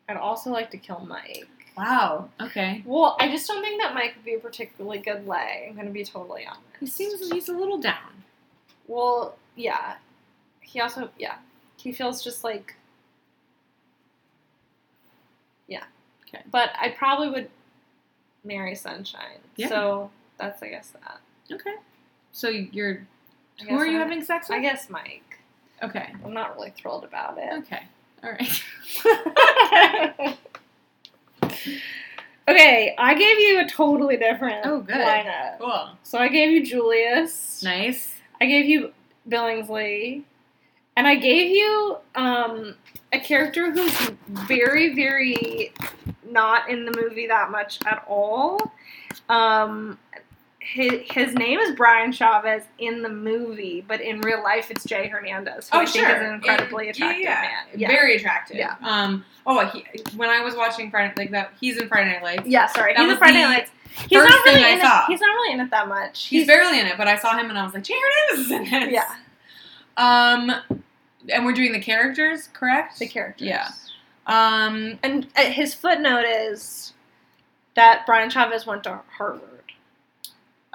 I'd 0.09 0.17
also 0.17 0.51
like 0.51 0.71
to 0.71 0.79
kill 0.79 1.01
Mike. 1.01 1.49
Wow. 1.77 2.31
Okay. 2.41 2.83
Well, 2.87 3.17
I 3.21 3.29
just 3.31 3.47
don't 3.47 3.63
think 3.63 3.81
that 3.83 3.93
Mike 3.95 4.15
would 4.17 4.25
be 4.25 4.35
a 4.35 4.39
particularly 4.39 4.99
good 4.99 5.27
lay. 5.27 5.67
I'm 5.69 5.77
gonna 5.77 5.91
be 5.91 6.05
totally 6.05 6.47
honest. 6.47 6.63
He 6.81 6.87
seems 6.87 7.21
like 7.21 7.33
he's 7.35 7.49
a 7.49 7.53
little 7.53 7.79
down. 7.79 8.25
Well, 8.87 9.37
yeah. 9.57 9.97
He 10.61 10.81
also, 10.81 11.11
yeah. 11.19 11.37
He 11.77 11.93
feels 11.93 12.23
just 12.25 12.45
like. 12.45 12.75
Yeah. 15.69 15.85
Okay. 16.29 16.43
But 16.51 16.71
I 16.81 16.91
probably 16.91 17.29
would 17.31 17.51
marry 18.45 18.75
Sunshine. 18.75 19.39
Yeah. 19.57 19.69
So 19.69 20.11
that's, 20.39 20.63
I 20.63 20.69
guess, 20.69 20.91
that. 20.91 21.21
Okay. 21.53 21.75
So 22.33 22.49
you're 22.49 23.07
who 23.69 23.75
are 23.77 23.85
guess 23.85 23.93
you 23.93 23.97
I- 23.97 24.03
having 24.03 24.25
sex 24.25 24.49
with? 24.49 24.59
I 24.59 24.61
guess 24.63 24.89
Mike. 24.89 25.39
Okay. 25.83 26.11
I'm 26.25 26.33
not 26.33 26.57
really 26.57 26.71
thrilled 26.71 27.05
about 27.05 27.37
it. 27.39 27.53
Okay. 27.59 27.83
All 28.25 28.31
right. 28.33 28.63
okay, 32.49 32.95
I 32.99 33.15
gave 33.15 33.39
you 33.39 33.61
a 33.61 33.69
totally 33.69 34.17
different 34.17 34.65
Oh, 34.67 34.81
good. 34.81 34.97
lineup. 34.97 35.59
cool. 35.59 35.91
So 36.03 36.19
I 36.19 36.29
gave 36.29 36.51
you 36.51 36.65
Julius. 36.65 37.63
Nice. 37.63 38.15
I 38.41 38.47
gave 38.47 38.67
you 38.67 38.93
Billingsley, 39.29 40.23
and 40.97 41.07
I 41.07 41.15
gave 41.17 41.51
you 41.51 41.97
um, 42.15 42.75
a 43.13 43.19
character 43.21 43.71
who's 43.71 43.93
very, 44.29 44.95
very 44.95 45.73
not 46.29 46.69
in 46.69 46.85
the 46.85 46.93
movie 47.01 47.27
that 47.27 47.51
much 47.51 47.79
at 47.87 48.05
all. 48.09 48.73
Um, 49.29 49.99
his, 50.75 50.93
his 51.11 51.35
name 51.35 51.59
is 51.61 51.75
Brian 51.77 52.11
Chavez 52.13 52.65
in 52.79 53.03
the 53.03 53.09
movie, 53.09 53.85
but 53.87 54.01
in 54.01 54.21
real 54.21 54.43
life 54.43 54.71
it's 54.71 54.85
Jay 54.85 55.07
Hernandez, 55.07 55.69
who 55.71 55.79
I 55.79 55.87
think 55.87 56.07
is 56.09 56.13
an 56.23 56.35
incredibly 56.35 56.87
Oh, 56.89 56.91
attractive 56.91 57.23
yeah. 57.23 57.41
man. 57.41 57.81
Yeah. 57.81 57.89
Very 57.89 58.17
attractive. 58.17 58.57
Yeah. 58.57 58.75
Um. 58.83 59.25
Oh, 59.47 59.65
he, 59.67 59.85
when 60.17 60.29
I 60.29 60.41
was 60.41 60.57
watching 60.57 60.91
Friday, 60.91 61.15
like 61.17 61.31
that, 61.31 61.53
he's 61.61 61.77
in 61.79 61.87
Friday 61.89 62.11
Night 62.13 62.23
Lights. 62.23 62.47
Yeah, 62.49 62.67
sorry. 62.67 62.95
That 62.95 63.05
he's 63.05 63.13
a 63.15 63.17
Friday 63.17 63.43
Night 63.43 63.49
Lights. 63.59 63.71
He's 64.09 64.19
not 64.23 64.45
really 64.45 64.73
in 64.73 64.79
it. 64.81 65.05
He's 65.09 65.21
not 65.21 65.27
really 65.29 65.53
in 65.55 65.61
it 65.61 65.71
that 65.71 65.89
much. 65.89 66.27
He's, 66.27 66.47
barely 66.47 66.81
in 66.81 66.87
it, 66.87 66.99
but 66.99 67.07
I 67.09 67.17
saw 67.17 67.37
him 67.39 67.49
and 67.49 67.59
I 67.59 67.63
was 67.65 67.73
like, 67.73 67.85
Jay 67.85 67.95
Hernandez 67.95 68.47
is 68.47 68.53
in 68.53 68.65
this. 68.91 68.93
yeah. 68.93 69.15
Um, 69.97 70.53
and 71.33 71.47
we're 71.47 71.53
doing 71.55 71.73
the 71.73 71.81
characters, 71.81 72.49
correct? 72.53 72.99
The 72.99 73.07
characters. 73.07 73.47
Yeah. 73.49 73.69
Um. 74.27 74.99
And 75.05 75.29
uh, 75.37 75.43
his 75.45 75.75
footnote 75.75 76.25
is 76.27 76.93
that 77.75 78.05
Brian 78.07 78.29
Chavez 78.31 78.67
went 78.67 78.83
to 78.85 79.01
Harvard. 79.17 79.56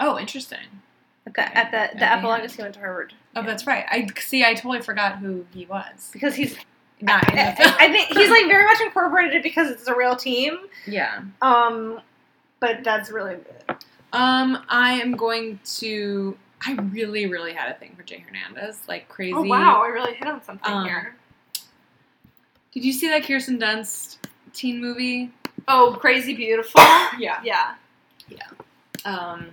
Oh, 0.01 0.19
interesting. 0.19 0.59
At 1.25 1.33
the, 1.35 1.57
at 1.57 1.71
the, 1.71 1.97
the 1.97 2.01
Yeah. 2.01 2.17
epilogue 2.17 2.43
is 2.43 2.55
he 2.55 2.61
went 2.61 2.73
to 2.73 2.79
Harvard. 2.79 3.13
Oh, 3.35 3.43
that's 3.43 3.65
right. 3.67 3.85
I 3.89 4.07
see. 4.19 4.43
I 4.43 4.53
totally 4.55 4.81
forgot 4.81 5.19
who 5.19 5.45
he 5.53 5.65
was. 5.67 6.09
Because 6.11 6.35
he's, 6.35 6.57
Not 7.01 7.25
the 7.27 7.39
I. 7.39 7.75
I 7.85 7.91
think 7.91 8.09
he's 8.09 8.29
like 8.29 8.45
very 8.47 8.65
much 8.65 8.81
incorporated 8.81 9.41
because 9.43 9.69
it's 9.71 9.87
a 9.87 9.95
real 9.95 10.15
team. 10.15 10.57
yeah. 10.85 11.21
Um, 11.41 12.01
but 12.59 12.83
that's 12.83 13.09
really 13.09 13.35
good. 13.35 13.75
Um, 14.13 14.63
I 14.69 14.93
am 14.93 15.13
going 15.13 15.59
to. 15.77 16.37
I 16.65 16.73
really, 16.73 17.25
really 17.25 17.53
had 17.53 17.71
a 17.71 17.79
thing 17.79 17.95
for 17.95 18.03
Jay 18.03 18.19
Hernandez, 18.27 18.81
like 18.87 19.07
crazy. 19.09 19.33
Oh 19.33 19.41
wow, 19.41 19.81
I 19.83 19.87
really 19.87 20.13
hit 20.13 20.27
on 20.27 20.43
something 20.43 20.71
Um, 20.71 20.85
here. 20.85 21.15
Did 22.71 22.85
you 22.85 22.93
see 22.93 23.07
that 23.07 23.23
Kirsten 23.25 23.59
Dunst 23.59 24.17
teen 24.53 24.79
movie? 24.79 25.31
Oh, 25.67 25.97
crazy 25.99 26.35
beautiful. 26.35 26.81
Yeah. 27.17 27.41
Yeah. 27.43 27.75
yeah. 28.29 28.47
Um, 29.05 29.47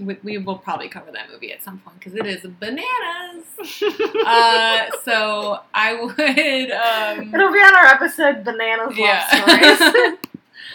we, 0.00 0.16
we 0.22 0.38
will 0.38 0.58
probably 0.58 0.88
cover 0.88 1.10
that 1.12 1.30
movie 1.30 1.52
at 1.52 1.62
some 1.62 1.78
point 1.78 1.98
because 1.98 2.14
it 2.14 2.26
is 2.26 2.42
bananas. 2.58 3.82
uh, 4.26 4.86
so 5.04 5.60
I 5.74 5.94
would. 5.94 6.70
Um, 6.70 7.34
It'll 7.34 7.52
be 7.52 7.58
on 7.58 7.76
our 7.76 7.86
episode 7.86 8.44
Bananas 8.44 8.88
Love 8.88 8.98
Yeah. 8.98 9.76
Stories. 9.78 10.18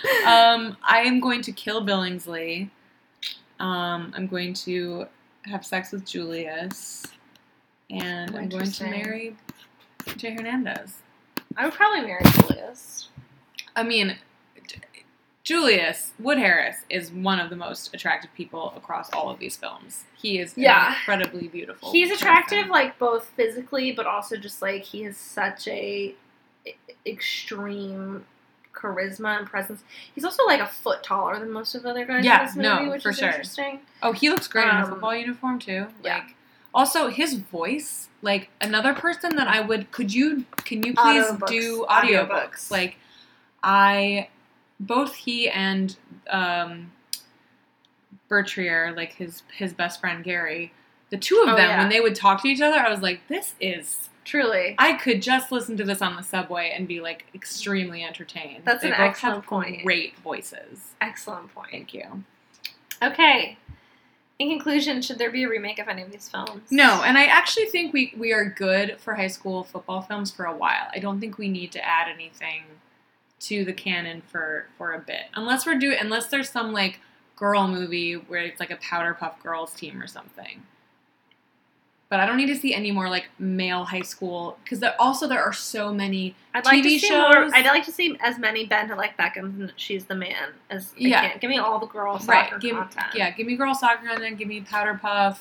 um, 0.26 0.78
I 0.84 1.02
am 1.06 1.20
going 1.20 1.42
to 1.42 1.52
kill 1.52 1.86
Billingsley. 1.86 2.70
Um, 3.60 4.14
I'm 4.16 4.28
going 4.28 4.54
to 4.54 5.08
have 5.46 5.66
sex 5.66 5.92
with 5.92 6.06
Julius, 6.06 7.06
and 7.90 8.36
I'm 8.36 8.50
going 8.50 8.70
to 8.70 8.84
marry 8.86 9.36
Jay 10.18 10.34
Hernandez. 10.34 10.98
I 11.58 11.66
would 11.66 11.74
probably 11.74 12.02
marry 12.02 12.24
Julius. 12.26 13.10
I 13.76 13.84
mean, 13.84 14.18
Julius 15.46 16.12
Wood 16.18 16.40
Harris 16.40 16.78
is 16.90 17.12
one 17.12 17.40
of 17.40 17.52
the 17.52 17.56
most 17.56 17.94
attractive 17.94 18.34
people 18.34 18.74
across 18.76 19.12
all 19.14 19.30
of 19.30 19.38
these 19.38 19.56
films. 19.56 20.04
He 20.18 20.40
is 20.40 20.54
Yeah. 20.58 20.90
incredibly 20.98 21.48
beautiful. 21.48 21.92
He's 21.92 22.10
person. 22.10 22.28
attractive, 22.28 22.68
like 22.68 22.98
both 22.98 23.30
physically, 23.36 23.92
but 23.92 24.08
also 24.08 24.38
just 24.38 24.64
like 24.64 24.82
he 24.84 25.04
has 25.04 25.16
such 25.18 25.68
a 25.68 26.16
extreme 27.06 28.26
charisma 28.74 29.38
and 29.38 29.46
presence. 29.48 29.84
He's 30.16 30.26
also 30.26 30.44
like 30.48 30.60
a 30.60 30.66
foot 30.66 31.04
taller 31.04 31.38
than 31.40 31.52
most 31.52 31.76
of 31.76 31.84
the 31.84 31.90
other 31.92 32.06
guys 32.06 32.26
Yeah, 32.26 32.40
in 32.40 32.46
this 32.48 32.56
movie, 32.56 32.86
no, 32.86 32.90
which 32.90 33.04
for 33.04 33.10
is 33.12 33.20
sure. 33.20 33.28
interesting. 33.30 33.82
Oh, 34.02 34.14
he 34.14 34.32
looks 34.32 34.48
great 34.48 34.68
in 34.68 34.76
a 34.76 34.80
Um, 34.84 34.90
football 34.90 35.16
uniform 35.16 35.60
too. 35.60 35.88
yeah. 36.04 36.16
Like, 36.18 36.36
also 36.74 37.10
his 37.10 37.36
voice. 37.36 38.10
Like 38.24 38.50
another 38.60 38.96
person 38.96 39.36
that 39.36 39.48
I 39.48 39.62
would. 39.62 39.92
Could 39.92 40.12
you? 40.12 40.46
Can 40.66 40.82
you 40.82 40.96
please 40.96 41.24
Audiobooks. 41.24 41.48
do 41.48 41.86
Audiobooks. 41.88 42.30
audiobooks? 42.30 42.72
Like, 42.72 42.98
I, 43.64 44.30
both 44.80 45.16
he 45.16 45.50
and 45.50 45.96
um, 46.30 46.92
Bertier, 48.28 48.94
like 48.96 49.14
his 49.14 49.44
his 49.56 49.74
best 49.74 50.00
friend 50.00 50.24
Gary, 50.24 50.74
the 51.10 51.18
two 51.18 51.42
of 51.46 51.54
Oh, 51.54 51.56
them 51.56 51.70
yeah. 51.70 51.80
when 51.80 51.90
they 51.90 52.02
would 52.02 52.16
talk 52.16 52.42
to 52.42 52.48
each 52.48 52.62
other, 52.62 52.78
I 52.78 52.90
was 52.90 53.02
like, 53.02 53.22
this 53.28 53.54
is. 53.60 54.10
Truly, 54.24 54.74
I 54.80 54.94
could 54.94 55.22
just 55.22 55.52
listen 55.52 55.78
to 55.78 55.84
this 55.84 56.02
on 56.02 56.16
the 56.16 56.24
subway 56.24 56.74
and 56.76 56.88
be 56.88 57.00
like 57.00 57.26
extremely 57.36 58.04
entertained. 58.04 58.64
That's 58.66 58.82
they 58.82 58.88
an 58.88 58.96
excellent 58.96 59.46
point. 59.46 59.84
Great 59.84 60.18
voices. 60.18 60.94
excellent 61.00 61.54
point. 61.54 61.70
Thank 61.70 61.94
you. 61.94 62.24
Okay. 63.04 63.56
In 64.40 64.50
conclusion, 64.50 65.04
should 65.04 65.20
there 65.20 65.30
be 65.32 65.44
a 65.44 65.48
remake 65.50 65.78
of 65.78 65.88
any 65.88 66.02
of 66.02 66.12
these 66.12 66.28
films? 66.28 66.72
No, 66.72 67.04
and 67.04 67.20
I 67.20 67.26
actually 67.26 67.66
think 67.68 67.94
we, 67.94 68.16
we 68.18 68.34
are 68.34 68.46
good 68.46 69.00
for 69.00 69.14
high 69.14 69.28
school 69.28 69.64
football 69.64 70.02
films 70.02 70.32
for 70.32 70.46
a 70.46 70.58
while. 70.58 70.88
I 70.92 70.98
don't 70.98 71.20
think 71.20 71.38
we 71.38 71.48
need 71.48 71.72
to 71.74 71.86
add 71.86 72.08
anything 72.12 72.64
to 73.42 73.66
the 73.66 73.74
canon 73.74 74.22
for 74.22 74.68
for 74.78 74.94
a 74.94 75.00
bit, 75.00 75.26
unless 75.36 75.66
we're 75.66 75.78
doing 75.80 75.98
unless 76.00 76.28
there's 76.28 76.50
some 76.50 76.72
like 76.74 77.00
girl 77.36 77.68
movie 77.68 78.14
where 78.14 78.42
it's 78.42 78.60
like 78.60 78.72
a 78.72 78.78
Powderpuff 78.78 79.42
Girls 79.44 79.74
team 79.74 80.02
or 80.02 80.08
something. 80.08 80.64
But 82.08 82.20
I 82.20 82.28
don't 82.28 82.38
need 82.38 82.46
to 82.48 82.56
see 82.56 82.74
any 82.74 82.92
more 82.92 83.10
like 83.10 83.26
male 83.40 83.84
high 83.84 84.04
school 84.04 84.58
because 84.64 84.80
there, 84.80 84.94
also 85.02 85.28
there 85.28 85.42
are 85.44 85.52
so 85.52 85.92
many. 85.94 86.36
I'd 86.54 86.64
like 86.64 86.84
TV 86.84 86.84
to 86.84 87.00
see 87.00 87.10
more. 87.12 87.34
shows. 87.34 87.52
I'd 87.54 87.66
like 87.66 87.84
to 87.86 87.92
see 87.92 88.16
as 88.22 88.38
many 88.38 88.66
Bend 88.66 88.92
It 88.92 88.96
Like 88.98 89.18
Beckham 89.18 89.60
and 89.60 89.74
she's 89.76 90.06
the 90.06 90.16
man 90.16 90.50
as 90.70 90.94
I 90.96 91.00
Yeah. 91.00 91.30
can. 91.30 91.40
Give 91.40 91.50
me 91.50 91.58
all 91.58 91.80
the 91.80 91.88
girl 91.88 92.14
Right, 92.14 92.46
soccer 92.50 92.60
give- 92.60 92.76
content. 92.76 93.08
Yeah, 93.16 93.32
give 93.32 93.48
me 93.48 93.56
girl 93.58 93.74
soccer 93.74 94.08
content. 94.08 94.38
Give 94.38 94.48
me 94.48 94.62
Powderpuff. 94.62 95.38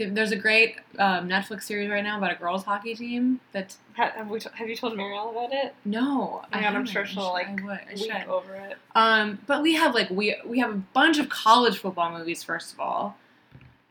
There- 0.00 0.10
There's 0.10 0.32
a 0.32 0.36
great 0.36 0.76
um, 0.98 1.28
Netflix 1.28 1.64
series 1.64 1.90
right 1.90 2.02
now 2.02 2.16
about 2.18 2.32
a 2.32 2.34
girls 2.36 2.64
hockey 2.64 2.94
team. 2.94 3.40
That's 3.52 3.76
Ha- 3.96 4.12
Have, 4.16 4.28
we 4.30 4.40
t- 4.40 4.48
have 4.54 4.68
you 4.68 4.74
told 4.74 4.94
Marielle 4.94 5.30
about 5.30 5.52
it? 5.52 5.74
no, 5.84 6.40
Oh 6.42 6.46
I 6.52 6.62
God, 6.62 6.74
I'm 6.74 6.86
sure 6.86 7.04
she'll, 7.04 7.30
like, 7.32 7.48
I 7.48 7.52
would. 7.64 7.80
I 7.90 7.94
Weep 7.94 8.28
over 8.28 8.54
it. 8.54 8.78
Um, 8.94 9.38
but 9.46 9.62
we 9.62 9.74
have 9.74 9.94
like 9.94 10.08
we 10.10 10.36
we 10.46 10.58
have 10.60 10.70
a 10.70 10.82
bunch 10.94 11.18
of 11.18 11.28
college 11.28 11.76
football 11.78 12.10
movies 12.16 12.42
first 12.42 12.72
of 12.72 12.80
all, 12.80 13.16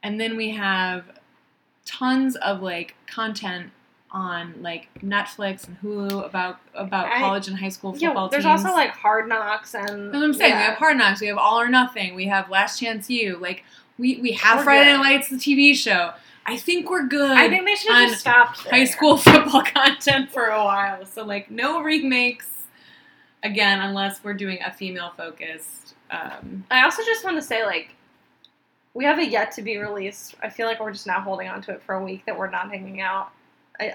and 0.04 0.20
then 0.20 0.36
we 0.36 0.50
have 0.52 1.06
tons 1.86 2.36
of 2.38 2.62
like 2.62 2.96
content 3.08 3.72
on 4.12 4.56
like 4.64 4.88
Netflix 5.04 5.68
and 5.68 5.80
Hulu 5.82 6.26
about 6.26 6.58
about 6.74 7.06
I- 7.08 7.20
college 7.20 7.48
and 7.48 7.58
high 7.60 7.70
school 7.70 7.94
football. 7.94 8.24
Yeah, 8.24 8.28
there's 8.32 8.44
teams. 8.46 8.66
also 8.66 8.74
like 8.76 8.90
Hard 8.90 9.30
Knocks 9.30 9.76
and. 9.76 10.08
That's 10.08 10.16
what 10.16 10.24
I'm 10.24 10.34
saying. 10.34 10.56
We 10.56 10.62
have 10.62 10.78
Hard 10.80 10.98
Knocks. 10.98 11.22
We 11.22 11.28
have 11.28 11.38
All 11.38 11.60
or 11.62 11.70
Nothing. 11.70 12.16
We 12.16 12.26
have 12.26 12.50
Last 12.50 12.80
Chance 12.80 13.10
U. 13.12 13.38
Like 13.40 13.64
we 14.00 14.20
we 14.22 14.32
have 14.32 14.60
We're 14.60 14.64
Friday. 14.64 14.94
Night 14.94 15.02
Lights, 15.02 15.30
the 15.30 15.36
TV 15.36 15.76
show. 15.76 16.14
I 16.46 16.58
think 16.58 16.90
we're 16.90 17.06
good. 17.06 17.38
I 17.38 17.48
think 17.50 17.66
they 17.66 17.76
should 17.76 17.92
have 17.92 18.10
just 18.10 18.22
stopped 18.22 18.60
high 18.68 18.86
school 18.86 19.18
football 19.18 19.62
content 19.62 20.32
for 20.32 20.46
a 20.46 20.64
while. 20.64 21.06
So 21.06 21.24
like 21.24 21.52
no 21.52 21.84
remakes 21.84 22.48
again 23.44 23.82
unless 23.82 24.24
we're 24.24 24.34
doing 24.34 24.58
a 24.66 24.72
female 24.72 25.14
focused 25.16 25.96
um 26.12 26.66
I 26.70 26.84
also 26.84 27.04
just 27.04 27.24
want 27.24 27.38
to 27.38 27.44
say 27.44 27.66
like. 27.66 27.96
We 28.96 29.06
have 29.06 29.20
a 29.20 29.26
yet 29.26 29.52
to 29.54 29.62
be 29.62 29.78
released. 29.78 30.34
I 30.42 30.50
feel 30.50 30.66
like 30.66 30.80
we're 30.80 30.92
just 30.92 31.06
now 31.06 31.22
holding 31.22 31.48
on 31.48 31.62
to 31.62 31.72
it 31.74 31.84
for 31.84 31.94
a 31.94 32.04
week 32.04 32.26
that 32.26 32.38
we're 32.38 32.50
not 32.50 32.72
hanging 32.72 33.02
out. 33.02 33.30
A 33.80 33.94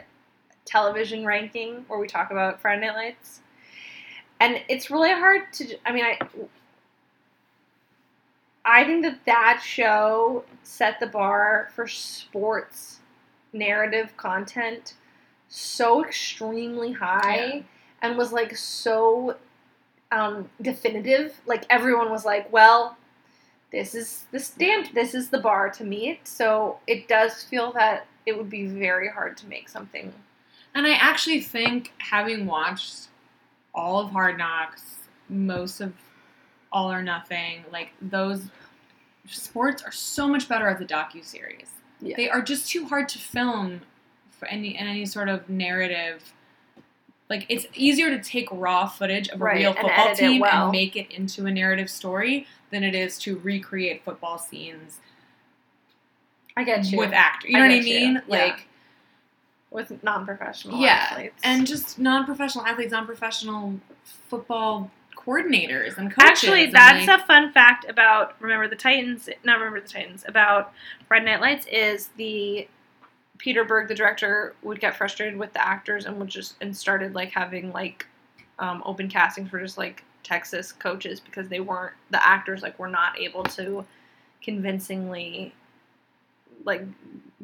television 0.64 1.26
ranking 1.26 1.84
where 1.88 1.98
we 1.98 2.06
talk 2.06 2.30
about 2.30 2.60
Friday 2.60 2.86
Night 2.86 2.94
Lights, 2.94 3.40
and 4.38 4.62
it's 4.68 4.92
really 4.92 5.10
hard 5.10 5.52
to. 5.54 5.76
I 5.84 5.92
mean, 5.92 6.04
I 6.04 6.18
I 8.64 8.84
think 8.84 9.02
that 9.04 9.24
that 9.26 9.60
show 9.64 10.44
set 10.62 10.98
the 11.00 11.06
bar 11.06 11.68
for 11.74 11.86
sports 11.86 13.00
narrative 13.52 14.16
content 14.16 14.94
so 15.48 16.04
extremely 16.04 16.92
high 16.92 17.44
Yeah. 17.46 17.62
and 18.02 18.16
was 18.18 18.32
like 18.32 18.56
so 18.56 19.36
um, 20.10 20.48
definitive. 20.62 21.40
Like 21.46 21.64
everyone 21.70 22.10
was 22.10 22.24
like, 22.24 22.52
"Well, 22.52 22.96
this 23.70 23.94
is 23.94 24.24
the 24.30 24.38
stamp. 24.40 24.92
This 24.94 25.14
is 25.14 25.28
the 25.30 25.38
bar 25.40 25.70
to 25.70 25.84
meet." 25.84 26.26
So 26.26 26.78
it 26.86 27.08
does 27.08 27.42
feel 27.44 27.72
that 27.72 28.06
it 28.26 28.36
would 28.36 28.48
be 28.50 28.66
very 28.66 29.08
hard 29.08 29.36
to 29.38 29.46
make 29.46 29.68
something. 29.68 30.12
And 30.74 30.86
I 30.86 30.92
actually 30.94 31.40
think 31.40 31.92
having 31.98 32.46
watched 32.46 33.08
all 33.74 34.00
of 34.00 34.10
Hard 34.10 34.38
Knocks, 34.38 34.96
most 35.28 35.80
of 35.80 35.92
All 36.74 36.92
or 36.92 37.02
Nothing, 37.02 37.64
like 37.72 37.92
those 38.02 38.42
sports 39.26 39.82
are 39.82 39.92
so 39.92 40.28
much 40.28 40.48
better 40.48 40.68
as 40.68 40.80
a 40.80 40.84
docu 40.84 41.24
series. 41.24 41.68
Yeah. 42.00 42.16
They 42.16 42.28
are 42.28 42.42
just 42.42 42.68
too 42.68 42.84
hard 42.86 43.08
to 43.10 43.18
film 43.18 43.80
for 44.32 44.46
any 44.48 44.76
in 44.76 44.86
any 44.86 45.06
sort 45.06 45.28
of 45.30 45.48
narrative. 45.48 46.34
Like 47.30 47.46
it's 47.48 47.66
easier 47.74 48.10
to 48.10 48.22
take 48.22 48.48
raw 48.52 48.86
footage 48.86 49.28
of 49.28 49.40
a 49.40 49.44
Right, 49.44 49.56
real 49.56 49.72
football 49.72 50.08
it 50.12 50.16
team 50.18 50.40
well. 50.40 50.64
and 50.64 50.72
make 50.72 50.94
it 50.96 51.10
into 51.10 51.46
a 51.46 51.50
narrative 51.50 51.88
story 51.88 52.46
than 52.70 52.84
it 52.84 52.94
is 52.94 53.16
to 53.20 53.38
recreate 53.38 54.04
football 54.04 54.36
scenes 54.36 54.98
I 56.56 56.64
get 56.64 56.84
you 56.92 56.98
with 56.98 57.12
actors. 57.12 57.50
You 57.50 57.56
I 57.58 57.60
know 57.60 57.66
what 57.68 57.74
I 57.74 57.78
get 57.78 57.86
you, 57.88 58.00
mean? 58.06 58.22
yeah. 58.28 58.44
Like 58.44 58.66
with 59.70 60.04
non-professional 60.04 60.78
yeah, 60.80 61.08
athletes. 61.10 61.40
and 61.42 61.66
just 61.66 61.98
non-professional 61.98 62.64
athletes, 62.64 62.92
non-professional 62.92 63.80
football 64.28 64.90
coordinators 65.26 65.96
and 65.98 66.10
coaches. 66.10 66.30
Actually, 66.30 66.66
that's 66.66 67.06
like, 67.06 67.20
a 67.20 67.26
fun 67.26 67.52
fact 67.52 67.88
about 67.88 68.40
Remember 68.40 68.68
the 68.68 68.76
Titans. 68.76 69.28
Not 69.44 69.58
Remember 69.58 69.80
the 69.80 69.88
Titans. 69.88 70.24
About 70.26 70.72
Friday 71.08 71.26
Night 71.26 71.40
Lights 71.40 71.66
is 71.66 72.08
the 72.16 72.68
Peter 73.38 73.64
Berg, 73.64 73.88
the 73.88 73.94
director, 73.94 74.54
would 74.62 74.80
get 74.80 74.96
frustrated 74.96 75.38
with 75.38 75.52
the 75.52 75.66
actors 75.66 76.06
and 76.06 76.18
would 76.18 76.28
just 76.28 76.54
and 76.60 76.76
started 76.76 77.14
like 77.14 77.30
having 77.30 77.72
like 77.72 78.06
um, 78.58 78.82
open 78.86 79.08
castings 79.08 79.50
for 79.50 79.60
just 79.60 79.78
like 79.78 80.04
Texas 80.22 80.72
coaches 80.72 81.20
because 81.20 81.48
they 81.48 81.60
weren't 81.60 81.94
the 82.10 82.26
actors 82.26 82.62
like 82.62 82.78
were 82.78 82.88
not 82.88 83.18
able 83.18 83.42
to 83.44 83.84
convincingly 84.42 85.52
like 86.64 86.82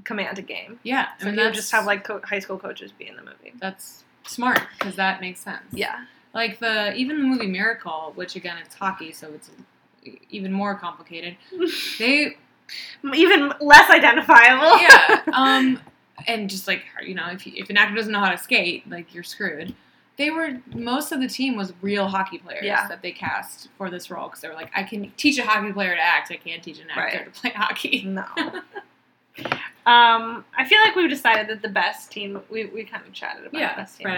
command 0.04 0.38
a 0.38 0.42
game. 0.42 0.80
yeah. 0.82 1.08
So 1.18 1.28
I 1.28 1.32
mean, 1.32 1.44
would 1.44 1.54
just 1.54 1.72
have 1.72 1.84
like 1.84 2.04
co- 2.04 2.22
high 2.24 2.38
school 2.38 2.58
coaches 2.58 2.92
be 2.92 3.06
in 3.06 3.16
the 3.16 3.22
movie. 3.22 3.52
that's 3.60 4.04
smart 4.26 4.62
because 4.78 4.96
that 4.96 5.20
makes 5.20 5.40
sense. 5.40 5.64
Yeah. 5.72 6.04
Like 6.34 6.58
the 6.60 6.94
even 6.94 7.18
the 7.18 7.24
movie 7.24 7.46
Miracle, 7.46 8.12
which 8.14 8.36
again 8.36 8.56
it's 8.64 8.74
hockey, 8.74 9.12
so 9.12 9.28
it's 9.34 9.50
even 10.30 10.52
more 10.52 10.74
complicated. 10.74 11.36
They 11.98 12.36
Even 13.14 13.52
less 13.60 13.90
identifiable. 13.90 14.78
yeah, 14.80 15.22
um, 15.32 15.80
and 16.28 16.48
just 16.48 16.68
like 16.68 16.82
you 17.04 17.14
know, 17.14 17.26
if 17.30 17.46
you, 17.46 17.52
if 17.56 17.68
an 17.70 17.76
actor 17.76 17.96
doesn't 17.96 18.12
know 18.12 18.20
how 18.20 18.30
to 18.30 18.38
skate, 18.38 18.88
like 18.88 19.12
you're 19.14 19.24
screwed. 19.24 19.74
They 20.18 20.30
were 20.30 20.58
most 20.74 21.12
of 21.12 21.20
the 21.20 21.28
team 21.28 21.56
was 21.56 21.72
real 21.80 22.06
hockey 22.06 22.38
players 22.38 22.62
Yeah. 22.64 22.86
that 22.88 23.00
they 23.02 23.10
cast 23.10 23.68
for 23.78 23.88
this 23.90 24.10
role 24.10 24.28
because 24.28 24.42
they 24.42 24.48
were 24.48 24.54
like, 24.54 24.70
I 24.76 24.82
can 24.82 25.10
teach 25.16 25.38
a 25.38 25.42
hockey 25.44 25.72
player 25.72 25.94
to 25.96 26.00
act, 26.00 26.30
I 26.30 26.36
can't 26.36 26.62
teach 26.62 26.78
an 26.78 26.90
actor 26.90 27.18
Right. 27.18 27.34
to 27.34 27.40
play 27.40 27.50
hockey. 27.50 28.02
No. 28.04 28.24
um, 29.86 30.44
I 30.56 30.64
feel 30.66 30.78
like 30.84 30.94
we've 30.94 31.08
decided 31.10 31.48
that 31.48 31.62
the 31.62 31.68
best 31.68 32.12
team. 32.12 32.40
We, 32.50 32.66
we 32.66 32.84
kind 32.84 33.04
of 33.06 33.12
chatted 33.12 33.42
about 33.42 33.52
the 33.52 33.58
Yeah, 33.58 33.76
best 33.76 33.98
team 33.98 34.08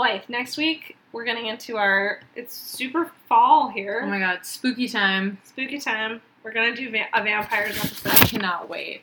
Blythe. 0.00 0.22
Next 0.28 0.56
week 0.56 0.96
we're 1.12 1.24
getting 1.24 1.46
into 1.46 1.76
our. 1.76 2.20
It's 2.34 2.54
super 2.56 3.10
fall 3.28 3.68
here. 3.68 4.00
Oh 4.02 4.06
my 4.08 4.18
god, 4.18 4.46
spooky 4.46 4.88
time! 4.88 5.36
Spooky 5.44 5.78
time. 5.78 6.22
We're 6.42 6.52
gonna 6.54 6.74
do 6.74 6.90
va- 6.90 7.08
a 7.12 7.22
vampires 7.22 7.76
episode. 7.76 8.12
I 8.12 8.26
cannot 8.26 8.70
wait. 8.70 9.02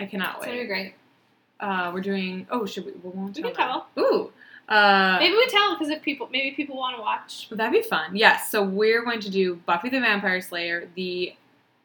I 0.00 0.06
cannot 0.06 0.38
It's 0.38 0.46
gonna 0.46 0.56
be 0.56 0.60
wait. 0.62 0.66
great. 0.68 0.94
Uh, 1.60 1.92
we're 1.94 2.00
doing. 2.00 2.46
Oh, 2.50 2.66
should 2.66 2.86
we? 2.86 2.90
We 2.90 3.10
won't 3.10 3.36
We 3.36 3.42
tell. 3.42 3.52
can 3.52 3.68
them. 3.94 4.04
Ooh. 4.04 4.32
Uh, 4.68 5.18
Maybe 5.20 5.36
we 5.36 5.46
tell 5.46 5.74
because 5.74 5.90
if 5.90 6.02
people 6.02 6.28
maybe 6.32 6.56
people 6.56 6.76
want 6.76 6.96
to 6.96 7.00
watch. 7.02 7.48
That'd 7.50 7.72
be 7.72 7.86
fun. 7.88 8.16
Yes. 8.16 8.50
So 8.50 8.64
we're 8.64 9.04
going 9.04 9.20
to 9.20 9.30
do 9.30 9.56
Buffy 9.64 9.90
the 9.90 10.00
Vampire 10.00 10.40
Slayer, 10.40 10.88
the 10.96 11.34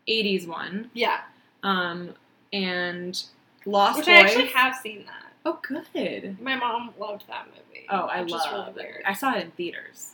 '80s 0.08 0.48
one, 0.48 0.90
Yeah, 0.96 1.20
um, 1.62 2.16
and 2.54 3.22
Lost 3.66 3.98
which 3.98 4.08
Boys. 4.08 4.16
I 4.16 4.20
actually 4.22 4.48
have 4.48 4.76
seen 4.78 5.06
that. 5.06 5.27
Oh, 5.50 5.60
good. 5.62 6.42
My 6.42 6.56
mom 6.56 6.94
loved 7.00 7.26
that 7.28 7.46
movie. 7.48 7.86
Oh, 7.90 8.02
I 8.08 8.22
love 8.24 8.76
really 8.76 8.90
it. 8.90 9.02
I 9.06 9.14
saw 9.14 9.34
it 9.36 9.44
in 9.46 9.52
theaters. 9.52 10.12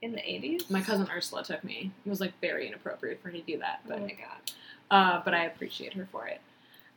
in 0.00 0.12
the 0.12 0.30
eighties. 0.30 0.70
My 0.70 0.80
cousin 0.80 1.06
Ursula 1.14 1.44
took 1.44 1.62
me. 1.64 1.90
It 2.06 2.08
was 2.08 2.20
like 2.20 2.32
very 2.40 2.66
inappropriate 2.66 3.20
for 3.20 3.28
her 3.28 3.36
to 3.36 3.42
do 3.42 3.58
that, 3.58 3.80
But, 3.86 3.96
Oh 3.96 3.98
but 3.98 4.06
my 4.06 4.12
god. 4.14 4.52
uh, 4.90 5.22
but 5.24 5.34
I 5.34 5.44
appreciate 5.44 5.92
her 5.94 6.08
for 6.10 6.26
it. 6.26 6.40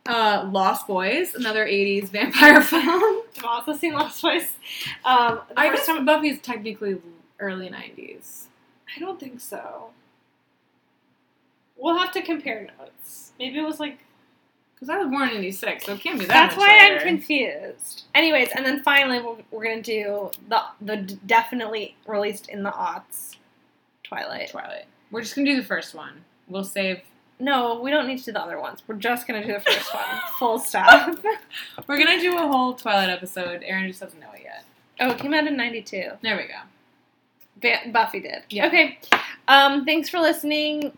Uh, 0.08 0.48
Lost 0.52 0.88
Boys, 0.88 1.34
another 1.36 1.66
'80s 1.66 2.10
vampire 2.10 2.62
film. 2.72 3.24
I've 3.38 3.44
also 3.44 3.74
seen 3.74 3.94
Lost 3.94 4.22
Boys. 4.22 4.48
Um, 5.04 5.42
the 5.50 5.60
I 5.60 5.74
guess 5.76 5.86
time 5.88 6.06
Buffy's 6.06 6.40
technically 6.40 7.02
early 7.40 7.70
'90s. 7.70 8.44
I 8.96 9.00
don't 9.00 9.20
think 9.20 9.40
so. 9.42 9.90
We'll 11.76 11.98
have 11.98 12.12
to 12.14 12.22
compare 12.22 12.70
notes. 12.80 13.34
Maybe 13.40 13.60
it 13.60 13.64
was 13.64 13.80
like 13.80 13.98
Because 14.86 15.02
I 15.02 15.04
was 15.04 15.12
born 15.12 15.30
in 15.30 15.38
'86, 15.38 15.86
so 15.86 15.94
it 15.94 16.00
can't 16.00 16.20
be 16.20 16.26
that. 16.26 16.34
that's 16.34 16.58
why 16.58 16.78
I'm 16.80 17.00
confused. 17.00 18.04
Anyways, 18.14 18.50
and 18.56 18.64
then 18.64 18.84
finally 18.84 19.20
we're, 19.20 19.38
we're 19.50 19.64
gonna 19.64 19.82
do 19.82 20.30
the 20.48 20.62
the 20.80 20.98
definitely 21.26 21.96
released 22.06 22.50
in 22.50 22.62
the 22.62 22.70
aughts 22.70 23.38
Twilight. 24.04 24.52
Twilight. 24.52 24.86
We're 25.10 25.22
just 25.22 25.36
gonna 25.36 25.50
do 25.50 25.56
the 25.56 25.66
first 25.66 25.96
one. 25.96 26.24
We'll 26.48 26.64
save. 26.64 27.02
No, 27.40 27.82
we 27.82 27.90
don't 27.90 28.06
need 28.06 28.20
to 28.20 28.26
do 28.26 28.32
the 28.34 28.42
other 28.42 28.60
ones. 28.60 28.84
We're 28.86 28.96
just 28.96 29.28
gonna 29.28 29.46
do 29.46 29.54
the 29.54 29.60
first 29.60 29.92
one. 29.92 30.04
Full 30.40 30.60
stop. 30.60 31.18
We're 31.88 31.98
gonna 31.98 32.22
do 32.22 32.38
a 32.38 32.48
whole 32.48 32.76
Twilight 32.76 33.10
episode. 33.10 33.64
Erin 33.66 33.88
just 33.88 34.02
doesn't 34.02 34.20
know 34.20 34.32
it 34.36 34.42
yet. 34.44 34.66
oh, 35.00 35.12
it 35.12 35.18
came 35.18 35.34
out 35.34 35.48
in 35.48 35.58
'92. 35.58 36.12
There 36.22 36.38
we 36.38 36.44
go. 36.44 37.92
Buffy 37.92 38.20
did. 38.20 38.44
Yeah. 38.52 38.68
Okay. 38.68 39.00
Um, 39.48 39.84
thanks 39.84 40.10
for 40.10 40.20
listening. 40.20 40.96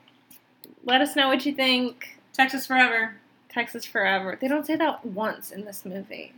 Let 0.83 0.99
us 0.99 1.15
know 1.15 1.29
what 1.29 1.45
you 1.45 1.53
think. 1.53 2.17
Texas 2.33 2.67
forever. 2.67 3.15
Texas 3.57 3.85
Forever. 3.85 4.37
They 4.39 4.47
don't 4.47 4.65
say 4.65 4.75
that 4.75 5.03
once 5.05 5.51
in 5.51 5.65
this 5.65 5.83
movie. 5.85 6.33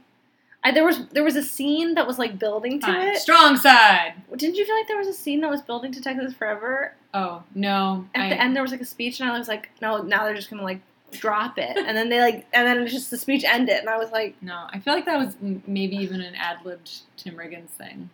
I, 0.64 0.72
there 0.72 0.86
was 0.86 1.08
there 1.10 1.24
was 1.24 1.36
a 1.36 1.44
scene 1.44 1.96
that 1.96 2.06
was 2.08 2.18
like 2.20 2.38
building 2.40 2.80
to 2.82 2.86
Fine. 2.86 3.08
it. 3.08 3.18
Strong 3.18 3.58
side. 3.58 4.14
Didn't 4.36 4.56
you 4.56 4.66
feel 4.66 4.76
like 4.76 4.88
there 4.88 4.98
was 4.98 5.08
a 5.08 5.14
scene 5.14 5.42
that 5.42 5.50
was 5.50 5.62
building 5.62 5.92
to 5.94 6.02
Texas 6.02 6.34
Forever? 6.34 6.94
Oh 7.14 7.44
no. 7.56 8.06
At 8.16 8.26
I- 8.26 8.30
the 8.30 8.42
end, 8.42 8.56
there 8.56 8.62
was 8.64 8.72
like 8.72 8.82
a 8.82 8.86
speech, 8.86 9.20
and 9.20 9.30
I 9.30 9.38
was 9.38 9.48
like, 9.48 9.70
no, 9.82 10.02
now 10.02 10.24
they're 10.26 10.34
just 10.36 10.50
gonna 10.50 10.64
like 10.64 10.82
drop 11.12 11.58
it, 11.58 11.76
and 11.78 11.96
then 11.98 12.08
they 12.10 12.20
like, 12.22 12.46
and 12.54 12.68
then 12.68 12.86
just 12.88 13.10
the 13.10 13.18
speech 13.18 13.44
ended, 13.44 13.78
and 13.80 13.90
I 13.90 13.98
was 13.98 14.12
like, 14.12 14.36
No, 14.42 14.68
I 14.70 14.80
feel 14.80 14.94
like 14.94 15.06
that 15.06 15.18
was 15.18 15.36
m- 15.42 15.64
maybe 15.66 15.96
even 15.98 16.22
an 16.22 16.36
ad 16.36 16.58
libbed 16.66 16.92
Tim 17.18 17.36
Riggins 17.36 17.70
thing. 17.70 18.10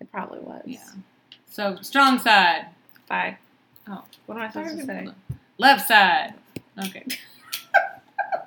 it 0.00 0.10
probably 0.10 0.40
was. 0.40 0.62
Yeah. 0.66 0.80
So 1.50 1.76
strong 1.82 2.18
side. 2.18 2.66
Bye. 3.08 3.38
Oh. 3.88 4.02
What 4.26 4.36
am 4.38 4.42
I 4.44 4.50
supposed 4.50 4.78
to 4.78 4.84
say? 4.86 5.08
Left 5.58 5.86
side. 5.86 6.34
Okay. 6.84 7.04